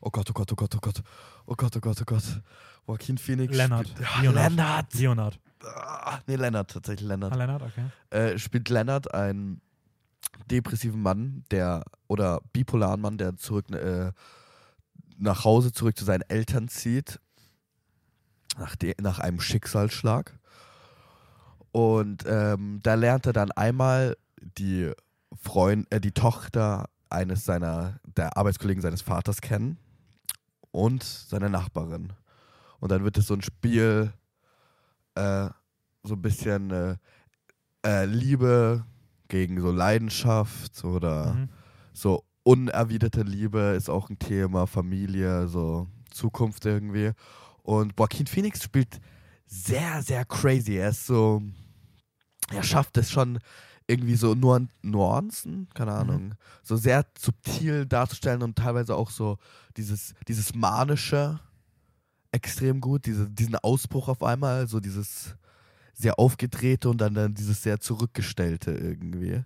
[0.00, 1.02] oh Gott, oh Gott, oh Gott, oh Gott.
[1.46, 2.42] Oh Gott, oh Gott, oh Gott.
[2.86, 3.54] Joaquin Phoenix.
[3.54, 3.92] Leonard.
[4.00, 4.94] Ja, Leonard.
[4.94, 4.94] Leonard.
[4.94, 5.40] Leonard.
[5.64, 7.32] Ah, nee, Leonard, tatsächlich Leonard.
[7.32, 7.84] Ah, Leonard, okay.
[8.10, 9.60] äh, spielt Leonard einen
[10.50, 14.12] depressiven Mann, der oder bipolaren Mann, der zurück äh,
[15.18, 17.20] nach Hause zurück zu seinen Eltern zieht
[18.58, 20.38] nach, de nach einem Schicksalsschlag.
[21.72, 24.92] Und ähm, da lernt er dann einmal die
[25.34, 29.78] Freund, äh, die Tochter eines seiner der Arbeitskollegen seines Vaters kennen
[30.76, 32.12] und seine Nachbarin.
[32.80, 34.12] Und dann wird es so ein Spiel,
[35.14, 35.48] äh,
[36.02, 36.96] so ein bisschen äh,
[37.84, 38.84] äh, Liebe
[39.28, 41.48] gegen so Leidenschaft oder Mhm.
[41.92, 47.12] so unerwiderte Liebe ist auch ein Thema, Familie, so Zukunft irgendwie.
[47.62, 49.00] Und Joaquin Phoenix spielt
[49.46, 50.76] sehr, sehr crazy.
[50.76, 51.42] Er ist so,
[52.52, 53.38] er schafft es schon
[53.88, 59.38] irgendwie so Nuan Nuancen, keine Ahnung, so sehr subtil darzustellen und teilweise auch so
[59.76, 61.38] dieses, dieses manische
[62.32, 65.36] extrem gut, diese, diesen Ausbruch auf einmal, so dieses
[65.94, 69.42] sehr aufgedrehte und dann, dann dieses sehr zurückgestellte irgendwie.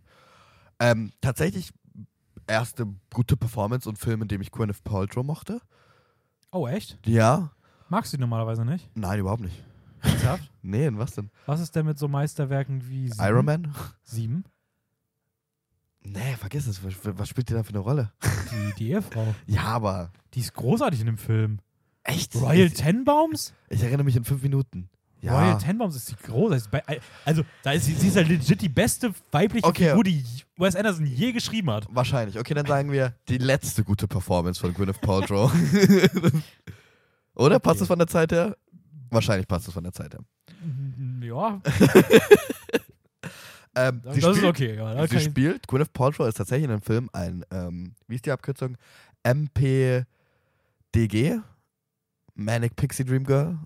[0.80, 1.70] Ähm, tatsächlich
[2.47, 5.61] erste gute Performance und Film, in dem ich Gwyneth Paltrow mochte.
[6.51, 6.99] Oh, echt?
[7.07, 7.53] Ja.
[7.88, 8.88] Magst du die normalerweise nicht?
[8.97, 9.62] Nein, überhaupt nicht.
[10.03, 10.51] Ernsthaft?
[10.62, 11.30] Nee, in was denn?
[11.46, 13.24] Was ist denn mit so Meisterwerken wie Sieben?
[13.24, 13.74] Iron Man?
[14.03, 14.44] Sieben?
[16.03, 16.82] Nee, vergiss es.
[16.84, 18.12] Was, was spielt die da für eine Rolle?
[18.51, 19.34] Die, die Ehefrau.
[19.46, 21.59] Ja, aber Die ist großartig in dem Film.
[22.05, 22.34] echt?
[22.36, 23.53] Royal Ich, Tenbaums?
[23.68, 24.88] ich erinnere mich in fünf Minuten.
[25.22, 25.38] Ja.
[25.38, 26.68] Royal Tenbaums ist die große.
[26.70, 26.82] Bei-
[27.26, 29.88] Also, da ist sie, sie ist ja legit die beste weibliche Okay.
[29.90, 30.24] Figur, die
[30.57, 31.86] Wes Anderson je geschrieben hat.
[31.90, 32.38] Wahrscheinlich.
[32.38, 35.53] Okay, dann sagen wir die letzte gute Performance von Gwyneth Paltrow.
[37.34, 37.59] Oder?
[37.59, 37.78] Passt Okay.
[37.80, 38.57] das von der Zeit her?
[39.11, 40.20] Wahrscheinlich passt das von der Zeit her.
[41.22, 41.61] Ja,
[43.74, 44.74] Ähm, das sie ist spielt, okay.
[44.76, 48.32] Ja, sie spielt, Gwyneth Paltrow ist tatsächlich in dem Film ein, ähm, wie ist die
[48.32, 48.76] Abkürzung?
[49.22, 50.06] MPDG?
[52.34, 53.58] Manic Pixie Dream Girl.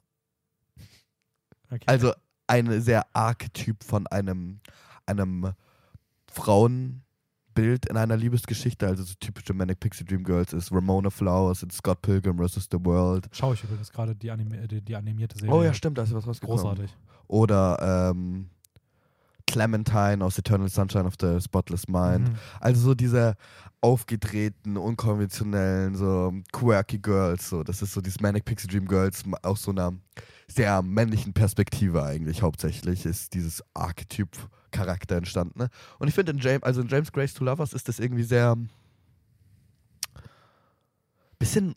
[1.70, 1.84] okay.
[1.86, 2.12] Also
[2.46, 4.60] ein sehr Archetyp von einem,
[5.06, 5.52] einem
[7.54, 8.86] Frauenbild in einer Liebesgeschichte.
[8.86, 12.68] Also so typische Manic Pixie Dream Girls ist Ramona Flowers in Scott Pilgrim vs.
[12.70, 13.28] The World.
[13.32, 15.54] Schaue ich übrigens gerade die, animi die, die animierte Serie.
[15.54, 16.62] Oh ja, stimmt, da ist was rausgekommen.
[16.62, 16.94] Großartig.
[17.28, 18.48] Oder ähm,
[19.46, 22.28] Clementine aus Eternal Sunshine of the Spotless Mind.
[22.28, 22.34] Mhm.
[22.60, 23.34] Also so diese
[23.80, 27.48] aufgedrehten, unkonventionellen, so quirky Girls.
[27.48, 27.62] So.
[27.62, 29.92] Das ist so dieses Manic Pixie Dream Girls aus so einer
[30.48, 34.28] sehr männlichen Perspektive eigentlich hauptsächlich ist dieses Archetyp
[34.70, 35.58] Charakter entstanden.
[35.58, 35.68] Ne?
[35.98, 38.56] Und ich finde in James, also in James Grace to Lovers ist das irgendwie sehr
[41.38, 41.74] bisschen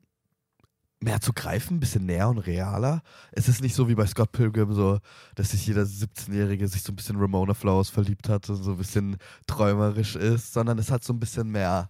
[1.00, 3.04] mehr zu greifen, bisschen näher und realer.
[3.32, 5.00] Es ist nicht so wie bei Scott Pilgrim, so,
[5.36, 8.78] dass sich jeder 17-Jährige sich so ein bisschen Ramona Flowers verliebt hat und so ein
[8.78, 11.90] bisschen träumerisch ist, sondern es hat so ein bisschen mehr,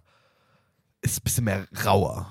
[1.00, 2.28] ist ein bisschen mehr rauer.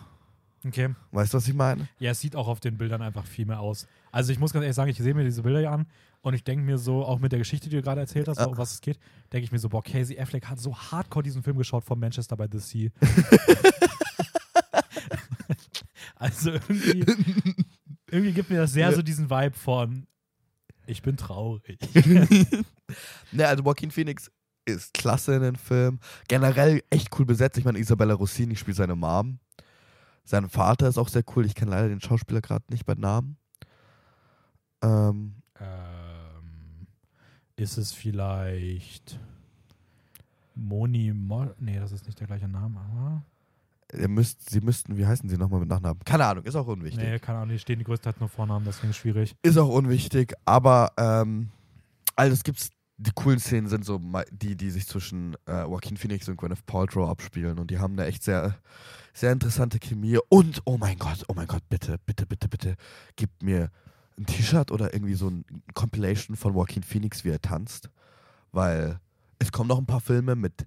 [0.66, 0.94] Okay.
[1.12, 1.88] Weißt du, was ich meine?
[1.98, 3.88] Ja, es sieht auch auf den Bildern einfach viel mehr aus.
[4.12, 5.88] Also ich muss ganz ehrlich sagen, ich sehe mir diese Bilder ja an
[6.22, 8.46] und ich denke mir so, auch mit der Geschichte, die du gerade erzählt hast, Ja.
[8.48, 9.00] um was es geht,
[9.32, 12.36] denke ich mir so, boah, Casey Affleck hat so hardcore diesen Film geschaut von Manchester
[12.36, 12.92] by the Sea.
[16.20, 17.06] also irgendwie,
[18.12, 18.96] irgendwie gibt mir das sehr Ja.
[18.96, 20.08] so diesen Vibe von,
[20.86, 21.80] ich bin traurig.
[23.34, 24.32] Ne, also Joaquin Phoenix
[24.66, 26.00] ist klasse in den Film.
[26.30, 27.58] Generell echt cool besetzt.
[27.58, 29.40] Ich meine, Isabella Rossini spielt seine Mom.
[30.24, 31.46] Sein Vater ist auch sehr cool.
[31.46, 33.38] Ich kenne leider den Schauspieler gerade nicht bei Namen.
[34.82, 36.88] Ähm, ähm,
[37.58, 39.20] ist es vielleicht
[40.56, 43.24] Moni Mo Nee, das ist nicht der gleiche Name, aber.
[43.94, 46.02] Müsst, sie müssten, wie heißen sie nochmal mit Nachnamen?
[46.04, 47.04] Keine Ahnung, ist auch unwichtig.
[47.04, 49.36] Nee, keine Ahnung, die stehen die größte Zeit nur Vornamen, deswegen ist schwierig.
[49.44, 51.50] Ist auch unwichtig, aber ähm,
[52.16, 56.28] also es gibt's, die coolen Szenen sind so die, die sich zwischen äh, Joaquin Phoenix
[56.28, 58.58] und Gwyneth Paltrow abspielen und die haben eine echt sehr,
[59.14, 62.76] sehr interessante Chemie und oh mein Gott, oh mein Gott, bitte, bitte, bitte, bitte,
[63.16, 63.72] gib mir
[64.18, 67.90] ein T-Shirt oder irgendwie so ein Compilation von Joaquin Phoenix, wie er tanzt,
[68.52, 69.00] weil
[69.40, 70.66] es kommen noch ein paar Filme mit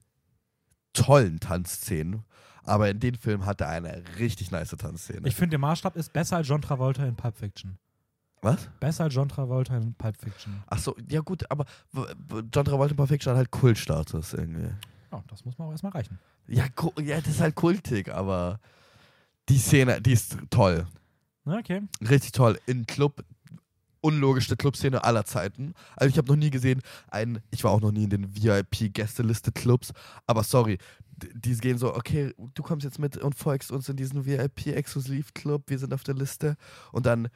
[0.92, 2.24] tollen Tanzszenen,
[2.70, 5.26] aber in den Film hat er eine richtig nice Tanzszene.
[5.26, 7.78] Ich finde, der Maßstab ist besser als John Travolta in Pulp Fiction.
[8.42, 8.70] Was?
[8.78, 10.62] Besser als John Travolta in Pulp Fiction.
[10.68, 14.70] Ach so, ja gut, aber John Travolta in Pulp Fiction hat halt Kultstatus irgendwie.
[15.12, 16.18] Ja, das muss man auch erstmal reichen.
[16.46, 16.64] Ja,
[17.02, 18.60] ja, das ist halt kultig, aber
[19.48, 20.86] die Szene, die ist toll.
[21.44, 21.82] Okay.
[22.08, 22.58] Richtig toll.
[22.66, 23.24] In Club,
[24.00, 25.74] unlogischste Clubszene aller Zeiten.
[25.96, 29.92] Also ich habe noch nie gesehen, einen, ich war auch noch nie in den VIP-Gästeliste-Clubs,
[30.26, 30.78] aber sorry,
[31.34, 35.78] die gehen so, okay, du kommst jetzt mit und folgst uns in diesen VIP-Exklusiv-Club, wir
[35.78, 36.56] sind auf der Liste
[36.92, 37.28] und dann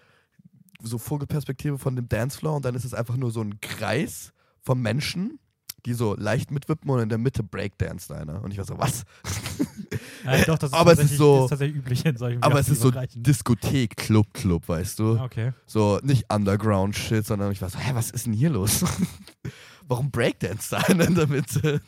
[0.83, 4.81] so Vogelperspektive von dem Dancefloor und dann ist es einfach nur so ein Kreis von
[4.81, 5.39] Menschen,
[5.87, 8.43] die so leicht mitwippen und in der Mitte Breakdanced einer.
[8.43, 9.05] Und ich war so, was?
[10.25, 12.59] Ja, doch, das ist Aber es ist tatsächlich- so- ist tatsächlich üblich in solchen Aber
[12.59, 12.91] es ist so.
[13.15, 15.19] Diskothek, Club, Club, weißt du?
[15.21, 15.53] Okay.
[15.67, 18.85] So nicht Underground-Shit, sondern ich war so, hä, was ist denn hier los?
[19.87, 21.83] Warum Breakdance da in der Mitte?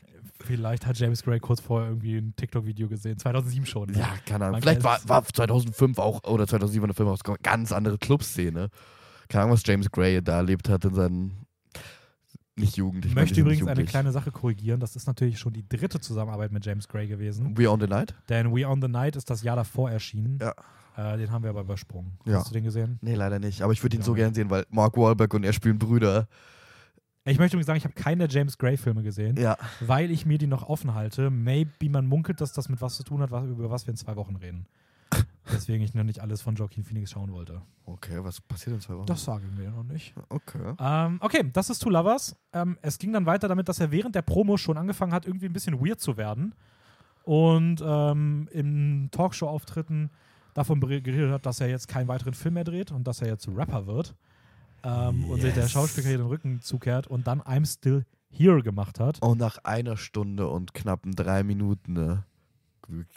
[0.46, 3.18] Vielleicht hat James Gray kurz vorher irgendwie ein TikTok-Video gesehen.
[3.18, 3.90] 2007 schon.
[3.90, 3.98] ne?
[3.98, 4.52] Ja, keine Ahnung.
[4.52, 7.98] Man Vielleicht war, war 2005 auch oder 2007 in der Film auch eine ganz andere
[7.98, 8.68] Clubszene.
[9.28, 11.32] Keine Ahnung, was James Gray da erlebt hat in seinen.
[12.58, 13.04] Nicht Jugend.
[13.04, 14.80] Ich möchte übrigens eine kleine Sache korrigieren.
[14.80, 17.56] Das ist natürlich schon die dritte Zusammenarbeit mit James Gray gewesen.
[17.58, 18.14] We on the Night?
[18.30, 20.38] Denn We on the Night ist das Jahr davor erschienen.
[20.40, 20.54] Ja.
[20.96, 22.12] Äh, den haben wir aber übersprungen.
[22.24, 22.36] Ja.
[22.38, 22.98] Hast du den gesehen?
[23.02, 23.60] Nee, leider nicht.
[23.60, 24.24] Aber ich würde ihn so Ja.
[24.24, 26.28] gern sehen, weil Mark Wahlberg und er spielen Brüder.
[27.26, 29.56] Ich möchte übrigens sagen, ich habe keine der James Gray-Filme gesehen, Ja.
[29.80, 31.30] weil ich mir die noch offen halte.
[31.30, 33.96] Maybe man munkelt, dass das mit was zu tun hat, was, über was wir in
[33.96, 34.66] zwei Wochen reden.
[35.52, 37.62] Deswegen ich noch nicht alles von Joaquin Phoenix schauen wollte.
[37.84, 39.06] Okay, was passiert in zwei Wochen?
[39.06, 40.14] Das sagen wir noch nicht.
[40.28, 40.74] Okay.
[40.78, 42.36] Ähm, okay, das ist Two Lovers.
[42.52, 45.46] Ähm, es ging dann weiter damit, dass er während der Promo schon angefangen hat, irgendwie
[45.46, 46.54] ein bisschen weird zu werden.
[47.24, 50.10] Und ähm, in Talkshow-Auftritten
[50.54, 53.48] davon geredet hat, dass er jetzt keinen weiteren Film mehr dreht und dass er jetzt
[53.48, 54.14] Rapper wird.
[54.82, 55.72] Ähm, Und sich der Yes.
[55.72, 59.20] Schauspielkarriere den Rücken zukehrt und dann I'm Still Here gemacht hat.
[59.22, 62.24] Und nach einer Stunde und knappen drei Minuten ne,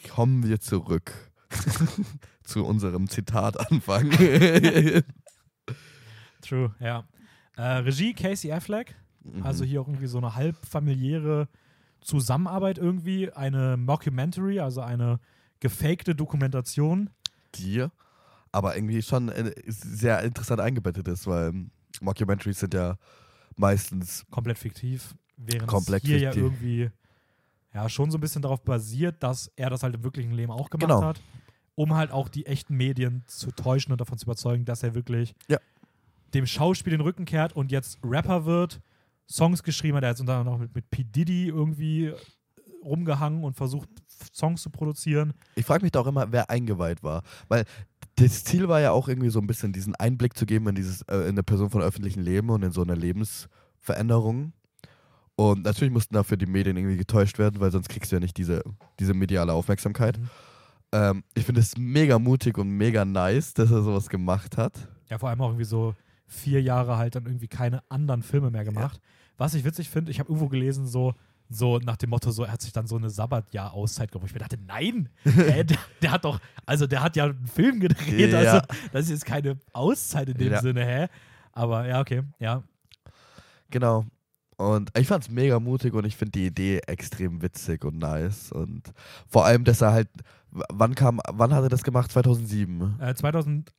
[0.08, 1.12] kommen wir zurück
[2.44, 4.10] zu unserem Zitatanfang.
[6.42, 7.04] True, ja.
[7.56, 8.94] Äh, Regie Casey Affleck.
[9.22, 9.42] Mhm.
[9.44, 11.48] Also hier auch irgendwie so eine halb familiäre
[12.00, 13.30] Zusammenarbeit irgendwie.
[13.32, 15.20] Eine Mockumentary, also eine
[15.60, 17.10] gefakte Dokumentation.
[17.54, 17.90] dir,
[18.52, 21.52] aber irgendwie schon äh, sehr interessant eingebettet ist, weil
[22.00, 22.96] Mockumentaries sind ja
[23.56, 26.44] meistens komplett fiktiv, während Komplett hier ja fiktiv.
[26.44, 26.90] irgendwie
[27.72, 30.70] ja schon so ein bisschen darauf basiert, dass er das halt im wirklichen Leben auch
[30.70, 31.02] gemacht Genau.
[31.02, 31.20] hat,
[31.76, 35.34] um halt auch die echten Medien zu täuschen und davon zu überzeugen, dass er wirklich
[35.48, 35.58] Ja.
[36.34, 38.80] dem Schauspiel den Rücken kehrt und jetzt Rapper wird,
[39.28, 41.04] Songs geschrieben hat, er hat jetzt unter anderem noch mit, mit P.
[41.04, 42.12] Diddy irgendwie
[42.82, 43.88] rumgehangen und versucht,
[44.32, 45.32] Songs zu produzieren.
[45.54, 47.22] Ich frage mich da auch immer, wer eingeweiht war.
[47.48, 47.64] Weil
[48.20, 51.02] das Ziel war ja auch irgendwie so ein bisschen diesen Einblick zu geben in dieses,
[51.02, 54.52] äh, in eine Person von öffentlichem Leben und in so eine Lebensveränderung.
[55.36, 58.36] Und natürlich mussten dafür die Medien irgendwie getäuscht werden, weil sonst kriegst du ja nicht
[58.36, 58.62] diese,
[58.98, 60.18] diese mediale Aufmerksamkeit.
[60.18, 60.30] Mhm.
[60.92, 64.88] Ähm, ich finde es mega mutig und mega nice, dass er sowas gemacht hat.
[65.08, 65.94] Ja, vor allem auch irgendwie so
[66.26, 69.00] vier Jahre halt dann irgendwie keine anderen Filme mehr gemacht.
[69.38, 71.14] Was ich witzig finde, ich habe irgendwo gelesen, so,
[71.50, 74.26] so nach dem Motto, so, er hat sich dann so eine Sabbatjahr-Auszeit genommen.
[74.28, 77.80] Ich mir dachte, nein, äh, der, der hat doch, also der hat ja einen Film
[77.80, 78.38] gedreht, Ja.
[78.38, 78.60] also
[78.92, 80.60] das ist jetzt keine Auszeit in dem Ja.
[80.60, 81.06] Sinne, hä?
[81.52, 82.62] Aber ja, okay, ja.
[83.70, 84.06] Genau.
[84.56, 88.52] Und ich fand's mega mutig und ich finde die Idee extrem witzig und nice.
[88.52, 88.92] Und
[89.26, 90.08] vor allem, dass er halt,
[90.50, 92.12] wann kam, wann hat er das gemacht?
[92.12, 93.00] 2007.
[93.00, 93.72] Äh, 2008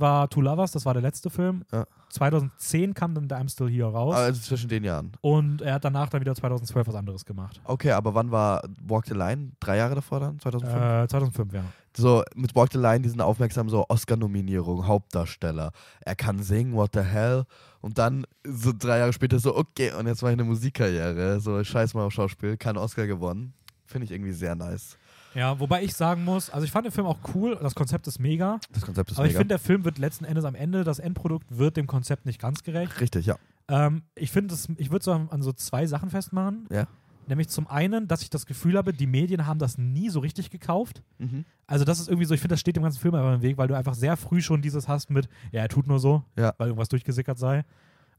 [0.00, 1.64] war Two Lovers, das war der letzte Film.
[1.72, 1.86] Ja.
[2.10, 4.14] 2010 kam dann The I'm Still Here raus.
[4.14, 5.12] Also zwischen den Jahren.
[5.20, 7.60] Und er hat danach dann wieder 2012 was anderes gemacht.
[7.64, 9.52] Okay, aber wann war Walk the Line?
[9.60, 10.38] Drei Jahre davor dann?
[10.38, 10.76] 2005?
[10.76, 11.64] Äh, 2005, ja.
[11.96, 15.72] So, mit Walk the Line, die sind aufmerksam, so Oscar-Nominierung, Hauptdarsteller.
[16.00, 17.44] Er kann singen, what the hell.
[17.80, 21.40] Und dann so drei Jahre später so, okay, und jetzt mache ich eine Musikkarriere.
[21.40, 23.54] So, scheiß mal auf Schauspiel, kein Oscar gewonnen.
[23.86, 24.98] Finde ich irgendwie sehr nice.
[25.36, 28.18] Ja, wobei ich sagen muss, also ich fand den Film auch cool, das Konzept ist
[28.18, 29.40] mega, Das Konzept ist aber ich mega.
[29.40, 32.62] finde, der Film wird letzten Endes am Ende, das Endprodukt wird dem Konzept nicht ganz
[32.62, 33.00] gerecht.
[33.00, 33.36] Richtig, ja.
[33.68, 36.66] Ähm, ich finde, ich würde so an, an so zwei Sachen festmachen.
[36.70, 36.86] Ja.
[37.28, 40.50] Nämlich zum einen, dass ich das Gefühl habe, die Medien haben das nie so richtig
[40.50, 41.02] gekauft.
[41.18, 41.44] Mhm.
[41.66, 43.58] Also das ist irgendwie so, ich finde, das steht dem ganzen Film einfach im Weg,
[43.58, 46.54] weil du einfach sehr früh schon dieses hast mit, ja, er tut nur so, Ja.
[46.58, 47.64] weil irgendwas durchgesickert sei.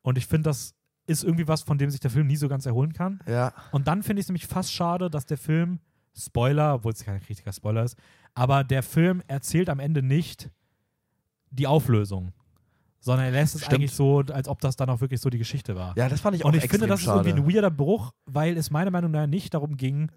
[0.01, 2.65] Und ich finde, das ist irgendwie was, von dem sich der Film nie so ganz
[2.65, 3.21] erholen kann.
[3.25, 5.79] Ja, Und dann finde ich es nämlich fast schade, dass der Film,
[6.17, 7.97] Spoiler, obwohl es kein richtiger Spoiler ist,
[8.33, 10.49] aber der Film erzählt am Ende nicht
[11.51, 12.33] die Auflösung,
[12.99, 13.75] sondern er lässt es Stimmt.
[13.75, 15.95] eigentlich so, als ob das dann auch wirklich so die Geschichte war.
[15.97, 17.21] ja, das fand ich auch Und ich finde, das schade.
[17.21, 20.11] ist irgendwie ein weirder Bruch, weil es meiner Meinung nach nicht darum ging,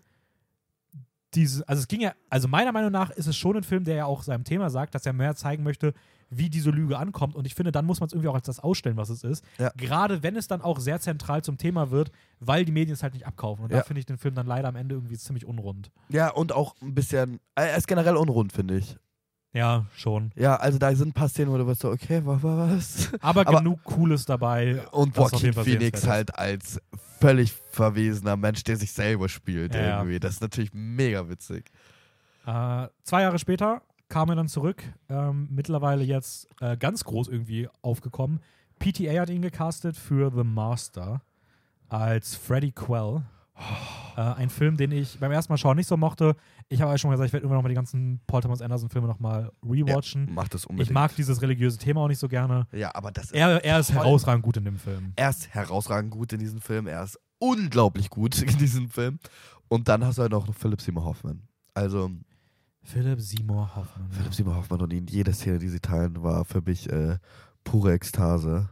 [1.34, 3.94] diese, also es ging ja, also meiner Meinung nach ist es schon ein Film, der
[3.94, 5.94] ja auch seinem Thema sagt, dass er mehr zeigen möchte,
[6.30, 7.34] wie diese Lüge ankommt.
[7.34, 9.44] Und ich finde, dann muss man es irgendwie auch als das ausstellen, was es ist.
[9.58, 9.70] Ja.
[9.76, 13.14] Gerade wenn es dann auch sehr zentral zum Thema wird, weil die Medien es halt
[13.14, 13.64] nicht abkaufen.
[13.64, 13.82] Und da Ja.
[13.82, 15.90] finde ich den Film dann leider am Ende irgendwie ziemlich unrund.
[16.08, 18.96] Ja, und auch ein bisschen, äh, er ist generell unrund, finde ich.
[19.52, 20.30] Ja, schon.
[20.36, 23.08] Ja, also da sind ein paar Szenen, wo du bist so, okay, wa- wa- was?
[23.20, 24.86] Aber, Aber- genug Cooles dabei.
[24.92, 26.80] Und Joaquin Phoenix halt als
[27.18, 29.98] völlig verwesener Mensch, der sich selber spielt ja.
[29.98, 30.20] irgendwie.
[30.20, 31.68] Das ist natürlich mega witzig.
[32.46, 37.68] Äh, zwei Jahre später kam er dann zurück, ähm, mittlerweile jetzt äh, ganz groß irgendwie
[37.80, 38.40] aufgekommen.
[38.78, 41.22] PTA hat ihn gecastet für The Master
[41.88, 43.22] als Freddy Quell.
[44.16, 46.34] Äh, ein Film, den ich beim ersten Mal schauen nicht so mochte.
[46.68, 49.52] Ich habe euch schon gesagt, ich werde irgendwann nochmal die ganzen Paul Thomas Anderson-Filme nochmal
[49.62, 50.32] rewatchen.
[50.32, 50.94] Macht das ich unbedingt.
[50.94, 52.66] mag dieses religiöse Thema auch nicht so gerne.
[52.72, 55.12] ja, aber das ist, Er, er ist herausragend gut in dem Film.
[55.16, 56.86] er ist herausragend gut in diesem Film.
[56.86, 59.18] Er ist unglaublich gut in diesem Film.
[59.68, 61.42] Und dann hast du halt noch Philip Seymour Hoffman.
[61.74, 62.10] Also,
[62.82, 64.08] Philip Seymour Hoffman.
[64.10, 64.16] ja.
[64.16, 67.18] Philip Seymour Hoffman und ihn, jede Szene, die sie teilen, war für mich äh,
[67.64, 68.70] pure Ekstase.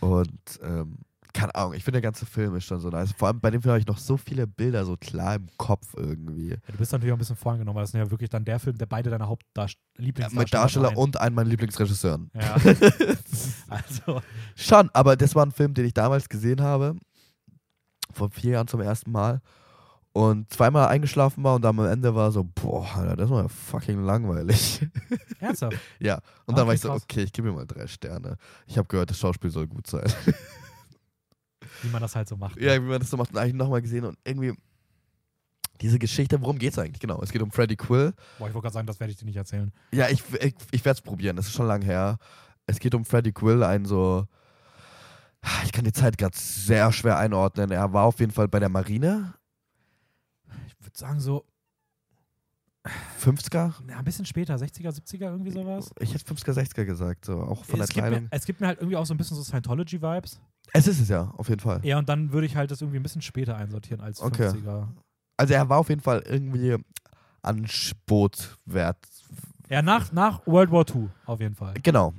[0.00, 0.98] Und ähm,
[1.32, 3.12] keine Ahnung, ich finde der ganze Film ist schon so nice.
[3.12, 5.92] Vor allem bei dem Film habe ich noch so viele Bilder so klar im Kopf
[5.94, 6.50] irgendwie.
[6.50, 8.58] Ja, du bist natürlich auch ein bisschen vorangenommen, weil das ist ja wirklich dann der
[8.58, 12.30] Film, der beide deine Ja, Hauptlieblingsdarsteller mit Darsteller und einen meiner Lieblingsregisseuren.
[12.34, 12.54] Ja.
[13.68, 14.22] also,
[14.54, 16.96] Schon, aber das war ein Film, den ich damals gesehen habe.
[18.12, 19.42] Vor vier Jahren zum ersten Mal.
[20.16, 23.48] Und zweimal eingeschlafen war und dann am Ende war so, boah, Alter, das war ja
[23.48, 24.80] fucking langweilig.
[25.40, 25.76] ernsthaft.
[26.00, 26.14] ja,
[26.46, 27.02] und Ah, dann war okay, ich so, krass.
[27.02, 28.38] okay, ich gebe mir mal drei Sterne.
[28.66, 30.10] Ich habe gehört, das Schauspiel soll gut sein.
[31.82, 32.58] Wie man das halt so macht.
[32.58, 34.54] ja, wie man das so macht und eigentlich nochmal gesehen und irgendwie
[35.82, 37.00] diese Geschichte, worum geht's eigentlich?
[37.00, 38.14] Genau, es geht um Freddy Quill.
[38.38, 39.70] Boah, ich wollte gerade sagen, das werde ich dir nicht erzählen.
[39.92, 42.16] Ja, ich, ich, ich werde es probieren, das ist schon lange her.
[42.66, 44.24] Es geht um Freddy Quill, ein so.
[45.64, 47.70] Ich kann die Zeit gerade sehr schwer einordnen.
[47.70, 49.34] Er war auf jeden Fall bei der Marine,
[50.86, 51.44] würde sagen, so
[53.20, 53.72] 50er.
[53.88, 55.90] ja, ein bisschen später, 60er, 70er, irgendwie sowas.
[55.98, 58.28] Ich hätte 50er, 60er gesagt, so auch von es, der gibt mir, Kleidung.
[58.30, 60.40] es gibt mir halt irgendwie auch so ein bisschen so Scientology-Vibes.
[60.72, 61.80] Es ist es ja, auf jeden Fall.
[61.84, 64.48] Ja, und dann würde ich halt das irgendwie ein bisschen später einsortieren als Okay.
[64.48, 64.88] 50er.
[65.36, 66.76] Also er war auf jeden Fall irgendwie
[67.42, 67.66] an
[68.06, 68.98] Boot wert.
[69.68, 71.74] Ja, nach, nach World War II, auf jeden Fall.
[71.82, 72.14] Genau.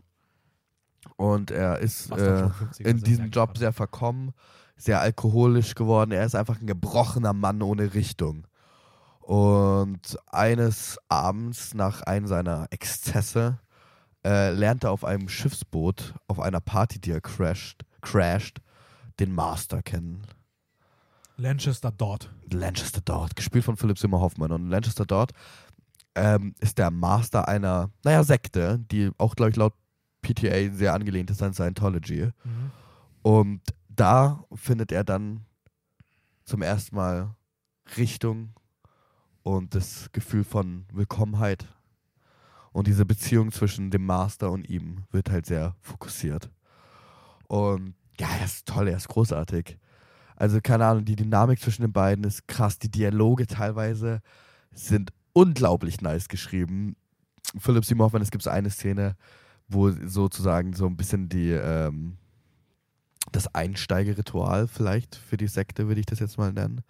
[1.16, 4.34] Und er ist äh, schon 50er in diesem Job sehr verkommen,
[4.76, 6.12] sehr alkoholisch geworden.
[6.12, 8.46] Er ist einfach ein gebrochener Mann ohne Richtung.
[9.28, 13.60] Und eines Abends nach einem seiner Exzesse
[14.26, 18.62] äh, lernt er auf einem Schiffsboot, auf einer Party, die er crasht, crasht
[19.20, 20.26] den Master kennen.
[21.36, 22.34] Lanchester dort.
[22.50, 24.54] Lanchester Dort, gespielt von Philipp Simmer Hoffmann.
[24.54, 25.34] Und Lanchester Dort
[26.16, 29.74] ähm, ist der Master einer, naja, Sekte, die auch, glaube ich, laut
[30.22, 32.32] PTA sehr angelehnt ist an Scientology.
[32.46, 32.72] Mhm.
[33.24, 35.42] Und da findet er dann
[36.46, 37.36] zum ersten Mal
[37.98, 38.54] Richtung
[39.48, 41.66] und das Gefühl von Willkommenheit.
[42.74, 46.50] Und diese Beziehung zwischen dem Master und ihm wird halt sehr fokussiert.
[47.48, 49.78] Und ja, er ist toll, er ist großartig.
[50.36, 52.78] Also keine Ahnung, die Dynamik zwischen den beiden ist krass.
[52.78, 54.22] Die Dialoge teilweise
[54.72, 56.98] sind unglaublich nice geschrieben.
[57.58, 59.16] Philipp Simon, wenn es gibt so eine Szene
[59.68, 62.18] wo sozusagen so ein bisschen die, ähm,
[63.32, 66.82] das Einsteigerritual vielleicht für die Sekte, würde ich das jetzt mal nennen.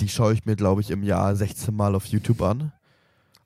[0.00, 2.72] Die schaue ich mir, glaube ich, im Jahr 16 Mal auf YouTube an.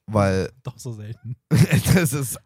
[0.06, 1.36] Weil Doch so selten.
[1.50, 2.38] das ist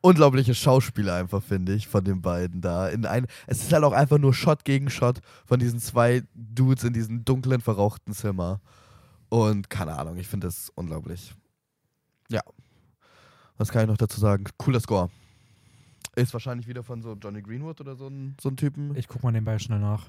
[0.00, 2.88] unglaubliche Schauspieler einfach, finde ich, von den beiden da.
[2.88, 6.84] In ein, es ist halt auch einfach nur Shot gegen Shot von diesen zwei Dudes
[6.84, 8.60] in diesem dunklen, verrauchten Zimmer.
[9.28, 11.34] Und keine Ahnung, ich finde das unglaublich.
[12.30, 12.42] Ja.
[13.56, 14.44] Was kann ich noch dazu sagen?
[14.58, 15.10] Cooler Score.
[16.14, 18.96] Ist wahrscheinlich wieder von so Johnny Greenwood oder so ein, so ein Typen.
[18.96, 20.06] Ich guck mal nebenbei schnell nach.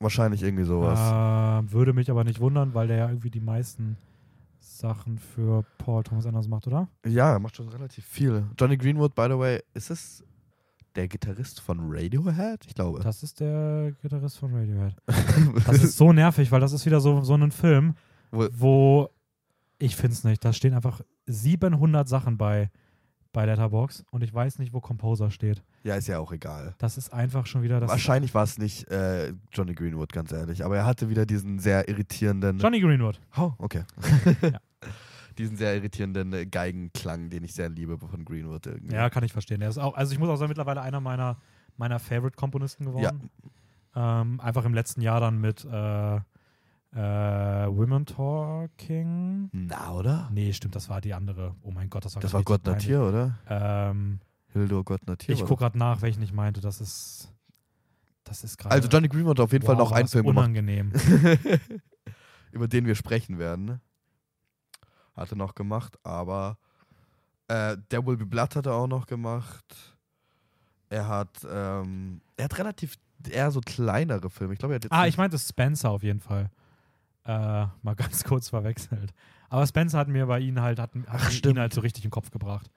[0.00, 0.98] Wahrscheinlich irgendwie sowas.
[0.98, 3.96] Äh, würde mich aber nicht wundern, weil der ja irgendwie die meisten
[4.60, 6.88] Sachen für Paul Thomas Anderson macht, oder?
[7.06, 8.44] Ja, er macht schon relativ viel.
[8.58, 10.24] Johnny Greenwood, by the way, ist es
[10.94, 12.64] der Gitarrist von Radiohead?
[12.66, 13.00] Ich glaube.
[13.00, 14.96] Das ist der Gitarrist von Radiohead.
[15.66, 17.94] Das ist so nervig, weil das ist wieder so, so ein Film,
[18.30, 19.10] Wo- wo
[19.78, 20.44] ich finde es nicht.
[20.44, 22.70] Da stehen einfach 700 Sachen bei,
[23.32, 25.62] bei Letterbox und ich weiß nicht, wo Composer steht.
[25.84, 26.74] ja, ist ja auch egal.
[26.78, 27.90] Das ist einfach schon wieder das.
[27.90, 30.64] Wahrscheinlich war es nicht äh, Johnny Greenwood, ganz ehrlich.
[30.64, 32.58] Aber er hatte wieder diesen sehr irritierenden.
[32.58, 33.20] Johnny Greenwood.
[33.36, 33.84] oh, okay.
[34.42, 34.58] Ja.
[35.38, 38.94] diesen sehr irritierenden äh, Geigenklang, den ich sehr liebe von Greenwood irgendwie.
[38.94, 39.62] Ja, kann ich verstehen.
[39.62, 41.38] Er ist auch, also ich muss auch sagen, mittlerweile einer meiner,
[41.76, 43.30] meiner Favorite-Komponisten geworden.
[43.94, 46.20] Ähm, einfach im letzten Jahr dann mit äh,
[46.92, 49.48] äh, Women Talking.
[49.52, 50.28] Na, oder?
[50.32, 51.54] Nee, stimmt, das war die andere.
[51.62, 53.38] Oh mein Gott, das war Das war Gott Natir, oder?
[53.48, 54.20] Ähm,
[54.52, 55.34] Hildur Gott Natir.
[55.34, 56.60] ich gucke gerade nach, welchen ich meinte.
[56.60, 57.32] Das ist.
[58.24, 58.74] Das ist gerade.
[58.74, 60.92] Also Johnny Greenwood hat auf jeden Fall Wow, noch war einen Film gemacht, unangenehm.
[62.52, 63.80] über den wir sprechen werden.
[65.14, 66.58] Hat er noch gemacht, aber
[67.48, 69.64] äh, There Will Be Blood hat er auch noch gemacht.
[70.88, 72.96] Er hat, ähm, er hat relativ
[73.28, 74.54] eher so kleinere Filme.
[74.54, 76.50] Ich glaube, er hat jetzt ah, ich meinte Spencer auf jeden Fall.
[77.24, 79.12] Äh, mal ganz kurz verwechselt.
[79.48, 82.12] Aber Spencer hat mir bei ihnen halt, hat, hat ihn halt so richtig in den
[82.12, 82.70] Kopf gebracht.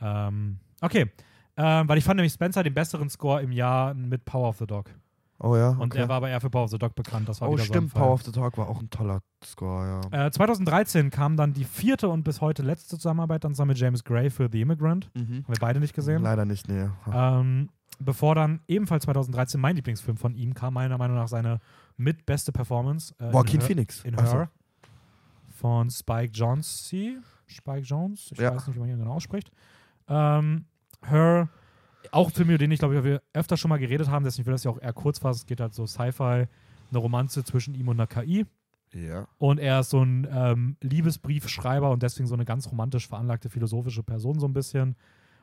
[0.00, 1.10] Ähm, okay.
[1.56, 4.66] Ähm, weil ich fand nämlich Spencer den besseren Score im Jahr mit Power of the
[4.66, 4.90] Dog.
[5.38, 5.70] Oh ja.
[5.70, 5.98] Und okay.
[5.98, 7.28] er war aber eher für Power of the Dog bekannt.
[7.28, 7.90] Das war oh, stimmt.
[7.90, 10.26] so Power of the Talk war auch ein toller Score, ja.
[10.26, 14.04] Äh, 2013 kam dann die vierte und bis heute letzte Zusammenarbeit dann zusammen mit James
[14.04, 15.10] Gray für The Immigrant.
[15.14, 15.44] Mhm.
[15.44, 16.22] Haben wir beide nicht gesehen.
[16.22, 16.88] Leider nicht, nee.
[17.12, 21.58] Ähm, bevor dann ebenfalls 2013 mein Lieblingsfilm von ihm kam, meiner Meinung nach seine
[21.96, 23.14] mitbeste Performance.
[23.18, 24.04] Äh, Joaquin in Her, Phoenix.
[24.04, 24.32] in Ach so.
[24.38, 24.50] Her
[25.56, 27.22] von Spike Jonze.
[27.46, 28.54] Spike Jones, ich Ja.
[28.54, 29.50] weiß nicht, wie man ihn genau ausspricht.
[30.08, 30.64] Ähm,
[31.02, 31.48] Her,
[32.10, 34.52] auch ein Film, über den ich glaube, wir öfter schon mal geredet haben, deswegen will
[34.52, 35.40] das ja auch eher kurz fassen.
[35.40, 36.22] Es geht halt so Sci-Fi,
[36.90, 38.46] eine Romanze zwischen ihm und einer KI.
[38.92, 39.26] Ja.
[39.38, 44.02] Und er ist so ein ähm, Liebesbriefschreiber und deswegen so eine ganz romantisch veranlagte philosophische
[44.02, 44.96] Person so ein bisschen.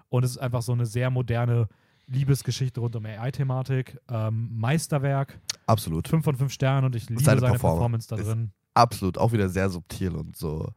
[0.10, 1.68] Und es ist einfach so eine sehr moderne
[2.08, 3.98] Liebesgeschichte rund um AI-Thematik.
[4.10, 6.08] Ähm, Meisterwerk, Absolut.
[6.08, 8.52] 5 von 5 Sternen und ich liebe seine seine, Performance Performance da drin.
[8.74, 9.18] Absolut.
[9.18, 10.70] Auch wieder sehr subtil und so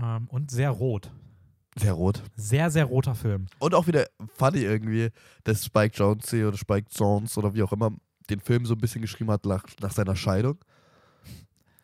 [0.00, 1.10] Ähm, und sehr rot.
[1.76, 2.22] sehr rot.
[2.36, 3.46] Sehr, sehr roter Film.
[3.58, 4.06] Und auch wieder
[4.36, 5.10] funny irgendwie,
[5.44, 7.90] dass Spike Jonze oder Spike Jones oder wie auch immer
[8.30, 10.58] den Film so ein bisschen geschrieben hat nach, nach seiner Scheidung.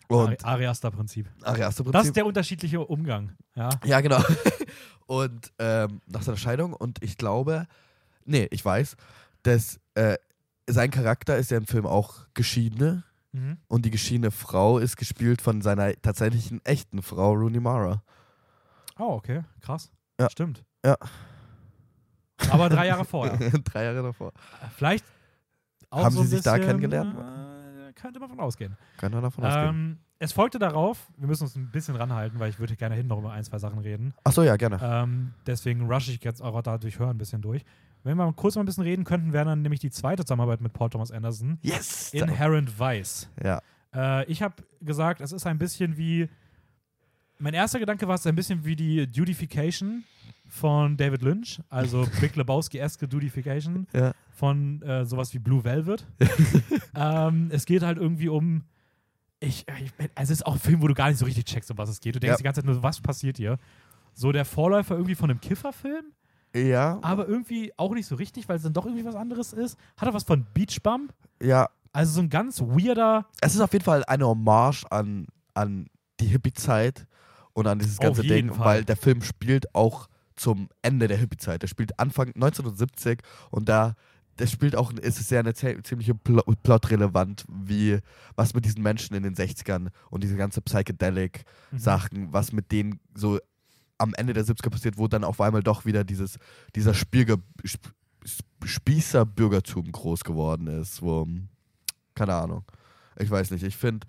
[0.08, 1.28] Und Ari Ariaster-Prinzip.
[1.44, 3.32] erste Das ist der unterschiedliche Umgang.
[3.54, 3.68] Ja.
[3.84, 4.20] ja, genau.
[5.06, 7.66] Und ähm, nach seiner Scheidung und ich glaube,
[8.30, 8.96] nee, ich weiß,
[9.42, 10.16] dass äh,
[10.68, 13.58] sein Charakter ist ja im Film auch Geschiedene Mhm.
[13.68, 18.02] und die geschiedene Frau ist gespielt von seiner tatsächlichen echten Frau Rooney Mara.
[18.98, 19.42] Oh, okay.
[19.60, 19.92] Krass.
[20.18, 20.28] Ja.
[20.28, 20.64] Stimmt.
[20.84, 20.96] Ja.
[22.50, 23.36] Aber drei Jahre vorher.
[23.64, 24.32] Drei Jahre davor.
[24.74, 25.04] Vielleicht
[25.90, 27.14] auch Haben so sie sich da bisschen, kennengelernt?
[27.16, 28.76] Äh, könnte man von ausgehen.
[28.96, 29.68] Kann man davon ausgehen.
[29.68, 33.08] Ähm, es folgte darauf, wir müssen uns ein bisschen ranhalten, weil ich würde gerne hinten
[33.10, 34.12] noch über ein, zwei Sachen reden.
[34.24, 34.78] Achso, ja, gerne.
[34.82, 37.64] Ähm, deswegen rushe ich jetzt auch dadurch hören ein bisschen durch.
[38.02, 40.60] Wenn wir mal kurz mal ein bisschen reden könnten, wäre dann nämlich die zweite Zusammenarbeit
[40.60, 41.58] mit Paul Thomas Anderson.
[41.62, 42.12] Yes!
[42.14, 43.28] Inherent Vice.
[43.42, 43.60] Ja.
[43.94, 46.28] Äh, ich habe gesagt, es ist ein bisschen wie.
[47.38, 50.04] Mein erster Gedanke war, es ein bisschen wie die Dudification
[50.48, 54.12] von David Lynch, also Big Lebowski-eske Dudification Ja.
[54.30, 56.06] von äh, sowas wie Blue Velvet.
[56.94, 58.64] ähm, es geht halt irgendwie um.
[59.42, 61.70] Ich, ich, also es ist auch ein Film, wo du gar nicht so richtig checkst,
[61.70, 62.14] um was es geht.
[62.14, 62.36] Du denkst Ja.
[62.36, 63.58] die ganze Zeit nur, was passiert hier?
[64.12, 66.04] So der Vorläufer irgendwie von einem Kifferfilm,
[66.54, 66.98] Ja.
[67.02, 69.78] aber irgendwie auch nicht so richtig, weil es dann doch irgendwie was anderes ist.
[69.96, 71.08] Hat er was von Beach Bum?
[71.42, 71.68] Ja.
[71.92, 73.26] Also so ein ganz weirder.
[73.40, 75.86] Es ist auf jeden Fall eine Hommage an, an
[76.20, 77.06] die Hippie-Zeit
[77.52, 78.64] und an dieses ganze Ding, Fall.
[78.66, 81.62] weil der Film spielt auch zum Ende der Hippie-Zeit.
[81.62, 83.20] Der spielt Anfang 1970
[83.50, 83.94] und da
[84.38, 87.98] der spielt auch, ist es sehr eine zie- ziemliche Pl Plot-relevant, wie
[88.36, 93.38] was mit diesen Menschen in den 60ern und diese ganze Psychedelic-Sachen, was mit denen so
[94.00, 96.38] am Ende der 70er passiert, wo dann auf einmal doch wieder dieses,
[96.74, 101.26] dieser Spielge Sp Sp Spießer-Bürgertum groß geworden ist, wo,
[102.14, 102.64] keine Ahnung.
[103.18, 104.06] Ich weiß nicht, ich finde,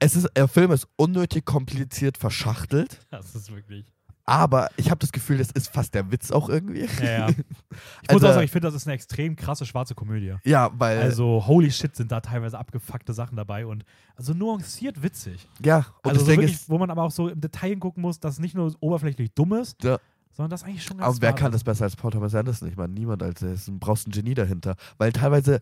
[0.00, 3.00] es ist, der Film ist unnötig kompliziert verschachtelt.
[3.10, 3.86] Das ist wirklich.
[4.28, 6.86] Aber ich habe das Gefühl, das ist fast der Witz auch irgendwie.
[7.02, 7.28] Ja, ja.
[8.02, 10.34] Ich muss Also- auch sagen, ich finde, das ist eine extrem krasse schwarze Komödie.
[10.44, 10.98] Ja, weil.
[11.00, 13.84] Also, holy shit, sind da teilweise abgefuckte Sachen dabei und
[14.16, 15.48] also nuanciert witzig.
[15.64, 16.68] ja, und also, so deswegen wirklich, ist.
[16.68, 19.52] wo man aber auch so im Detail gucken muss, dass es nicht nur oberflächlich dumm
[19.54, 19.98] ist, Ja.
[20.32, 22.68] sondern das eigentlich schon ganz Aber wer kann das besser als Paul Thomas Anderson?
[22.68, 24.76] Ich meine, niemand, als du brauchst ein Genie dahinter.
[24.98, 25.60] Weil teilweise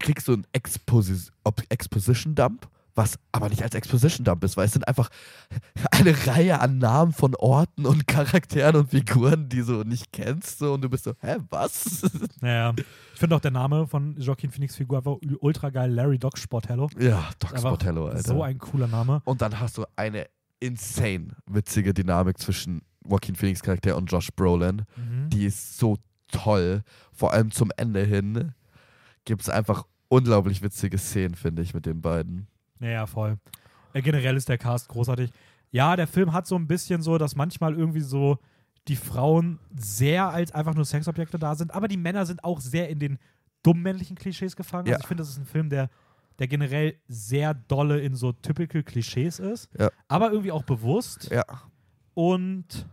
[0.00, 1.30] kriegst du einen Exposi
[1.68, 5.08] Exposition-Dump, was aber nicht als Exposition-Dump ist, weil es sind einfach
[5.90, 10.58] eine Reihe an Namen von Orten und Charakteren und Figuren, die du nicht kennst.
[10.60, 12.02] So, und du bist so, hä, was?
[12.40, 15.90] Naja, ich finde auch der Name von Joaquin Phoenix Figur einfach ul- ultra geil.
[15.92, 16.88] Larry Doc Sportello.
[16.98, 18.22] ja, Doc Sportello, Alter.
[18.34, 19.22] So ein cooler Name.
[19.24, 20.26] und dann hast du eine
[20.60, 24.82] insane witzige Dynamik zwischen Joaquin Phoenix Charakter und Josh Brolin.
[24.96, 25.28] Mhm.
[25.30, 25.98] die ist so
[26.28, 26.82] toll.
[27.12, 28.52] Vor allem zum Ende hin
[29.24, 32.46] gibt es einfach unglaublich witzige Szenen, finde ich, mit den beiden.
[32.84, 33.38] Naja, voll.
[33.94, 35.30] Äh, generell ist der Cast großartig.
[35.70, 38.38] Ja, der Film hat so ein bisschen so, dass manchmal irgendwie so
[38.88, 42.90] die Frauen sehr als einfach nur Sexobjekte da sind, aber die Männer sind auch sehr
[42.90, 43.18] in den
[43.62, 44.86] dummen männlichen Klischees gefangen.
[44.86, 44.94] Ja.
[44.96, 45.88] Also ich finde, das ist ein Film, der,
[46.38, 49.90] der generell sehr dolle in so typical Klischees ist, Ja.
[50.06, 51.30] aber irgendwie auch bewusst.
[51.30, 51.44] Ja.
[52.12, 52.86] Und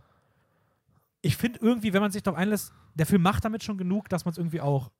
[1.20, 4.24] ich finde irgendwie, wenn man sich darauf einlässt, der Film macht damit schon genug, dass
[4.24, 4.90] man es irgendwie auch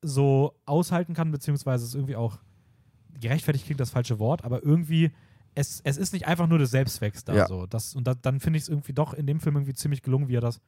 [0.00, 2.38] so aushalten kann, beziehungsweise es irgendwie auch
[3.20, 5.10] gerechtfertigt klingt das falsche Wort, aber irgendwie,
[5.54, 7.34] es, es ist nicht einfach nur des Selbstzwecks da.
[7.34, 7.46] Ja.
[7.46, 7.66] So.
[7.66, 10.28] Das, und da, dann finde ich es irgendwie doch in dem Film irgendwie ziemlich gelungen,
[10.28, 10.60] wie er das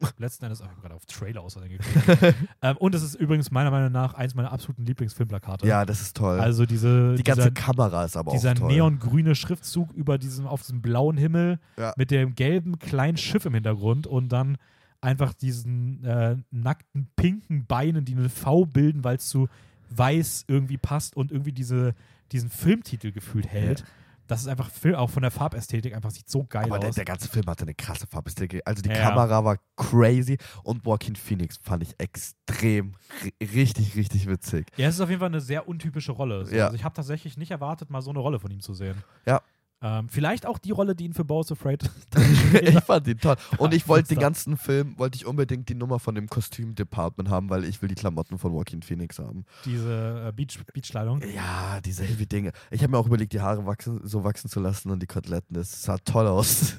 [0.18, 1.56] letzten Endes, oh, ich habe gerade auf Trailer aus
[2.62, 5.66] ähm, und es ist übrigens meiner Meinung nach eins meiner absoluten Lieblingsfilmplakate.
[5.66, 6.40] Ja, das ist toll.
[6.40, 8.72] Also diese, die ganze dieser, Kamera ist aber dieser auch toll.
[8.72, 11.92] neongrüne Schriftzug über diesem, auf diesem blauen Himmel Ja.
[11.96, 14.58] mit dem gelben kleinen Schiff im Hintergrund und dann
[15.00, 19.48] einfach diesen äh, nackten pinken Beinen, die eine V bilden, weil es zu
[19.90, 21.94] weiß irgendwie passt und irgendwie diese,
[22.32, 23.84] diesen Filmtitel gefühlt hält.
[24.26, 26.94] Das ist einfach Fil- auch von der Farbästhetik einfach sieht so geil aber der, aus.
[26.94, 28.62] der ganze Film hatte eine krasse Farbästhetik.
[28.64, 28.94] Also die Ja.
[29.10, 34.66] Kamera war crazy und Joaquin Phoenix fand ich extrem, ri- richtig, richtig witzig.
[34.78, 36.46] ja, es ist auf jeden Fall eine sehr untypische Rolle.
[36.50, 36.64] Ja.
[36.64, 38.96] Also ich habe tatsächlich nicht erwartet, mal so eine Rolle von ihm zu sehen.
[39.26, 39.42] Ja.
[39.82, 41.90] Ähm, vielleicht auch die Rolle, die ihn für Bows Afraid
[42.62, 43.36] ich fand ihn toll.
[43.58, 47.50] Und ich wollte den ganzen Film, wollte ich unbedingt die Nummer von dem Kostüm-Department haben,
[47.50, 49.44] weil ich will die Klamotten von Joaquin Phoenix haben.
[49.64, 51.22] diese äh, Beach, Beachkleidung.
[51.34, 52.52] Ja, diese heavy Dinge.
[52.70, 55.54] Ich habe mir auch überlegt, die Haare wachsen, so wachsen zu lassen und die Koteletten.
[55.54, 56.76] Das sah toll aus.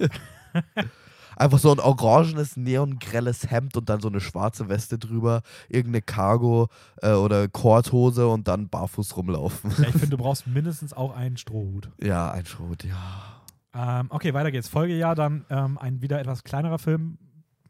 [1.37, 6.67] Einfach so ein orangenes, neongrelles Hemd und dann so eine schwarze Weste drüber, irgendeine Cargo
[7.01, 9.71] äh, oder Korthose und dann barfuß rumlaufen.
[9.77, 11.89] Ja, ich finde, du brauchst mindestens auch einen Strohhut.
[12.01, 13.41] ja, ein Schrot, ja.
[13.73, 14.69] Ähm, okay, weiter geht's.
[14.69, 17.17] Folgejahr dann ähm, ein wieder etwas kleinerer Film,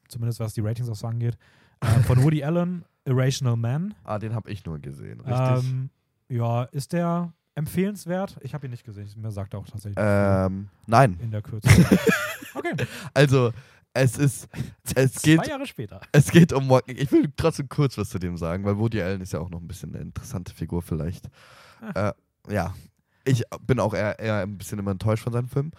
[0.08, 1.38] zumindest was die Ratings auch so angeht,
[1.82, 3.96] ähm, von Woody Allen, Irrational Man.
[4.04, 5.70] Ah, den habe ich nur gesehen, richtig?
[5.72, 5.90] Ähm,
[6.30, 8.38] ja, ist der empfehlenswert?
[8.42, 9.10] Ich habe ihn nicht gesehen.
[9.18, 11.18] Mir sagt er auch tatsächlich ähm, nein.
[11.22, 11.68] in der Kürze.
[12.54, 12.74] okay,
[13.14, 13.52] Also,
[13.94, 14.50] es ist,
[14.94, 16.02] es geht, zwei Jahre später.
[16.12, 16.80] es geht um.
[16.88, 19.62] Ich will trotzdem kurz was zu dem sagen, weil Woody Allen ist ja auch noch
[19.62, 21.30] ein bisschen eine interessante Figur vielleicht.
[21.94, 22.12] Äh,
[22.50, 22.74] ja,
[23.24, 25.72] ich bin auch eher, eher ein bisschen immer enttäuscht von seinen Filmen.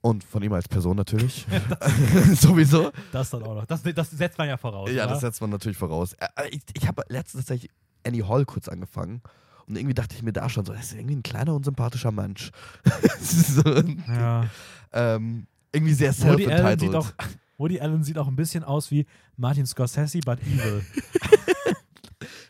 [0.00, 1.46] Und von ihm als Person natürlich.
[2.34, 2.92] Sowieso.
[3.10, 3.66] Das dann auch noch.
[3.66, 4.90] Das, das setzt man ja voraus.
[4.90, 5.14] Ja, oder?
[5.14, 6.14] das setzt man natürlich voraus.
[6.14, 7.70] Äh, Ich, ich habe letztens tatsächlich
[8.06, 9.22] Annie Hall kurz angefangen.
[9.68, 12.50] Und irgendwie dachte ich mir da schon so, das ist irgendwie ein kleiner, unsympathischer Mensch.
[13.20, 13.62] so,
[14.08, 14.46] ja.
[14.92, 17.14] ähm, irgendwie sehr self-entitled.
[17.58, 19.04] Woody Allen sieht auch ein bisschen aus wie
[19.36, 20.82] Martin Scorsese, but evil.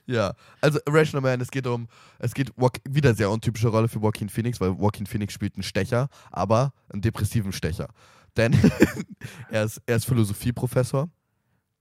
[0.06, 0.32] Ja,
[0.62, 1.86] also Irrational Man, es geht um,
[2.18, 2.50] es geht
[2.88, 7.02] wieder sehr untypische Rolle für Joaquin Phoenix, weil Joaquin Phoenix spielt einen Stecher, aber einen
[7.02, 7.88] depressiven Stecher.
[8.34, 8.56] Denn
[9.50, 11.10] er ist, er ist Philosophieprofessor,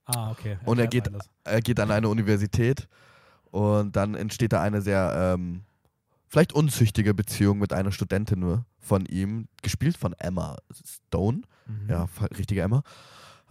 [0.10, 0.58] Ah, okay.
[0.66, 1.10] Und er geht-
[1.46, 2.88] er geht an eine Universität
[3.52, 5.64] und dann entsteht da eine sehr, ähm,
[6.28, 11.42] vielleicht unzüchtige Beziehung mit einer Studentin nur von ihm, gespielt von Emma Stone.
[11.66, 11.90] Mhm.
[11.90, 12.08] Ja,
[12.38, 12.84] richtige Emma.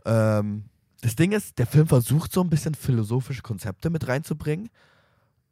[0.04, 0.64] Ähm,
[1.02, 4.70] das Ding ist, der Film versucht so ein bisschen philosophische Konzepte mit reinzubringen.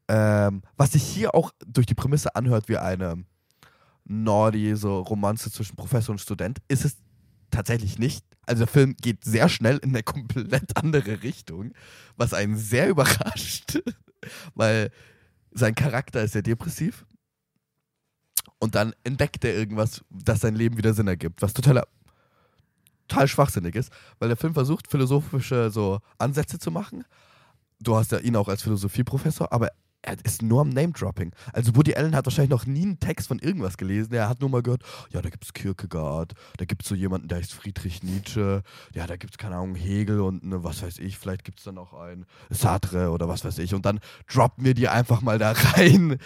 [0.09, 3.25] Ähm, was sich hier auch durch die Prämisse anhört wie eine
[4.05, 6.97] Nordi, so Romanze zwischen Professor und Student, ist es
[7.51, 8.25] tatsächlich nicht.
[8.47, 11.73] Also der Film geht sehr schnell in eine komplett andere Richtung,
[12.16, 13.81] was einen sehr überrascht,
[14.55, 14.91] weil
[15.51, 17.07] sein Charakter ist sehr depressiv.
[18.59, 21.87] Und dann entdeckt er irgendwas, das sein Leben wieder Sinn ergibt, was totaler
[23.09, 27.05] total schwachsinnig ist, weil der Film versucht, philosophische so Ansätze zu machen.
[27.81, 29.71] Du hast ja ihn auch als Philosophieprofessor, aber
[30.05, 31.32] er ist nur am Name-Dropping.
[31.52, 34.12] Also Woody Allen hat wahrscheinlich noch nie einen Text von irgendwas gelesen.
[34.12, 37.28] Er hat nur mal gehört, ja, da gibt es Kierkegaard, da gibt es so jemanden,
[37.28, 38.62] der heißt Friedrich Nietzsche,
[38.94, 41.64] ja, da gibt es, keine Ahnung, Hegel und ne, was weiß ich, vielleicht gibt es
[41.64, 43.74] dann noch einen Sartre oder was weiß ich.
[43.74, 44.01] Und dann
[44.31, 46.18] droppen wir die einfach mal da rein.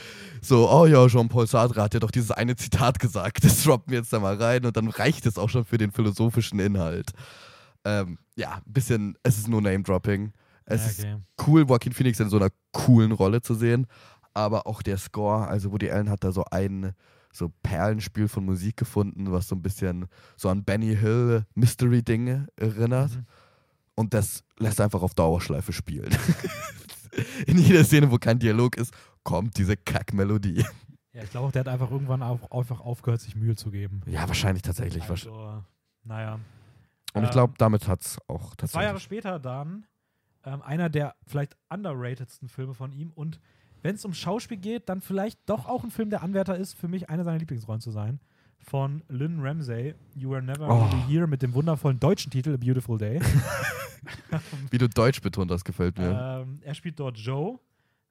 [0.42, 3.98] So, oh ja, Jean-Paul Sartre hat ja doch dieses eine Zitat gesagt, das droppen wir
[3.98, 7.12] jetzt da mal rein und dann reicht es auch schon für den philosophischen Inhalt.
[7.84, 10.32] Ähm, ja, ein bisschen, es ist nur Name-Dropping.
[10.70, 11.14] Es okay.
[11.14, 13.86] ist cool, Joaquin Phoenix in so einer coolen Rolle zu sehen.
[14.34, 16.92] Aber auch der Score, also Woody Allen hat da so ein
[17.32, 23.16] so Perlenspiel von Musik gefunden, was so ein bisschen so an Benny Hill Mystery-Dinge erinnert.
[23.16, 23.26] Mhm.
[23.94, 26.14] Und das lässt einfach auf Dauerschleife spielen.
[27.46, 28.92] in jeder Szene, wo kein Dialog ist,
[29.24, 30.64] kommt diese Kackmelodie.
[31.12, 34.02] Ja, ich glaube auch, der hat einfach irgendwann auch einfach aufgehört, sich Mühe zu geben.
[34.06, 35.08] Ja, wahrscheinlich tatsächlich.
[35.08, 35.64] Also,
[36.04, 36.38] naja.
[37.14, 39.02] Und ich ähm, glaube, damit hat es auch Zwei Jahre tatsächlich.
[39.02, 39.86] später dann
[40.44, 43.40] ähm, einer der vielleicht underratedsten Filme von ihm und
[43.82, 46.88] wenn es um Schauspiel geht, dann vielleicht doch auch ein Film, der Anwärter ist, für
[46.88, 48.18] mich einer seiner Lieblingsrollen zu sein.
[48.58, 50.84] Von Lynn Ramsey, You Were Never Oh.
[50.84, 53.20] Really Here, mit dem wundervollen deutschen Titel A Beautiful Day.
[54.70, 56.40] Wie du Deutsch betont hast, gefällt mir.
[56.42, 57.60] ähm, er spielt dort Joe,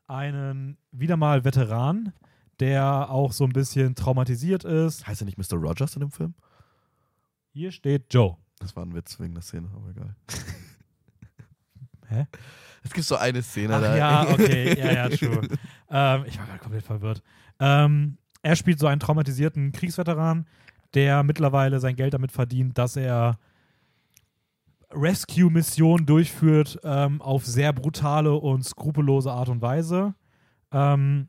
[0.08, 2.14] einen wieder mal Veteran,
[2.62, 5.06] der auch so ein bisschen traumatisiert ist.
[5.06, 5.58] heißt er nicht Mr.
[5.58, 6.34] Rogers in dem Film?
[7.52, 8.38] Hier steht Joe.
[8.60, 10.16] Das war ein Witz wegen der Szene, aber egal.
[12.10, 12.28] Hä?
[12.84, 13.98] Es gibt so eine Szene Ach da.
[13.98, 15.42] ja, okay, ja, ja, true.
[15.90, 17.22] ähm, ich war gerade komplett verwirrt.
[17.60, 20.46] Ähm, er spielt so einen traumatisierten Kriegsveteran,
[20.94, 23.38] der mittlerweile sein Geld damit verdient, dass er
[24.92, 30.16] Rescue-Missionen durchführt ähm, auf sehr brutale und skrupellose Art und Weise.
[30.72, 31.28] Ähm,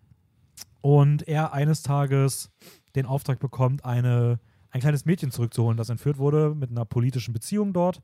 [0.81, 2.51] und er eines Tages
[2.95, 4.39] den Auftrag bekommt, eine,
[4.71, 8.01] ein kleines Mädchen zurückzuholen, das entführt wurde mit einer politischen Beziehung dort.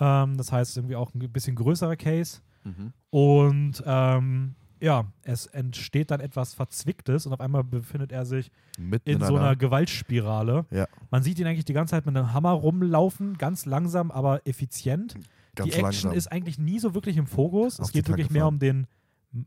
[0.00, 2.40] Ähm, das heißt, irgendwie auch ein bisschen größerer Case.
[2.64, 2.92] Mhm.
[3.10, 9.08] Und ähm, ja, es entsteht dann etwas Verzwicktes und auf einmal befindet er sich Mitten
[9.10, 10.66] in so einer Gewaltspirale.
[10.70, 10.88] Ja.
[11.10, 15.14] Man sieht ihn eigentlich die ganze Zeit mit einem Hammer rumlaufen, ganz langsam, aber effizient.
[15.54, 16.12] ganz die Action langsam.
[16.14, 17.78] ist eigentlich nie so wirklich im Fokus.
[17.78, 18.86] Auf es geht wirklich mehr um den.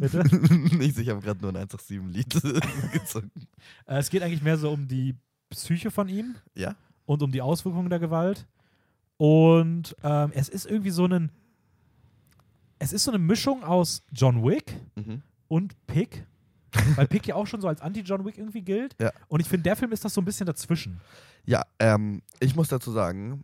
[0.00, 0.24] Bitte?
[0.76, 2.30] Nicht, ich habe gerade nur ein 187-Lied
[2.92, 3.30] gezogen.
[3.86, 5.14] Äh, es geht eigentlich mehr so um die
[5.50, 6.74] Psyche von ihm Ja?
[7.04, 8.46] und um die Auswirkungen der Gewalt.
[9.16, 11.30] Und ähm, es ist irgendwie so ein.
[12.78, 15.22] Es ist so eine Mischung aus John Wick Mhm.
[15.48, 16.26] und Pick.
[16.94, 18.94] Weil Pick ja auch schon so als Anti-John Wick irgendwie gilt.
[19.00, 19.10] Ja.
[19.28, 21.00] Und ich finde, der Film ist das so ein bisschen dazwischen.
[21.46, 23.42] Ja, ähm, ich muss dazu sagen,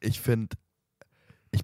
[0.00, 0.56] ich finde,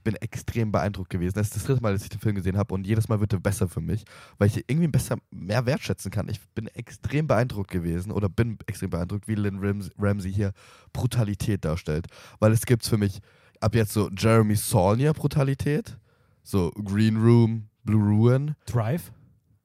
[0.07, 1.35] bin extrem beeindruckt gewesen.
[1.35, 3.33] Das ist das dritte Mal, dass ich den Film gesehen habe und jedes Mal wird
[3.33, 4.05] er besser für mich,
[4.39, 6.29] weil ich irgendwie besser, mehr wertschätzen kann.
[6.29, 10.53] Ich bin extrem beeindruckt gewesen oder bin extrem beeindruckt, wie Lynn Rams Ramsey hier
[10.93, 12.07] Brutalität darstellt.
[12.39, 13.19] Weil es gibt für mich
[13.61, 15.99] ab jetzt so Jeremy Saulnier Brutalität,
[16.45, 19.11] so Green Room, Blue Ruin, Drive.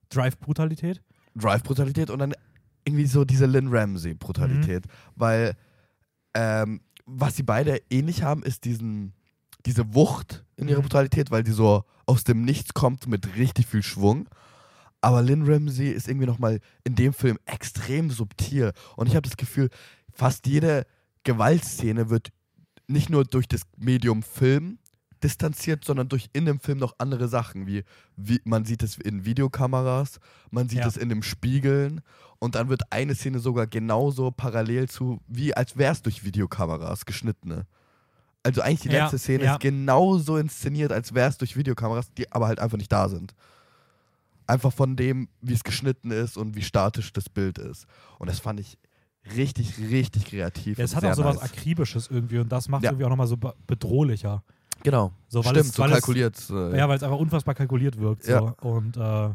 [0.10, 1.04] Drive-Brutalität.
[1.36, 2.34] Drive-Brutalität und dann
[2.84, 4.86] irgendwie so diese Lynn Ramsey-Brutalität.
[5.16, 5.56] Weil
[6.34, 9.14] ähm, was sie beide ähnlich haben, ist diesen,
[9.66, 10.84] diese Wucht in ihrer Mhm.
[10.84, 14.28] Brutalität, weil die so aus dem Nichts kommt mit richtig viel Schwung.
[15.02, 18.72] Aber Lynn Ramsey ist irgendwie nochmal in dem Film extrem subtil.
[18.96, 19.70] Und ich habe das Gefühl,
[20.14, 20.86] fast jede
[21.24, 22.30] Gewaltszene wird
[22.88, 24.78] nicht nur durch das Medium Film
[25.24, 27.84] distanziert, sondern durch in dem Film noch andere Sachen, wie,
[28.18, 30.20] wie man sieht es in Videokameras,
[30.50, 30.88] man sieht Ja.
[30.88, 32.02] es in dem Spiegeln
[32.40, 37.06] und dann wird eine Szene sogar genauso parallel zu, wie als wäre es durch Videokameras
[37.06, 37.68] geschnittene.
[38.44, 39.54] Also eigentlich die Ja, letzte Szene ja.
[39.54, 43.36] ist genauso inszeniert, als wäre es durch Videokameras, die aber halt einfach nicht da sind.
[44.48, 47.86] Einfach von dem, wie es geschnitten ist und wie statisch das Bild ist.
[48.20, 48.78] Und das fand ich
[49.36, 50.78] richtig, richtig kreativ.
[50.80, 51.52] Ja, es hat auch so was nice.
[51.52, 52.92] Akribisches irgendwie und das macht es Ja.
[52.92, 54.44] irgendwie auch nochmal so be- bedrohlicher.
[54.84, 55.12] Genau.
[55.28, 56.36] So, weil Stimmt, es, so kalkuliert.
[56.38, 58.24] Es, äh, ja, weil es einfach unfassbar kalkuliert wirkt.
[58.24, 58.32] So.
[58.32, 58.40] Ja.
[58.62, 59.30] Und äh,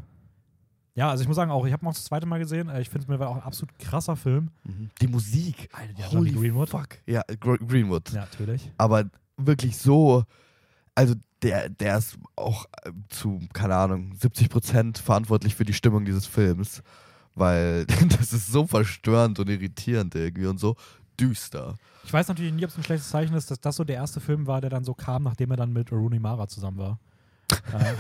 [0.97, 2.69] ja, also ich muss sagen, auch ich habe noch das zweite Mal gesehen.
[2.69, 4.51] Äh, Ich finde es mir war auch ein absolut krasser Film.
[4.65, 4.91] Mhm.
[5.01, 5.69] Die Musik.
[5.73, 6.71] Alter, die Holy Greenwood.
[6.71, 6.89] fuck.
[7.07, 8.11] Ja, Gr Greenwood.
[8.13, 8.73] Ja, natürlich.
[8.79, 9.05] Aber
[9.37, 10.25] wirklich so,
[10.95, 16.05] also der, der ist auch äh, zu, keine Ahnung, 70 Prozent verantwortlich für die Stimmung
[16.05, 16.83] dieses Films.
[17.35, 17.85] Weil
[18.19, 20.75] das ist so verstörend und irritierend irgendwie und so
[21.21, 21.77] düster.
[22.05, 24.21] Ich weiß natürlich nie, ob es ein schlechtes Zeichen ist, dass das so der erste
[24.21, 26.99] Film war, der dann so kam, nachdem er dann mit Rooney Mara zusammen war.
[27.73, 27.95] äh,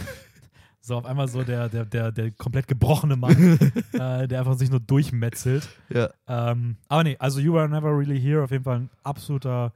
[0.86, 3.58] so auf einmal so der, der, der, der komplett gebrochene Mann,
[3.92, 5.68] äh, der einfach sich nur durchmetzelt.
[5.88, 6.10] Ja.
[6.28, 9.72] Ähm, aber nee, also You Were Never Really Here, auf jeden Fall ein absoluter,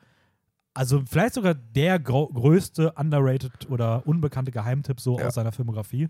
[0.72, 5.26] also vielleicht sogar der größte underrated oder unbekannte Geheimtipp so Ja.
[5.26, 6.08] aus seiner Filmografie.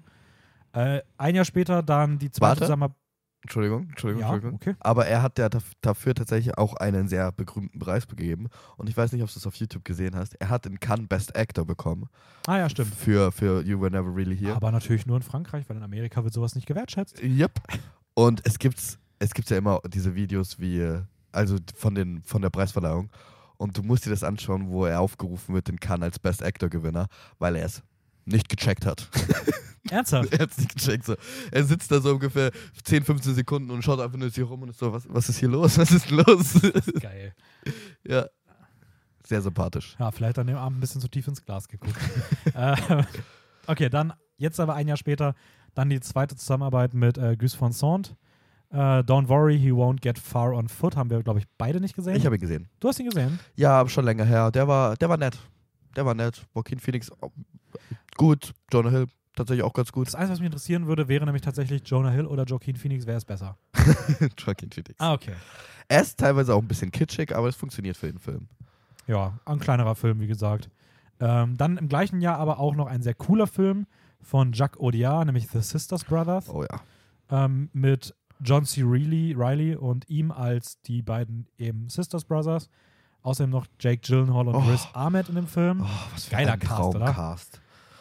[0.73, 2.61] Äh, ein Jahr später dann die zweite Warte.
[2.65, 2.97] Zusammenarbeit.
[3.43, 4.61] Entschuldigung, Entschuldigung, Ja, Entschuldigung.
[4.61, 4.75] okay.
[4.81, 8.49] Aber er hat ja daf- dafür tatsächlich auch einen sehr berühmten Preis begeben.
[8.77, 10.35] Und ich weiß nicht, ob du es auf YouTube gesehen hast.
[10.35, 12.09] Er hat in Cannes Best Actor bekommen.
[12.47, 12.95] Ah ja, stimmt.
[12.95, 14.55] Für, für You Were Never Really Here.
[14.55, 17.23] Aber natürlich nur in Frankreich, weil in Amerika wird sowas nicht gewertschätzt.
[17.23, 17.53] Yep.
[18.15, 20.99] Und es gibt es gibt ja immer diese Videos wie,
[21.33, 23.11] also von, den, von der Preisverleihung.
[23.59, 26.71] Und du musst dir das anschauen, wo er aufgerufen wird in Cannes als Best Actor
[26.71, 27.07] Gewinner,
[27.39, 27.83] weil er es
[28.31, 29.09] nicht gecheckt hat.
[29.91, 30.33] Ernsthaft?
[30.33, 31.05] er hat es nicht gecheckt.
[31.05, 31.17] So.
[31.51, 32.51] Er sitzt da so ungefähr
[32.85, 35.39] 10, 15 Sekunden und schaut einfach nur hier rum und ist so, was, was ist
[35.39, 35.79] hier los?
[35.79, 36.61] Was ist los?
[37.01, 37.35] Geil.
[38.07, 38.27] ja.
[39.25, 39.97] Sehr sympathisch.
[39.99, 41.97] Ja, vielleicht an dem Abend ein bisschen zu tief ins Glas geguckt.
[42.55, 42.77] äh,
[43.67, 45.35] okay, dann jetzt aber ein Jahr später
[45.75, 48.17] dann die zweite Zusammenarbeit mit äh, Gus von Sant.
[48.71, 50.97] Äh, Don't worry, he won't get far on foot.
[50.97, 52.17] Haben wir, glaube ich, beide nicht gesehen.
[52.17, 52.69] Ich habe ihn gesehen.
[52.81, 53.39] du hast ihn gesehen?
[53.55, 54.51] Ja, schon länger her.
[54.51, 55.39] Der war, der war nett.
[55.97, 56.47] Der war nett.
[56.55, 57.11] Joaquin Phoenix
[58.17, 58.53] gut.
[58.73, 59.07] Jonah Hill
[59.37, 60.07] tatsächlich auch ganz gut.
[60.07, 63.07] Das Einzige, was mich interessieren würde, wäre nämlich tatsächlich Jonah Hill oder Joaquin Phoenix.
[63.07, 63.57] Wer ist besser?
[64.39, 64.95] Joaquin Phoenix.
[64.99, 65.33] Ah, okay.
[65.89, 68.49] Er ist teilweise auch ein bisschen kitschig, aber es funktioniert für den Film.
[69.07, 70.71] Ja, ein kleinerer Film, wie gesagt.
[71.21, 73.87] Ähm, dann im gleichen Jahr aber auch noch ein sehr cooler Film
[74.21, 76.49] von Jacques Audiard, nämlich The Sisters Brothers.
[76.49, 76.81] Oh ja.
[77.45, 78.83] ähm, mit John C.
[78.85, 82.69] Reilly, Riley und ihm als die beiden eben Sisters Brothers.
[83.23, 84.61] Außerdem noch Jake Gyllenhaal und Oh.
[84.61, 85.83] Riz Ahmed in dem Film.
[85.83, 87.05] Oh, was für Geiler ein Cast, oder?
[87.07, 87.60] Traumcast.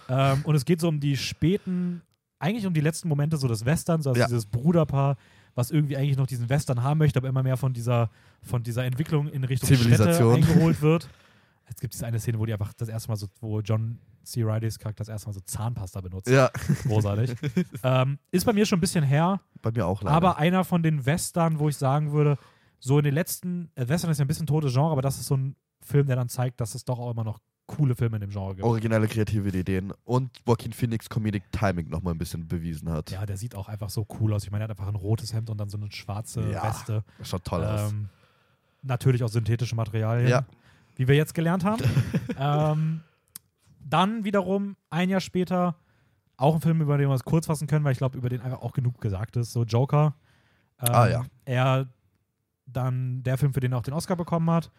[0.10, 2.02] Ähm, und es geht so um die späten,
[2.40, 4.28] eigentlich um die letzten Momente so des Westerns, also Ja.
[4.28, 5.18] dieses Bruderpaar,
[5.56, 8.10] was irgendwie eigentlich noch diesen Western haben möchte, aber immer mehr von dieser,
[8.42, 10.36] von dieser Entwicklung in Richtung Städte Zivilisation.
[10.36, 11.10] eingeholt wird.
[11.68, 14.44] Jetzt gibt es eine Szene, wo die einfach das erste Mal so, wo John C.
[14.44, 16.28] Reillys Charakter das erste Mal so Zahnpasta benutzt.
[16.30, 16.50] Ja,
[16.88, 17.36] Großartig.
[17.84, 19.42] ähm, ist bei mir schon ein bisschen her.
[19.62, 20.16] bei mir auch leider.
[20.16, 22.38] Aber einer von den Western, wo ich sagen würde,
[22.80, 25.28] so in den letzten, äh, Western ist ja ein bisschen totes Genre, aber das ist
[25.28, 28.22] so ein Film, der dann zeigt, dass es doch auch immer noch coole Filme in
[28.22, 28.66] dem Genre gibt.
[28.66, 33.12] originelle kreative Ideen und Joaquin Phoenix Comedic Timing nochmal ein bisschen bewiesen hat.
[33.12, 34.44] Ja, der sieht auch einfach so cool aus.
[34.44, 37.04] Ich meine, er hat einfach ein rotes Hemd und dann so eine schwarze Ja, Weste.
[37.24, 37.92] Schaut toll aus.
[37.92, 38.10] Ähm,
[38.82, 40.46] natürlich auch synthetische Materialien, Ja.
[40.96, 41.84] wie wir jetzt gelernt haben.
[42.38, 43.02] ähm,
[43.80, 45.76] dann wiederum ein Jahr später
[46.38, 48.42] auch ein Film, über den wir uns kurz fassen können, weil ich glaube, über den
[48.42, 49.52] einfach auch genug gesagt ist.
[49.52, 50.16] So Joker.
[50.82, 51.26] Ähm, Ah, ja.
[51.46, 51.88] Er
[52.66, 54.72] dann der Film, für den er auch den Oscar bekommen hat.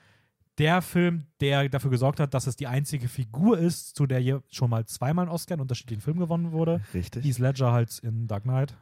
[0.60, 4.42] Der Film, der dafür gesorgt hat, dass es die einzige Figur ist, zu der hier
[4.50, 6.80] schon mal zweimal ein Oscar in unterschiedlichen Filmen gewonnen wurde.
[6.94, 7.24] Richtig.
[7.24, 8.76] Heath Ledger halt in Dark Knight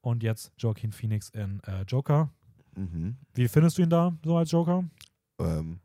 [0.00, 2.28] und jetzt Joaquin Phoenix in äh, Joker.
[2.76, 3.16] Mhm.
[3.34, 4.84] Wie findest du ihn da so als Joker?
[5.38, 5.80] Ähm,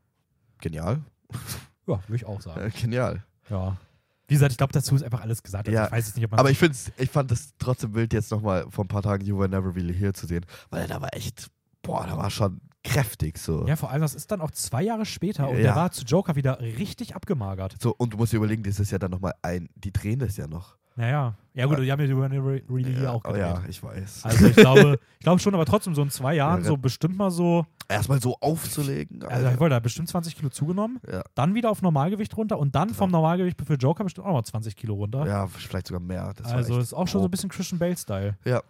[0.60, 1.00] genial.
[1.86, 2.72] Ja, würde ich auch Äh, sagen.
[2.78, 3.24] genial.
[3.48, 3.78] Ja.
[4.26, 5.68] Wie gesagt, ich glaube, dazu ist einfach alles gesagt.
[5.68, 6.40] Also Ja, ich weiß jetzt nicht, ob man.
[6.40, 9.48] Aber ich, ich fand es trotzdem wild, jetzt nochmal vor ein paar Tagen You Were
[9.48, 11.50] Never Really Here zu sehen, weil er da war echt,
[11.88, 13.66] boah, da war schon kräftig so.
[13.66, 15.62] ja, vor allem, das ist dann auch zwei Jahre später und Ja.
[15.62, 17.74] der war zu Joker wieder richtig abgemagert.
[17.80, 20.36] So, und du musst dir überlegen, das ist ja dann nochmal ein, die drehen das
[20.36, 20.76] ja noch.
[20.96, 21.34] Naja.
[21.54, 23.40] Ja, gut, die haben ja die Re- Really hier auch oh, gedreht.
[23.42, 24.24] ja, ich weiß.
[24.24, 27.16] Also ich glaube, ich glaube schon, aber trotzdem so in zwei Jahren Ja, so bestimmt
[27.16, 29.22] mal so, Erstmal so aufzulegen.
[29.24, 31.22] also ich wollte da bestimmt 20 Kilo zugenommen, Ja.
[31.36, 34.74] dann wieder auf Normalgewicht runter und dann vom Normalgewicht für Joker bestimmt auch noch 20
[34.76, 35.24] Kilo runter.
[35.26, 36.32] ja, vielleicht sogar mehr.
[36.36, 38.36] Das also ist auch schon so ein bisschen Christian Bale-Style.
[38.44, 38.62] Ja,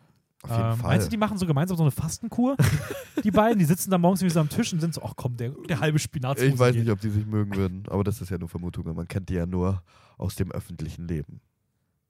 [0.43, 0.89] auf jeden Ähm, Fall.
[0.91, 2.57] meinst du, die machen so gemeinsam so eine Fastenkur?
[3.25, 5.37] die beiden, die sitzen da morgens irgendwie so am Tisch und sind so, ach komm,
[5.37, 6.41] der, der halbe Spinat.
[6.41, 8.95] ich weiß nicht, ob die sich mögen würden, aber das ist ja nur Vermutung.
[8.95, 9.83] Man kennt die ja nur
[10.17, 11.41] aus dem öffentlichen Leben.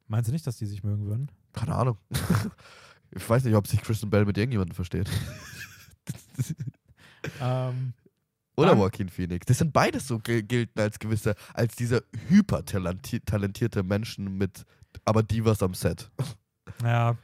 [0.08, 1.30] Meinst du nicht, dass die sich mögen würden?
[1.52, 1.96] Keine Ahnung.
[3.10, 5.08] ich weiß nicht, ob sich Christian Bell mit irgendjemandem versteht.
[7.40, 7.92] Ähm,
[8.56, 9.46] Oder Dann- Joaquin Phoenix.
[9.46, 14.64] Das sind beides so gel- gelten als gewisse, als diese hypertalentierte Menschen mit,
[15.04, 16.10] aber Divas am Set.
[16.82, 17.16] ja,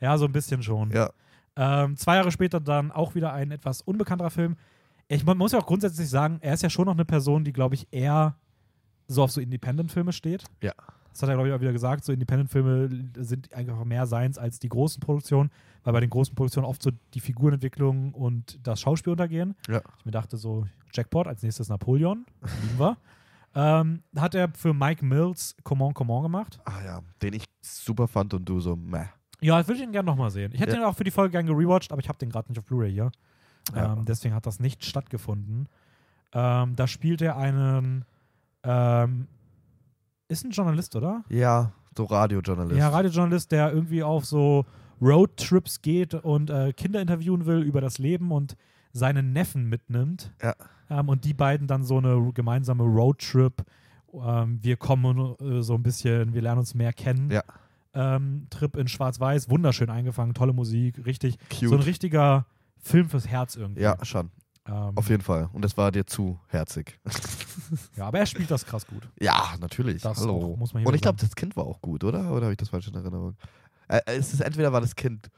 [0.00, 0.90] ja, so ein bisschen schon.
[0.90, 1.10] Ja.
[1.56, 4.56] Ähm, zwei Jahre später dann auch wieder ein etwas unbekannterer Film.
[5.08, 7.52] Ich man muss ja auch grundsätzlich sagen, er ist ja schon noch eine Person, die,
[7.52, 8.36] glaube ich, eher
[9.08, 10.44] so auf so Independent-Filme steht.
[10.62, 10.72] Ja.
[11.10, 12.04] Das hat er, glaube ich, auch wieder gesagt.
[12.04, 15.50] So Independent-Filme sind einfach mehr seins als die großen Produktionen,
[15.82, 19.54] weil bei den großen Produktionen oft so die Figurenentwicklung und das Schauspiel untergehen.
[19.68, 19.80] Ja.
[19.98, 22.26] Ich mir dachte so, Jackpot, als nächstes Napoleon,
[22.62, 22.96] lieben wir.
[23.58, 26.60] Ähm, hat er für Mike Mills Comment Comment gemacht.
[26.66, 29.06] Ah ja, den ich super fand und du so, meh.
[29.40, 30.50] Ja, das würde ich ihn gerne nochmal sehen.
[30.54, 30.78] Ich hätte Ja.
[30.78, 32.90] ihn auch für die Folge gerne gerewatcht, aber ich habe den gerade nicht auf Blu-ray
[32.92, 33.10] hier.
[33.74, 33.92] Ja.
[33.92, 35.68] Ähm, deswegen hat das nicht stattgefunden.
[36.32, 38.04] Ähm, da spielt er einen.
[38.62, 39.26] Ähm,
[40.28, 41.22] ist ein Journalist, oder?
[41.28, 42.78] Ja, so Radiojournalist.
[42.78, 44.64] Ja, Radiojournalist, der irgendwie auf so
[45.00, 48.56] Roadtrips geht und äh, Kinder interviewen will über das Leben und
[48.92, 50.32] seinen Neffen mitnimmt.
[50.42, 50.54] Ja.
[50.90, 53.64] Ähm, und die beiden dann so eine gemeinsame Roadtrip.
[54.12, 57.30] Ähm, wir kommen äh, so ein bisschen, wir lernen uns mehr kennen.
[57.30, 57.42] Ja.
[57.96, 61.38] Ähm, Trip in Schwarz-Weiß, wunderschön eingefangen, tolle Musik, richtig.
[61.48, 61.68] Cute.
[61.70, 62.46] So ein richtiger
[62.78, 63.80] Film fürs Herz irgendwie.
[63.82, 64.30] ja, schon.
[64.68, 65.48] Ähm, Auf jeden Fall.
[65.52, 66.98] Und das war dir zu herzig.
[67.96, 69.08] ja, aber er spielt das krass gut.
[69.20, 70.02] Ja, natürlich.
[70.02, 70.56] Das Hallo.
[70.58, 72.32] muss man hier Und ich glaube, das Kind war auch gut, oder?
[72.32, 73.36] Oder habe ich das falsch in Erinnerung?
[73.88, 75.30] Äh, es ist entweder war das Kind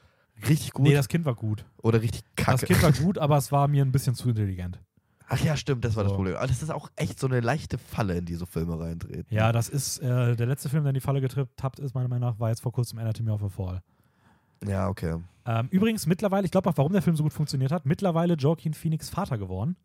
[0.46, 1.64] Richtig gut Nee, das Kind war gut.
[1.82, 2.60] oder richtig kacke?
[2.60, 4.80] Das Kind war gut, aber es war mir ein bisschen zu intelligent.
[5.30, 6.16] Ach ja, stimmt, das war das So.
[6.16, 6.36] Problem.
[6.36, 9.26] Aber das ist auch echt so eine leichte Falle, in die so Filme reintreten.
[9.28, 12.30] Ja, das ist äh, der letzte Film, der in die Falle getappt ist, meiner Meinung
[12.30, 13.82] nach, war jetzt vor kurzem Anatomy of a Fall.
[14.66, 15.16] Ja, okay.
[15.44, 18.72] Ähm, übrigens, mittlerweile, ich glaube auch, warum der Film so gut funktioniert hat, mittlerweile Joaquin
[18.74, 19.76] Phoenix Vater geworden,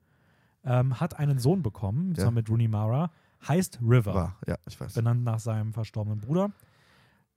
[0.65, 3.11] ähm, hat einen Sohn bekommen, zusammen mit Rooney Mara,
[3.47, 4.93] heißt River, War, ja, ich weiß.
[4.93, 6.51] benannt nach seinem verstorbenen Bruder.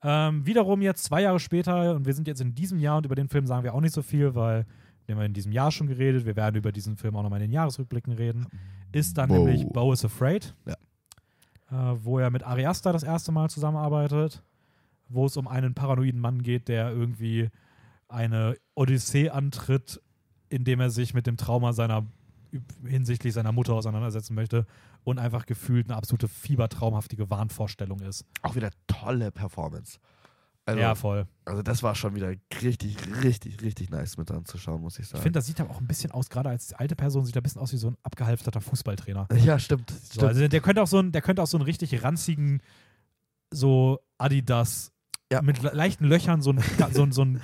[0.03, 3.17] Ähm, wiederum jetzt zwei Jahre später, und wir sind jetzt in diesem Jahr, und über
[3.17, 4.65] den Film sagen wir auch nicht so viel, weil
[5.07, 7.41] wir haben ja in diesem Jahr schon geredet, wir werden über diesen Film auch nochmal
[7.41, 8.47] in den Jahresrückblicken reden,
[8.93, 9.37] ist dann Bo.
[9.39, 11.93] nämlich Bo is Afraid, Ja.
[11.93, 14.43] äh, wo er mit Ari Aster das erste Mal zusammenarbeitet,
[15.09, 17.51] wo es um einen paranoiden Mann geht, der irgendwie
[18.09, 20.01] eine Odyssee antritt,
[20.49, 22.07] indem er sich mit dem Trauma seiner
[22.87, 24.67] hinsichtlich seiner Mutter auseinandersetzen möchte
[25.05, 28.25] und einfach gefühlt eine absolute fiebertraumhaftige Wahnvorstellung ist.
[28.43, 29.99] Auch wieder tolle Performance.
[30.67, 31.27] Also, ja, voll.
[31.45, 35.23] also das war schon wieder richtig, richtig, richtig nice mit anzuschauen, muss ich Ich sagen.
[35.23, 37.45] finde, das sieht aber auch ein bisschen aus, gerade als alte Person, sieht er ein
[37.45, 39.29] bisschen aus wie so ein abgehalfterter Fußballtrainer.
[39.45, 39.91] ja, stimmt.
[39.91, 40.25] So, stimmt.
[40.25, 42.61] also der könnte auch so ein, der könnte auch so einen richtig ranzigen,
[43.53, 44.93] so Adidas
[45.33, 45.41] Ja.
[45.43, 46.61] mit le- leichten Löchern, so ein,
[46.93, 47.41] so ein, so ein,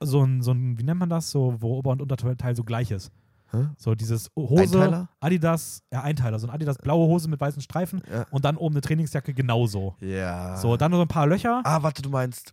[0.00, 2.90] so ein, so ein, wie nennt man das, so, wo Ober- und Unterteil so gleich
[2.90, 3.10] ist.
[3.50, 3.68] Hä?
[3.78, 5.08] So dieses Hose, Einteiler?
[5.20, 8.26] Adidas, ja, Einteiler, so ein Adidas blaue Hose mit weißen Streifen Ja.
[8.30, 9.96] und dann oben eine Trainingsjacke genauso.
[10.00, 10.56] ja.
[10.58, 11.62] So, dann noch so ein paar Löcher.
[11.64, 12.52] Ah, warte, du meinst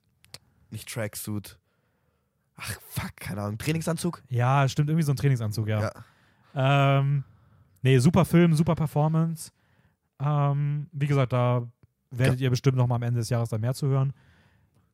[0.71, 1.57] nicht Tracksuit.
[2.57, 3.57] Ach, fuck, keine Ahnung.
[3.57, 4.23] Trainingsanzug?
[4.29, 5.91] Ja, stimmt, irgendwie so ein Trainingsanzug, ja.
[6.53, 6.99] Ja.
[6.99, 7.25] Ähm,
[7.81, 9.51] nee, super Film, super Performance.
[10.21, 11.63] Ähm, wie gesagt, da
[12.11, 14.13] werdet ihr bestimmt noch mal am Ende des Jahres dann mehr zu hören.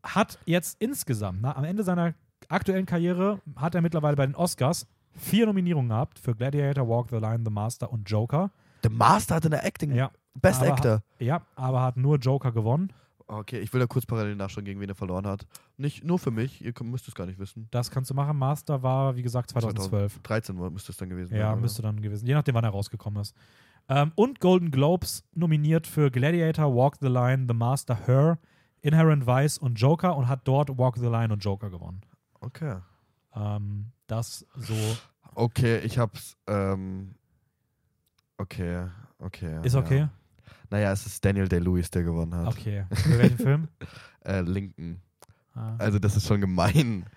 [0.01, 2.15] Hat jetzt insgesamt, na, am Ende seiner
[2.49, 7.17] aktuellen Karriere, hat er mittlerweile bei den Oscars vier Nominierungen gehabt für Gladiator, Walk the
[7.17, 8.51] Line, The Master und Joker.
[8.83, 9.93] The Master hatte eine Acting.
[9.93, 11.03] Ja, Best aber Actor.
[11.19, 12.91] ja, aber hat nur Joker gewonnen.
[13.27, 15.45] Okay, ich will da kurz parallel nachschauen, gegen wen er verloren hat.
[15.77, 17.67] Nicht nur für mich, ihr müsst es gar nicht wissen.
[17.71, 18.37] Das kannst du machen.
[18.37, 20.19] Master war, wie gesagt, 2012.
[20.23, 21.51] 13 war- müsste es dann gewesen Ja, sein.
[21.53, 21.61] oder?
[21.61, 23.33] müsste dann gewesen, je nachdem, wann er rausgekommen ist.
[23.87, 28.37] Ähm, und Golden Globes nominiert für Gladiator, Walk the Line, The Master, Her,
[28.81, 32.01] Inherent Vice und Joker und hat dort Walk the Line und Joker gewonnen.
[32.41, 32.77] Okay.
[33.35, 34.75] Ähm, das so
[35.33, 36.35] Okay, ich hab's.
[36.47, 37.15] Ähm,
[38.37, 38.87] okay,
[39.19, 39.59] okay.
[39.63, 39.99] ist okay.
[39.99, 40.09] Ja.
[40.69, 42.47] Naja, es ist Daniel Day-Lewis, der gewonnen hat.
[42.47, 42.85] Okay.
[42.91, 43.67] Für welchen Film?
[44.23, 45.01] Äh, Lincoln.
[45.55, 45.77] Ah.
[45.79, 47.07] Also, das ist schon gemein.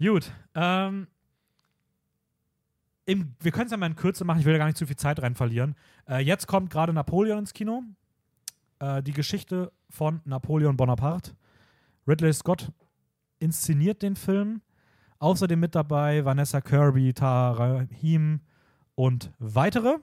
[0.00, 0.32] Gut.
[0.56, 1.06] Ähm,
[3.04, 4.84] im, wir können es ja mal in Kürze machen, ich will da gar nicht zu
[4.84, 5.76] viel Zeit rein verlieren.
[6.08, 7.84] Äh, jetzt kommt gerade Napoleon ins Kino.
[8.80, 11.36] Äh, die Geschichte von Napoleon Bonaparte.
[12.08, 12.72] Ridley Scott
[13.38, 14.60] inszeniert den Film.
[15.22, 18.40] Außerdem mit dabei Vanessa Kirby, Tara Rahim
[18.96, 19.98] und weitere.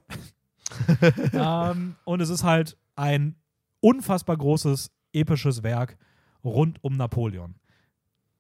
[1.34, 3.36] ähm, und es ist halt ein
[3.82, 5.98] unfassbar großes, episches Werk
[6.42, 7.56] rund um Napoleon.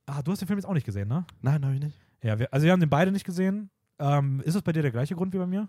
[0.06, 1.26] Ah, du hast den Film jetzt auch nicht gesehen, ne?
[1.41, 1.99] Nein, habe ich nicht.
[2.23, 3.69] Ja, wir, also wir haben den beide nicht gesehen.
[3.99, 5.68] Ähm, ist es bei dir der gleiche Grund wie bei mir?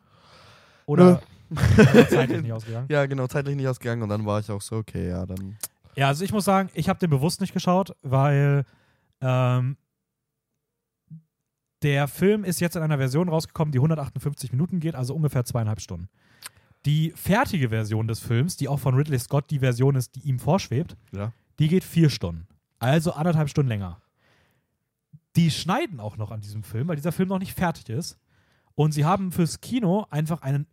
[0.87, 1.23] Oder
[1.57, 2.87] also zeitlich nicht ausgegangen?
[2.89, 5.59] Ja, genau, zeitlich nicht ausgegangen und dann war ich auch so, okay, ja, dann.
[5.97, 8.65] Ja, also ich muss sagen, ich habe den bewusst nicht geschaut, weil
[9.20, 9.77] ähm,
[11.82, 15.81] der Film ist jetzt in einer Version rausgekommen, die 158 Minuten geht, also ungefähr zweieinhalb
[15.81, 16.09] Stunden.
[16.86, 20.39] Die fertige Version des Films, die auch von Ridley Scott die Version ist, die ihm
[20.39, 21.32] vorschwebt, Ja.
[21.59, 22.47] die geht vier Stunden.
[22.78, 24.01] Also anderthalb Stunden länger.
[25.36, 28.19] Die schneiden auch noch an diesem Film, weil dieser Film noch nicht fertig ist.
[28.74, 30.66] Und sie haben fürs Kino einfach einen,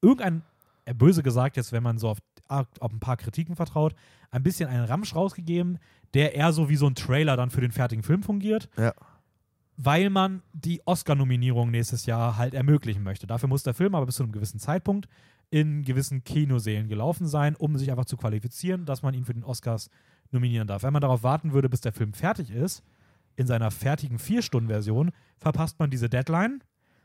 [0.00, 0.42] irgendeinen,
[0.84, 2.18] äh, böse gesagt, jetzt, wenn man so auf,
[2.48, 3.94] auf ein paar Kritiken vertraut,
[4.30, 5.78] ein bisschen einen Ramsch rausgegeben,
[6.14, 8.68] der eher so wie so ein Trailer dann für den fertigen Film fungiert.
[8.76, 8.92] Ja.
[9.76, 13.26] Weil man die Oscar-Nominierung nächstes Jahr halt ermöglichen möchte.
[13.26, 15.08] Dafür muss der Film aber bis zu einem gewissen Zeitpunkt
[15.50, 19.44] in gewissen Kinosälen gelaufen sein, um sich einfach zu qualifizieren, dass man ihn für den
[19.44, 19.90] Oscars
[20.30, 20.82] nominieren darf.
[20.82, 22.82] Wenn man darauf warten würde, bis der Film fertig ist,
[23.36, 26.60] in seiner fertigen Vier-Stunden-Version, verpasst man diese Deadline.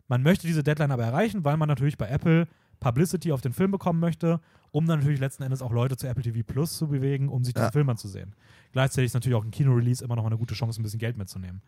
[0.07, 2.47] Man möchte diese Deadline aber erreichen, weil man natürlich bei Apple
[2.79, 4.39] Publicity auf den Film bekommen möchte,
[4.71, 7.53] um dann natürlich letzten Endes auch Leute zu Apple TV Plus zu bewegen, um sich
[7.53, 7.71] diesen Ja.
[7.71, 8.35] Film anzusehen.
[8.71, 11.61] Gleichzeitig ist natürlich auch ein Kino-Release immer noch eine gute Chance, ein bisschen Geld mitzunehmen.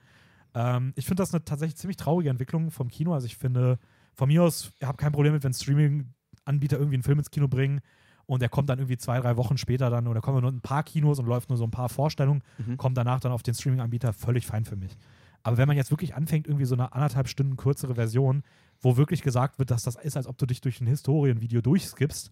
[0.56, 3.14] Ähm, ich finde das eine tatsächlich ziemlich traurige Entwicklung vom Kino.
[3.14, 3.78] Also ich finde,
[4.14, 7.48] von mir aus, ich habe kein Problem mit, wenn Streaming-Anbieter irgendwie einen Film ins Kino
[7.48, 7.82] bringen
[8.26, 10.62] und der kommt dann irgendwie zwei, drei Wochen später dann oder kommen nur in ein
[10.62, 12.78] paar Kinos und läuft nur so ein paar Vorstellungen, Mhm.
[12.78, 14.98] kommt danach dann auf den Streaming-Anbieter völlig fein für mich.
[15.44, 18.44] Aber wenn man jetzt wirklich anfängt, irgendwie so eine anderthalb Stunden kürzere Version,
[18.82, 22.32] wo wirklich gesagt wird, dass das ist, als ob du dich durch ein Historienvideo durchskippst,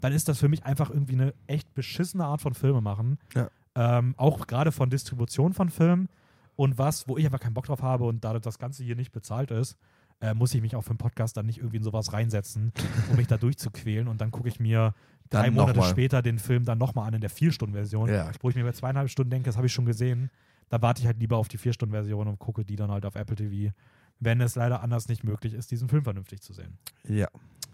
[0.00, 3.18] dann ist das für mich einfach irgendwie eine echt beschissene Art von Filme machen.
[3.34, 3.50] Ja.
[3.74, 6.08] Ähm, auch gerade von Distribution von Filmen
[6.56, 9.12] und was, wo ich einfach keinen Bock drauf habe und da das Ganze hier nicht
[9.12, 9.76] bezahlt ist,
[10.20, 12.72] äh, muss ich mich auch für einen Podcast dann nicht irgendwie in sowas reinsetzen,
[13.10, 14.94] um mich da durchzuquälen und dann gucke ich mir
[15.30, 15.90] drei Dann Monate noch mal.
[15.90, 18.30] später den Film dann nochmal an in der Vier-Stunden-Version, Ja.
[18.40, 20.30] wo ich mir bei zweieinhalb Stunden denke, das habe ich schon gesehen.
[20.70, 23.36] Da warte ich halt lieber auf die 4-Stunden-Version und gucke die dann halt auf Apple
[23.36, 23.72] TV,
[24.18, 26.78] wenn es leider anders nicht möglich ist, diesen Film vernünftig zu sehen.
[27.06, 27.28] Ja.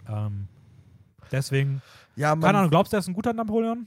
[0.09, 0.49] Ähm,
[1.31, 1.81] deswegen,
[2.17, 3.87] Ja, keine Ahnung, glaubst du, er ist ein guter Napoleon?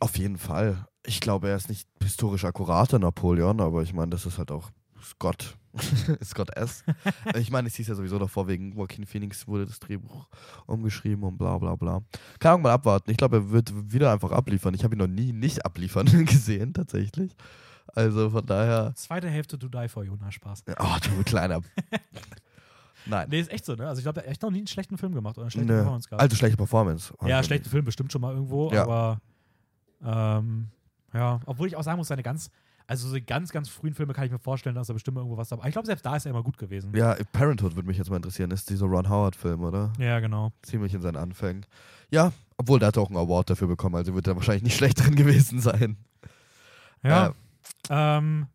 [0.00, 0.86] Auf jeden Fall.
[1.06, 4.70] Ich glaube, er ist nicht historisch akkurater Napoleon, aber ich meine, das ist halt auch
[5.02, 5.56] Scott.
[6.24, 6.82] Scott S.
[7.36, 10.26] ich meine, ich hieß ja sowieso davor, wegen Joaquin Phoenix wurde das Drehbuch
[10.66, 12.00] umgeschrieben und bla bla bla.
[12.40, 13.10] Kann auch mal abwarten.
[13.10, 14.74] Ich glaube, er wird wieder einfach abliefern.
[14.74, 17.36] Ich habe ihn noch nie nicht abliefern gesehen, tatsächlich.
[17.94, 18.92] Also von daher.
[18.96, 20.64] Zweite Hälfte To Die For You, na Spaß.
[20.78, 21.60] Oh, du kleiner.
[23.06, 23.28] Nein.
[23.30, 23.86] Nee, ist echt so, ne?
[23.88, 25.68] Also ich glaube, er hat echt noch nie einen schlechten Film gemacht oder eine schlechte
[25.72, 25.78] Nö.
[25.78, 26.22] Performance gehabt.
[26.22, 27.14] Also schlechte Performance.
[27.26, 28.82] ja, schlechten Film bestimmt schon mal irgendwo, Ja.
[28.82, 29.20] aber
[30.04, 30.68] ähm,
[31.12, 32.50] ja, obwohl ich auch sagen muss, seine ganz,
[32.86, 35.36] also so die ganz, ganz frühen Filme kann ich mir vorstellen, dass er bestimmt irgendwo
[35.36, 35.68] was dabei.
[35.68, 36.94] Ich glaube, selbst da ist er immer gut gewesen.
[36.94, 38.50] Ja, Parenthood würde mich jetzt mal interessieren.
[38.50, 39.92] Ist dieser Ron Howard-Film, oder?
[39.98, 40.52] Ja, genau.
[40.62, 41.66] Ziemlich in seinen Anfängen.
[42.10, 45.04] Ja, obwohl der hat auch einen Award dafür bekommen, also wird er wahrscheinlich nicht schlecht
[45.04, 45.96] drin gewesen sein.
[47.02, 47.28] Ja.
[47.28, 47.32] Äh,
[47.88, 48.46] Ähm,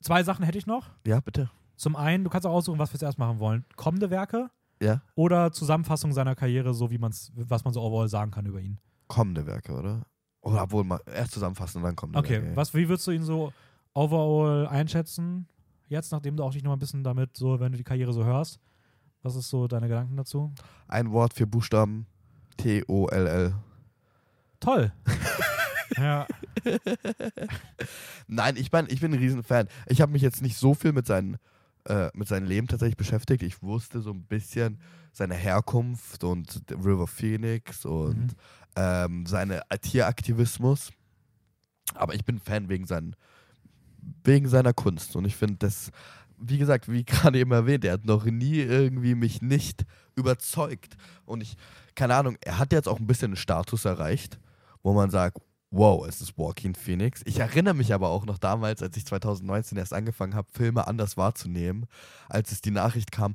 [0.00, 0.90] zwei Sachen hätte ich noch.
[1.06, 1.50] ja, bitte.
[1.76, 3.64] Zum einen, du kannst auch aussuchen, was wir zuerst machen wollen.
[3.74, 4.48] Kommende Werke
[4.80, 5.02] Ja.
[5.16, 8.78] oder Zusammenfassung seiner Karriere, so wie man's, was man so overall sagen kann über ihn.
[9.08, 10.06] Kommende Werke, oder?
[10.40, 12.56] Oder obwohl mal erst zusammenfassen und dann kommende Okay, Werke.
[12.56, 13.52] was, wie würdest du ihn so
[13.94, 15.48] overall einschätzen?
[15.88, 18.12] Jetzt, nachdem du auch dich noch mal ein bisschen damit so, wenn du die Karriere
[18.12, 18.58] so hörst,
[19.22, 20.52] was ist so deine Gedanken dazu?
[20.88, 22.06] Ein Wort, vier Buchstaben.
[22.58, 23.54] T-O-L-L.
[24.60, 24.92] Toll.
[25.96, 26.26] ja.
[28.26, 29.68] Nein, ich meine, ich bin ein Riesenfan.
[29.86, 31.36] Ich habe mich jetzt nicht so viel mit, seinen,
[31.86, 33.42] äh, mit seinem Leben tatsächlich beschäftigt.
[33.42, 34.78] Ich wusste so ein bisschen
[35.12, 38.26] seine Herkunft und River Phoenix und Mhm.
[38.76, 40.90] Ähm, seine Tieraktivismus.
[41.94, 43.14] Aber ich bin Fan wegen, seinen,
[44.24, 45.16] wegen seiner Kunst.
[45.16, 45.90] Und ich finde das,
[46.38, 49.84] wie gesagt, wie gerade eben erwähnt, er hat noch nie irgendwie mich nicht
[50.16, 50.96] überzeugt.
[51.24, 51.56] Und ich,
[51.94, 54.38] keine Ahnung, er hat jetzt auch ein bisschen einen Status erreicht,
[54.82, 55.38] wo man sagt,
[55.70, 57.22] wow, es ist Joaquin Phoenix.
[57.24, 61.16] Ich erinnere mich aber auch noch damals, als ich 2019 erst angefangen habe, Filme anders
[61.16, 61.86] wahrzunehmen,
[62.28, 63.34] als es die Nachricht kam,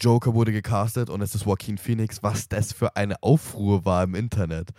[0.00, 4.14] Joker wurde gecastet und es ist Joaquin Phoenix, was das für eine Aufruhr war im
[4.14, 4.70] Internet.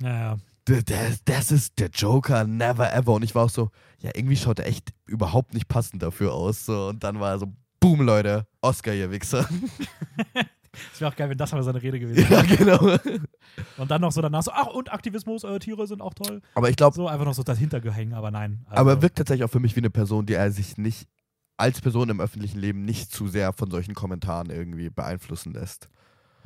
[0.00, 0.36] Naja.
[0.66, 3.12] Das, das ist der Joker, never ever.
[3.12, 6.64] Und ich war auch so, ja, irgendwie schaut er echt überhaupt nicht passend dafür aus.
[6.64, 6.88] So.
[6.88, 9.46] Und dann war er so, boom, Leute, Oscar, ihr Wichser.
[10.92, 12.56] Es wäre auch geil, wenn das mal seine Rede gewesen ja, wäre.
[12.56, 12.96] genau.
[13.76, 16.40] Und dann noch so danach so, ach, und Aktivismus, äh, Tiere sind auch toll.
[16.54, 18.64] Aber ich glaube, So einfach noch so dahinter gehängt, aber nein.
[18.68, 21.08] Also, aber er wirkt tatsächlich auch für mich wie eine Person, die er sich nicht
[21.56, 25.88] als Person im öffentlichen Leben nicht zu sehr von solchen Kommentaren irgendwie beeinflussen lässt.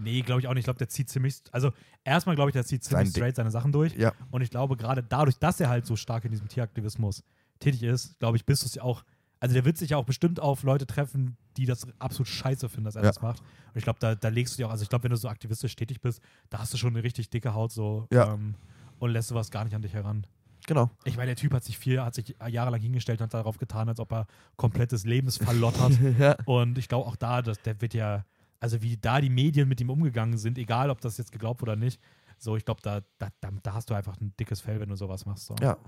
[0.00, 0.60] Nee, glaube ich auch nicht.
[0.60, 1.72] Ich glaube, der zieht ziemlich, also
[2.04, 3.22] erstmal glaube ich, der zieht ziemlich Sein Ding.
[3.22, 3.94] straight seine Sachen durch.
[3.96, 4.12] Ja.
[4.30, 7.24] Und ich glaube, gerade dadurch, dass er halt so stark in diesem Tieraktivismus
[7.58, 9.02] tätig ist, glaube ich, bist du es ja auch.
[9.40, 12.84] Also der wird sich ja auch bestimmt auf Leute treffen, die das absolut scheiße finden,
[12.84, 13.08] dass er Ja.
[13.08, 13.40] das macht.
[13.40, 15.28] Und ich glaube, da, da legst du dir auch, also ich glaube, wenn du so
[15.28, 16.20] aktivistisch tätig bist,
[16.50, 18.34] da hast du schon eine richtig dicke Haut so Ja.
[18.34, 18.54] ähm,
[19.00, 20.26] und lässt sowas gar nicht an dich heran.
[20.68, 20.90] Genau.
[21.04, 23.88] Ich meine, der Typ hat sich viel, hat sich jahrelang hingestellt und hat darauf getan,
[23.88, 24.26] als ob er
[24.56, 25.98] komplettes Lebens verlottert.
[26.18, 26.36] ja.
[26.44, 28.26] Und ich glaube auch da, dass der wird ja,
[28.60, 31.74] also wie da die Medien mit ihm umgegangen sind, egal ob das jetzt geglaubt oder
[31.74, 31.98] nicht,
[32.36, 35.24] so ich glaube, da, da, da, hast du einfach ein dickes Fell, wenn du sowas
[35.24, 35.46] machst.
[35.46, 35.56] So.
[35.62, 35.78] Ja.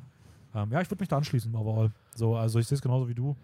[0.54, 1.92] Ähm, ja, ich würde mich da anschließen, overall.
[2.16, 3.36] So, also ich sehe es genauso wie du.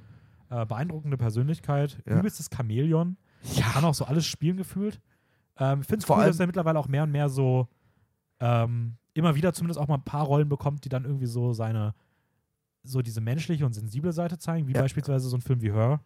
[0.48, 2.18] Äh, beeindruckende Persönlichkeit, Ja.
[2.18, 3.18] übelstes Chamäleon,
[3.60, 5.02] kann auch so alles spielen gefühlt.
[5.58, 7.68] Ähm, ich finde es Vor cool, allem- dass er mittlerweile auch mehr und mehr so
[8.40, 11.94] ähm, immer wieder zumindest auch mal ein paar Rollen bekommt, die dann irgendwie so seine,
[12.82, 14.82] so diese menschliche und sensible Seite zeigen, wie Ja.
[14.82, 16.01] beispielsweise so ein Film wie Her,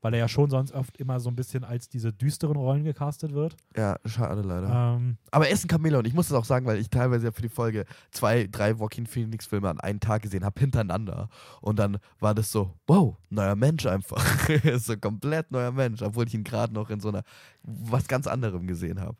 [0.00, 3.32] weil er ja schon sonst oft immer so ein bisschen als diese düsteren Rollen gecastet
[3.32, 3.56] wird.
[3.76, 4.94] Ja, schade leider.
[4.96, 6.04] Ähm, Aber er ist ein Chamäleon.
[6.04, 9.06] Ich muss das auch sagen, weil ich teilweise ja für die Folge zwei, drei Joaquin
[9.06, 11.28] Phoenix-Filme an einem Tag gesehen habe, hintereinander.
[11.62, 14.22] Und dann war das so, wow, neuer Mensch einfach.
[14.78, 17.22] so komplett neuer Mensch, obwohl ich ihn gerade noch in so einer
[17.62, 19.16] was ganz anderem gesehen habe.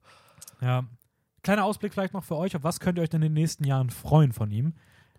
[0.61, 0.85] ja.
[1.43, 3.65] Kleiner Ausblick vielleicht noch für euch, auf was könnt ihr euch denn in den nächsten
[3.65, 4.75] Jahren freuen von ihm?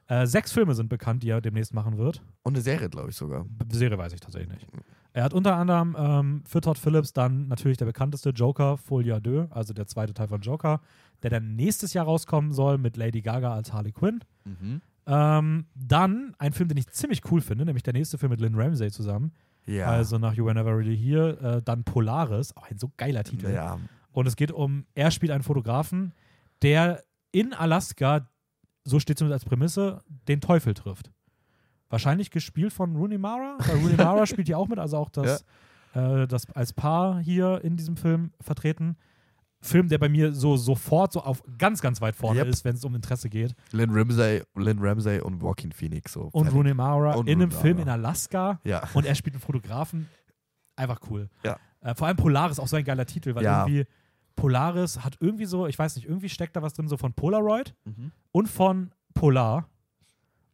[0.07, 2.21] Äh, sechs Filme sind bekannt, die er demnächst machen wird.
[2.43, 3.45] Und eine Serie, glaube ich sogar.
[3.45, 4.67] B- Serie weiß ich tatsächlich nicht.
[5.13, 9.47] Er hat unter anderem ähm, für Todd Phillips dann natürlich der bekannteste Joker, Folia 2,
[9.51, 10.81] also der zweite Teil von Joker,
[11.23, 14.19] der dann nächstes Jahr rauskommen soll mit Lady Gaga als Harley Quinn.
[14.45, 14.81] Mhm.
[15.07, 18.55] Ähm, dann ein Film, den ich ziemlich cool finde, nämlich der nächste Film mit Lynn
[18.55, 19.31] Ramsey zusammen.
[19.65, 19.87] Ja.
[19.87, 21.57] Also nach You Were Never Really Here.
[21.57, 23.49] Äh, dann Polaris, auch ein so geiler Titel.
[23.51, 23.77] ja.
[24.11, 26.13] Und es geht um, er spielt einen Fotografen,
[26.61, 28.27] der in Alaska,
[28.83, 31.11] so steht zumindest als Prämisse, den Teufel trifft.
[31.89, 35.43] Wahrscheinlich gespielt von Rooney Mara, weil Rooney Mara spielt hier auch mit, also auch das,
[35.93, 38.97] äh, das als Paar hier in diesem Film vertreten.
[39.61, 42.47] Film, der bei mir so sofort so auf ganz, ganz weit vorne Yep.
[42.47, 43.53] ist, wenn es um Interesse geht.
[43.73, 46.13] Lynn Ramsey, Lynn Ramsey und Joaquin Phoenix.
[46.13, 46.29] So.
[46.31, 46.47] Und.
[46.53, 48.83] Rooney Mara Und in einem Film in Alaska Ja.
[48.93, 50.07] und er spielt einen Fotografen.
[50.77, 51.29] Einfach cool.
[51.43, 51.57] Ja.
[51.81, 53.65] Äh, vor allem Polaris, auch so ein geiler Titel, weil Ja.
[53.67, 53.85] irgendwie
[54.39, 57.75] Polaris hat irgendwie so, ich weiß nicht, irgendwie steckt da was drin, so von Polaroid
[57.85, 58.11] Mhm.
[58.31, 59.67] und von Polar.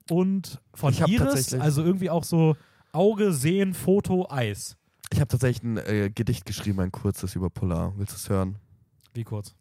[0.10, 2.56] und von Ich Iris, also irgendwie auch so
[2.92, 4.78] Auge, Sehen, Foto, Eis.
[5.12, 7.94] Ich habe tatsächlich ein äh, Gedicht geschrieben, ein kurzes über Polar.
[7.98, 8.58] Willst du es hören?
[9.14, 9.56] Wie kurz?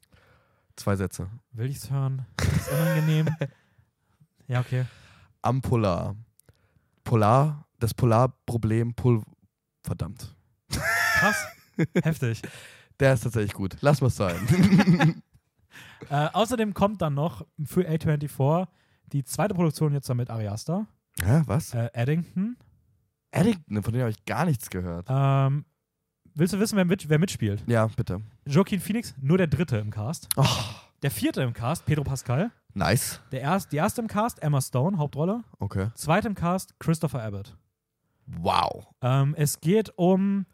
[0.77, 1.29] Zwei Sätze.
[1.53, 2.27] Will ich's hören?
[2.41, 3.29] Ist unangenehm.
[4.49, 4.85] ja, okay.
[5.43, 6.15] Am Polar.
[7.05, 9.23] Polar, das Polarproblem, Pol.
[9.83, 10.35] Verdammt.
[10.71, 11.47] Krass.
[12.03, 12.43] Heftig.
[13.01, 13.77] Der ist tatsächlich gut.
[13.81, 14.37] Lass mal sein.
[16.11, 18.69] Äh, außerdem kommt dann noch für A24
[19.13, 20.87] die zweite Produktion jetzt dann mit Ariasta,
[21.21, 21.73] Hä, was?
[21.73, 22.57] äh, Eddington.
[23.31, 25.07] Eddington, von dem habe ich gar nichts gehört.
[25.09, 25.65] Ähm,
[26.35, 27.65] willst du wissen, wer, mit, wer mitspielt?
[27.67, 28.21] Ja, bitte.
[28.47, 30.29] Joaquin Phoenix, nur der dritte im Cast.
[30.37, 30.45] Oh,
[31.03, 32.51] Der vierte im Cast, Pedro Pascal.
[32.75, 33.21] nice.
[33.33, 35.43] Der erst, die erste im Cast, Emma Stone, Hauptrolle.
[35.59, 35.89] Okay.
[35.95, 37.57] Zweite im Cast, Christopher Abbott.
[38.27, 38.87] Wow.
[39.01, 40.45] Ähm, es geht um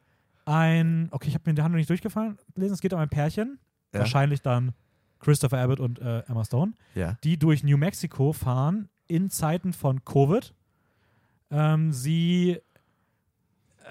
[0.50, 3.58] ein, okay, ich habe mir die Handlung nicht durchgefallen lesen, es geht um ein Pärchen,
[3.92, 4.00] Ja.
[4.00, 4.72] wahrscheinlich dann
[5.20, 7.16] Christopher Abbott und äh, Emma Stone, Ja.
[7.24, 10.54] die durch New Mexico fahren in Zeiten von Covid.
[11.50, 12.58] Ähm, sie,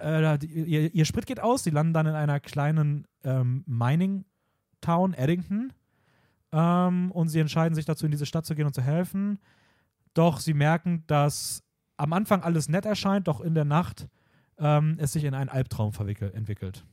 [0.02, 5.14] äh, die, ihr, ihr Sprit geht aus, sie landen dann in einer kleinen ähm, Mining-Town,
[5.14, 5.74] Eddington,
[6.52, 9.40] ähm, und sie entscheiden sich dazu, in diese Stadt zu gehen und zu helfen.
[10.14, 11.64] Doch sie merken, dass
[11.98, 14.08] am Anfang alles nett erscheint, doch in der Nacht
[14.60, 15.92] ähm, es sich in einen Albtraum
[16.34, 16.86] entwickelt.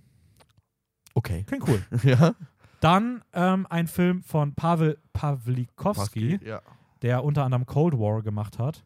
[1.15, 1.45] Okay.
[1.47, 1.83] Klingt cool.
[2.03, 2.35] Ja.
[2.81, 6.61] Dann ähm, ein Film von Pavel Pawlikowski, Ja.
[7.03, 8.85] der unter anderem Cold War gemacht hat,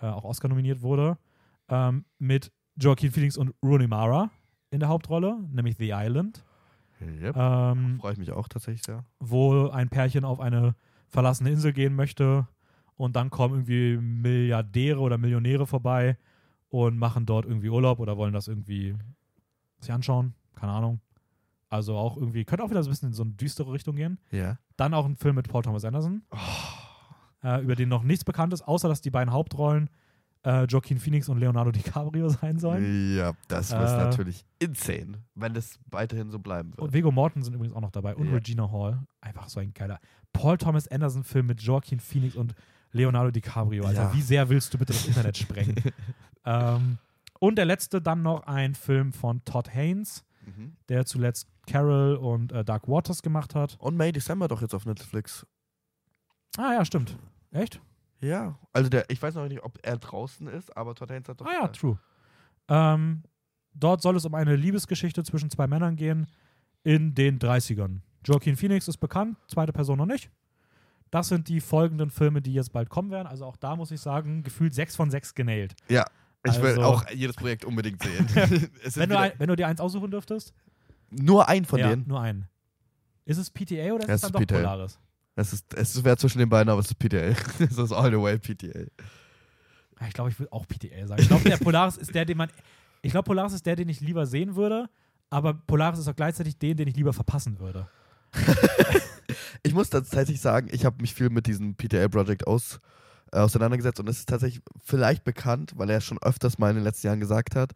[0.00, 1.18] äh, auch Oscar nominiert wurde,
[1.68, 4.30] ähm, mit Joaquin Phoenix und Rooney Mara
[4.70, 6.44] in der Hauptrolle, nämlich The Island,
[6.98, 7.36] Yep.
[7.36, 9.04] ähm, Freue ich mich auch tatsächlich sehr.
[9.20, 10.74] wo ein Pärchen auf eine
[11.08, 12.48] verlassene Insel gehen möchte
[12.96, 16.16] und dann kommen irgendwie Milliardäre oder Millionäre vorbei
[16.68, 18.94] und machen dort irgendwie Urlaub oder wollen das irgendwie
[19.80, 21.00] sich anschauen, keine Ahnung.
[21.68, 24.18] Also auch irgendwie, könnte auch wieder so ein bisschen in so eine düstere Richtung gehen.
[24.30, 24.58] Ja.
[24.76, 26.22] Dann auch ein Film mit Paul Thomas Anderson,
[27.42, 29.90] äh, über den noch nichts bekannt ist, außer dass die beiden Hauptrollen
[30.44, 33.16] äh, Joaquin Phoenix und Leonardo DiCaprio sein sollen.
[33.16, 36.80] Ja, das Äh, natürlich insane, wenn das weiterhin so bleiben wird.
[36.80, 38.34] Und Viggo Mortensen übrigens auch noch dabei und Ja.
[38.34, 39.02] Regina Hall.
[39.20, 39.98] Einfach so ein geiler
[40.32, 42.54] Paul Thomas Anderson-Film mit Joaquin Phoenix und
[42.92, 43.84] Leonardo DiCaprio.
[43.84, 44.14] Also Ja.
[44.14, 45.76] wie sehr willst du bitte das Internet sprengen?
[46.44, 46.98] ähm,
[47.38, 50.76] und der letzte dann noch ein Film von Todd Haynes, Mhm.
[50.88, 53.76] der zuletzt Carol und äh, Dark Waters gemacht hat.
[53.80, 55.44] Und May December doch jetzt auf Netflix.
[56.56, 57.18] Ah ja, stimmt.
[57.50, 57.80] Echt?
[58.20, 58.56] Ja.
[58.72, 61.46] Also der, ich weiß noch nicht, ob er draußen ist, aber Todd Haynes hat doch.
[61.46, 61.98] Ah ja, true.
[62.68, 63.24] Ähm,
[63.74, 66.28] dort soll es um eine Liebesgeschichte zwischen zwei Männern gehen
[66.84, 68.00] in den 30ern.
[68.24, 70.30] Joaquin Phoenix ist bekannt, zweite Person noch nicht.
[71.10, 73.26] Das sind die folgenden Filme, die jetzt bald kommen werden.
[73.28, 75.74] Also auch da muss ich sagen, gefühlt 6 von 6 genäht.
[75.88, 76.04] Ja.
[76.44, 78.28] Ich will Also- auch jedes Projekt unbedingt sehen.
[78.94, 80.52] Wenn du, ein, wenn du dir eins aussuchen dürftest?
[81.10, 82.04] nur ein von ja, denen.
[82.06, 82.48] nur einen.
[83.24, 84.54] Ist es PTA oder ist es es dann ist doch PTA.
[84.56, 84.98] Polaris?
[85.34, 87.16] Es ist, es wäre zwischen den beiden, aber es ist PTA.
[87.58, 88.86] es ist all the way PTA.
[90.06, 91.22] Ich glaube, ich will auch PTA sagen.
[91.22, 92.50] Ich glaube, der Polaris ist der, den man.
[93.02, 94.88] Ich glaube, Polaris ist der, den ich lieber sehen würde,
[95.30, 97.88] aber Polaris ist auch gleichzeitig den, den ich lieber verpassen würde.
[99.76, 102.80] Ich muss tatsächlich sagen, ich habe mich viel mit diesem PTA-Project aus,
[103.30, 106.82] äh, auseinandergesetzt und es ist tatsächlich vielleicht bekannt, weil er schon öfters mal in den
[106.82, 107.72] letzten Jahren gesagt hat,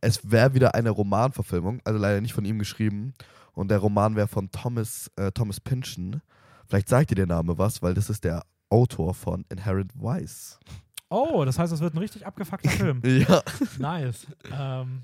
[0.00, 3.14] es wäre wieder eine Romanverfilmung, also leider nicht von ihm geschrieben.
[3.52, 6.22] Und der Roman wäre von Thomas, äh, Thomas Pynchon.
[6.68, 10.60] Vielleicht sagt dir der Name was, weil das ist der Autor von Inherent Vice.
[11.08, 13.02] Oh, das heißt, es wird ein richtig abgefuckter Film.
[13.04, 13.42] Ja.
[13.76, 14.24] Nice.
[14.56, 15.02] ähm,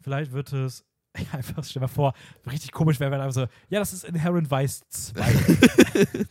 [0.00, 0.82] vielleicht wird es
[1.32, 2.12] einfach, stell dir mal vor,
[2.50, 5.22] richtig komisch wäre, wenn einfach so, ja, das ist Inherent Vice 2.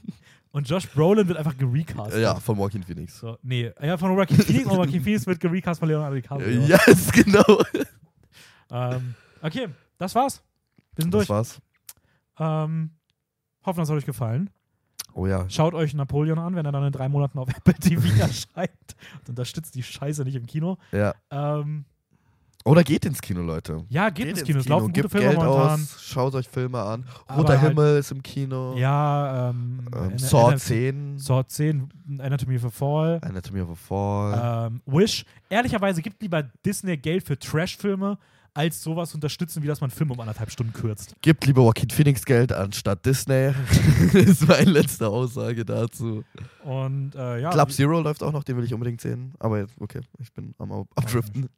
[0.51, 2.21] und Josh Brolin wird einfach gerecastet.
[2.21, 3.17] ja, von Joaquin Phoenix.
[3.19, 6.61] So, nee, ja, von Joaquin Phoenix und Joaquin Phoenix wird gerecast von Leonardo DiCaprio.
[6.61, 7.61] Yes, genau.
[8.71, 10.43] Ähm, okay, das war's.
[10.95, 11.29] Wir sind Das durch.
[11.29, 11.61] war's.
[12.39, 12.91] Ähm,
[13.65, 14.49] hoffen, das hat euch gefallen.
[15.13, 15.47] Oh ja.
[15.49, 18.95] Schaut euch Napoleon an, wenn er dann in drei Monaten auf Apple TV erscheint.
[19.19, 20.77] Und unterstützt die Scheiße nicht im Kino.
[20.91, 21.13] ja.
[21.31, 21.85] Ähm,
[22.65, 23.83] Oder geht ins Kino, Leute.
[23.89, 24.59] ja, geht, ins Kino.
[24.59, 25.81] Es laufen gute Filme Geld momentan.
[25.81, 27.03] aus, schaut euch Filme an.
[27.27, 28.75] Aber Roter halt- Himmel ist im Kino.
[28.77, 31.17] Ja, ähm, Ähm, Saw Ana- 10.
[31.19, 33.19] Saw 10, Anatomy of a Fall.
[33.21, 34.67] Anatomy of a Fall.
[34.71, 35.25] Ähm, Wish.
[35.49, 38.17] Ehrlicherweise gibt lieber Disney Geld für Trash-Filme,
[38.55, 41.15] als sowas zu unterstützen, wie dass man Film um anderthalb Stunden kürzt.
[41.21, 43.51] Gibt lieber Joaquin Phoenix Geld anstatt Disney.
[44.13, 46.23] das ist meine letzte Aussage dazu.
[46.63, 49.33] Und äh, ja, Club Zero läuft auch noch, den will ich unbedingt sehen.
[49.39, 51.49] Aber jetzt, okay, ich bin am Ab- Abdriften.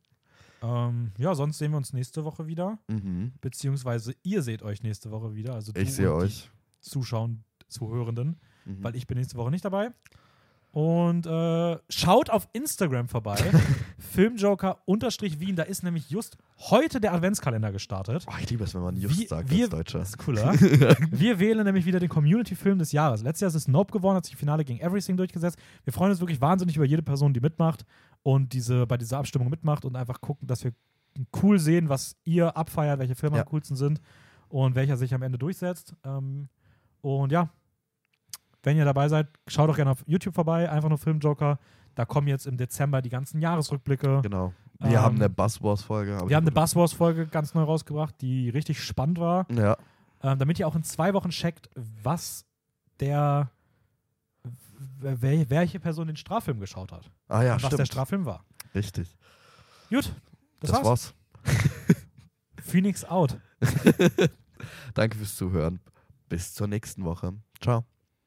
[0.65, 2.79] Ähm, ja, sonst sehen wir uns nächste Woche wieder.
[2.87, 3.33] Mhm.
[3.41, 5.53] Beziehungsweise ihr seht euch nächste Woche wieder.
[5.53, 6.49] Also du Ich sehe euch.
[6.81, 8.39] Zuschauen, Zuhörenden.
[8.65, 8.83] Mhm.
[8.83, 9.91] Weil ich bin nächste Woche nicht dabei.
[10.71, 13.37] Und äh, schaut auf Instagram vorbei.
[13.97, 15.55] Filmjoker-Wien.
[15.55, 16.37] Da ist nämlich just
[16.69, 18.25] heute der Adventskalender gestartet.
[18.27, 19.99] Oh, ich liebe es, wenn man just Wir- sagt wir- als Deutscher.
[19.99, 20.53] Das ist cooler.
[21.11, 23.23] Wir wählen nämlich wieder den Community-Film des Jahres.
[23.23, 25.57] Letztes Jahr ist es Nope geworden, hat sich im Finale gegen Everything durchgesetzt.
[25.83, 27.85] Wir freuen uns wirklich wahnsinnig über jede Person, die mitmacht
[28.25, 30.73] und diese, bei dieser Abstimmung mitmacht und einfach gucken, dass wir
[31.43, 33.43] cool sehen, was ihr abfeiert, welche Filme Ja.
[33.43, 34.01] am coolsten sind
[34.49, 35.93] und welcher sich am Ende durchsetzt.
[36.03, 36.49] Ähm,
[37.01, 37.49] und ja,
[38.63, 41.59] wenn ihr dabei seid, schaut doch gerne auf YouTube vorbei, einfach nur Filmjoker.
[41.93, 44.21] Da kommen jetzt im Dezember die ganzen Jahresrückblicke.
[44.23, 44.53] Genau.
[44.79, 46.19] Wir Ähm, haben eine Buzzwars-Folge.
[46.27, 49.45] Wir haben eine Buzzwars-Folge ganz neu rausgebracht, die richtig spannend war.
[49.51, 49.77] Ja,
[50.23, 51.69] Ähm, damit ihr auch in zwei Wochen checkt,
[52.01, 52.43] was
[52.99, 53.51] der
[54.99, 57.09] wel, welche Person den Straffilm geschaut hat.
[57.27, 57.87] ah ja, und was der stimmt.
[57.87, 58.45] Straffilm war.
[58.73, 59.15] Richtig.
[59.89, 60.13] Gut,
[60.59, 60.85] das, Das, war's.
[60.85, 61.13] war's.
[62.63, 63.37] Phoenix out.
[64.93, 65.79] Danke fürs Zuhören.
[66.29, 67.33] Bis zur nächsten Woche.
[67.61, 67.85] Ciao.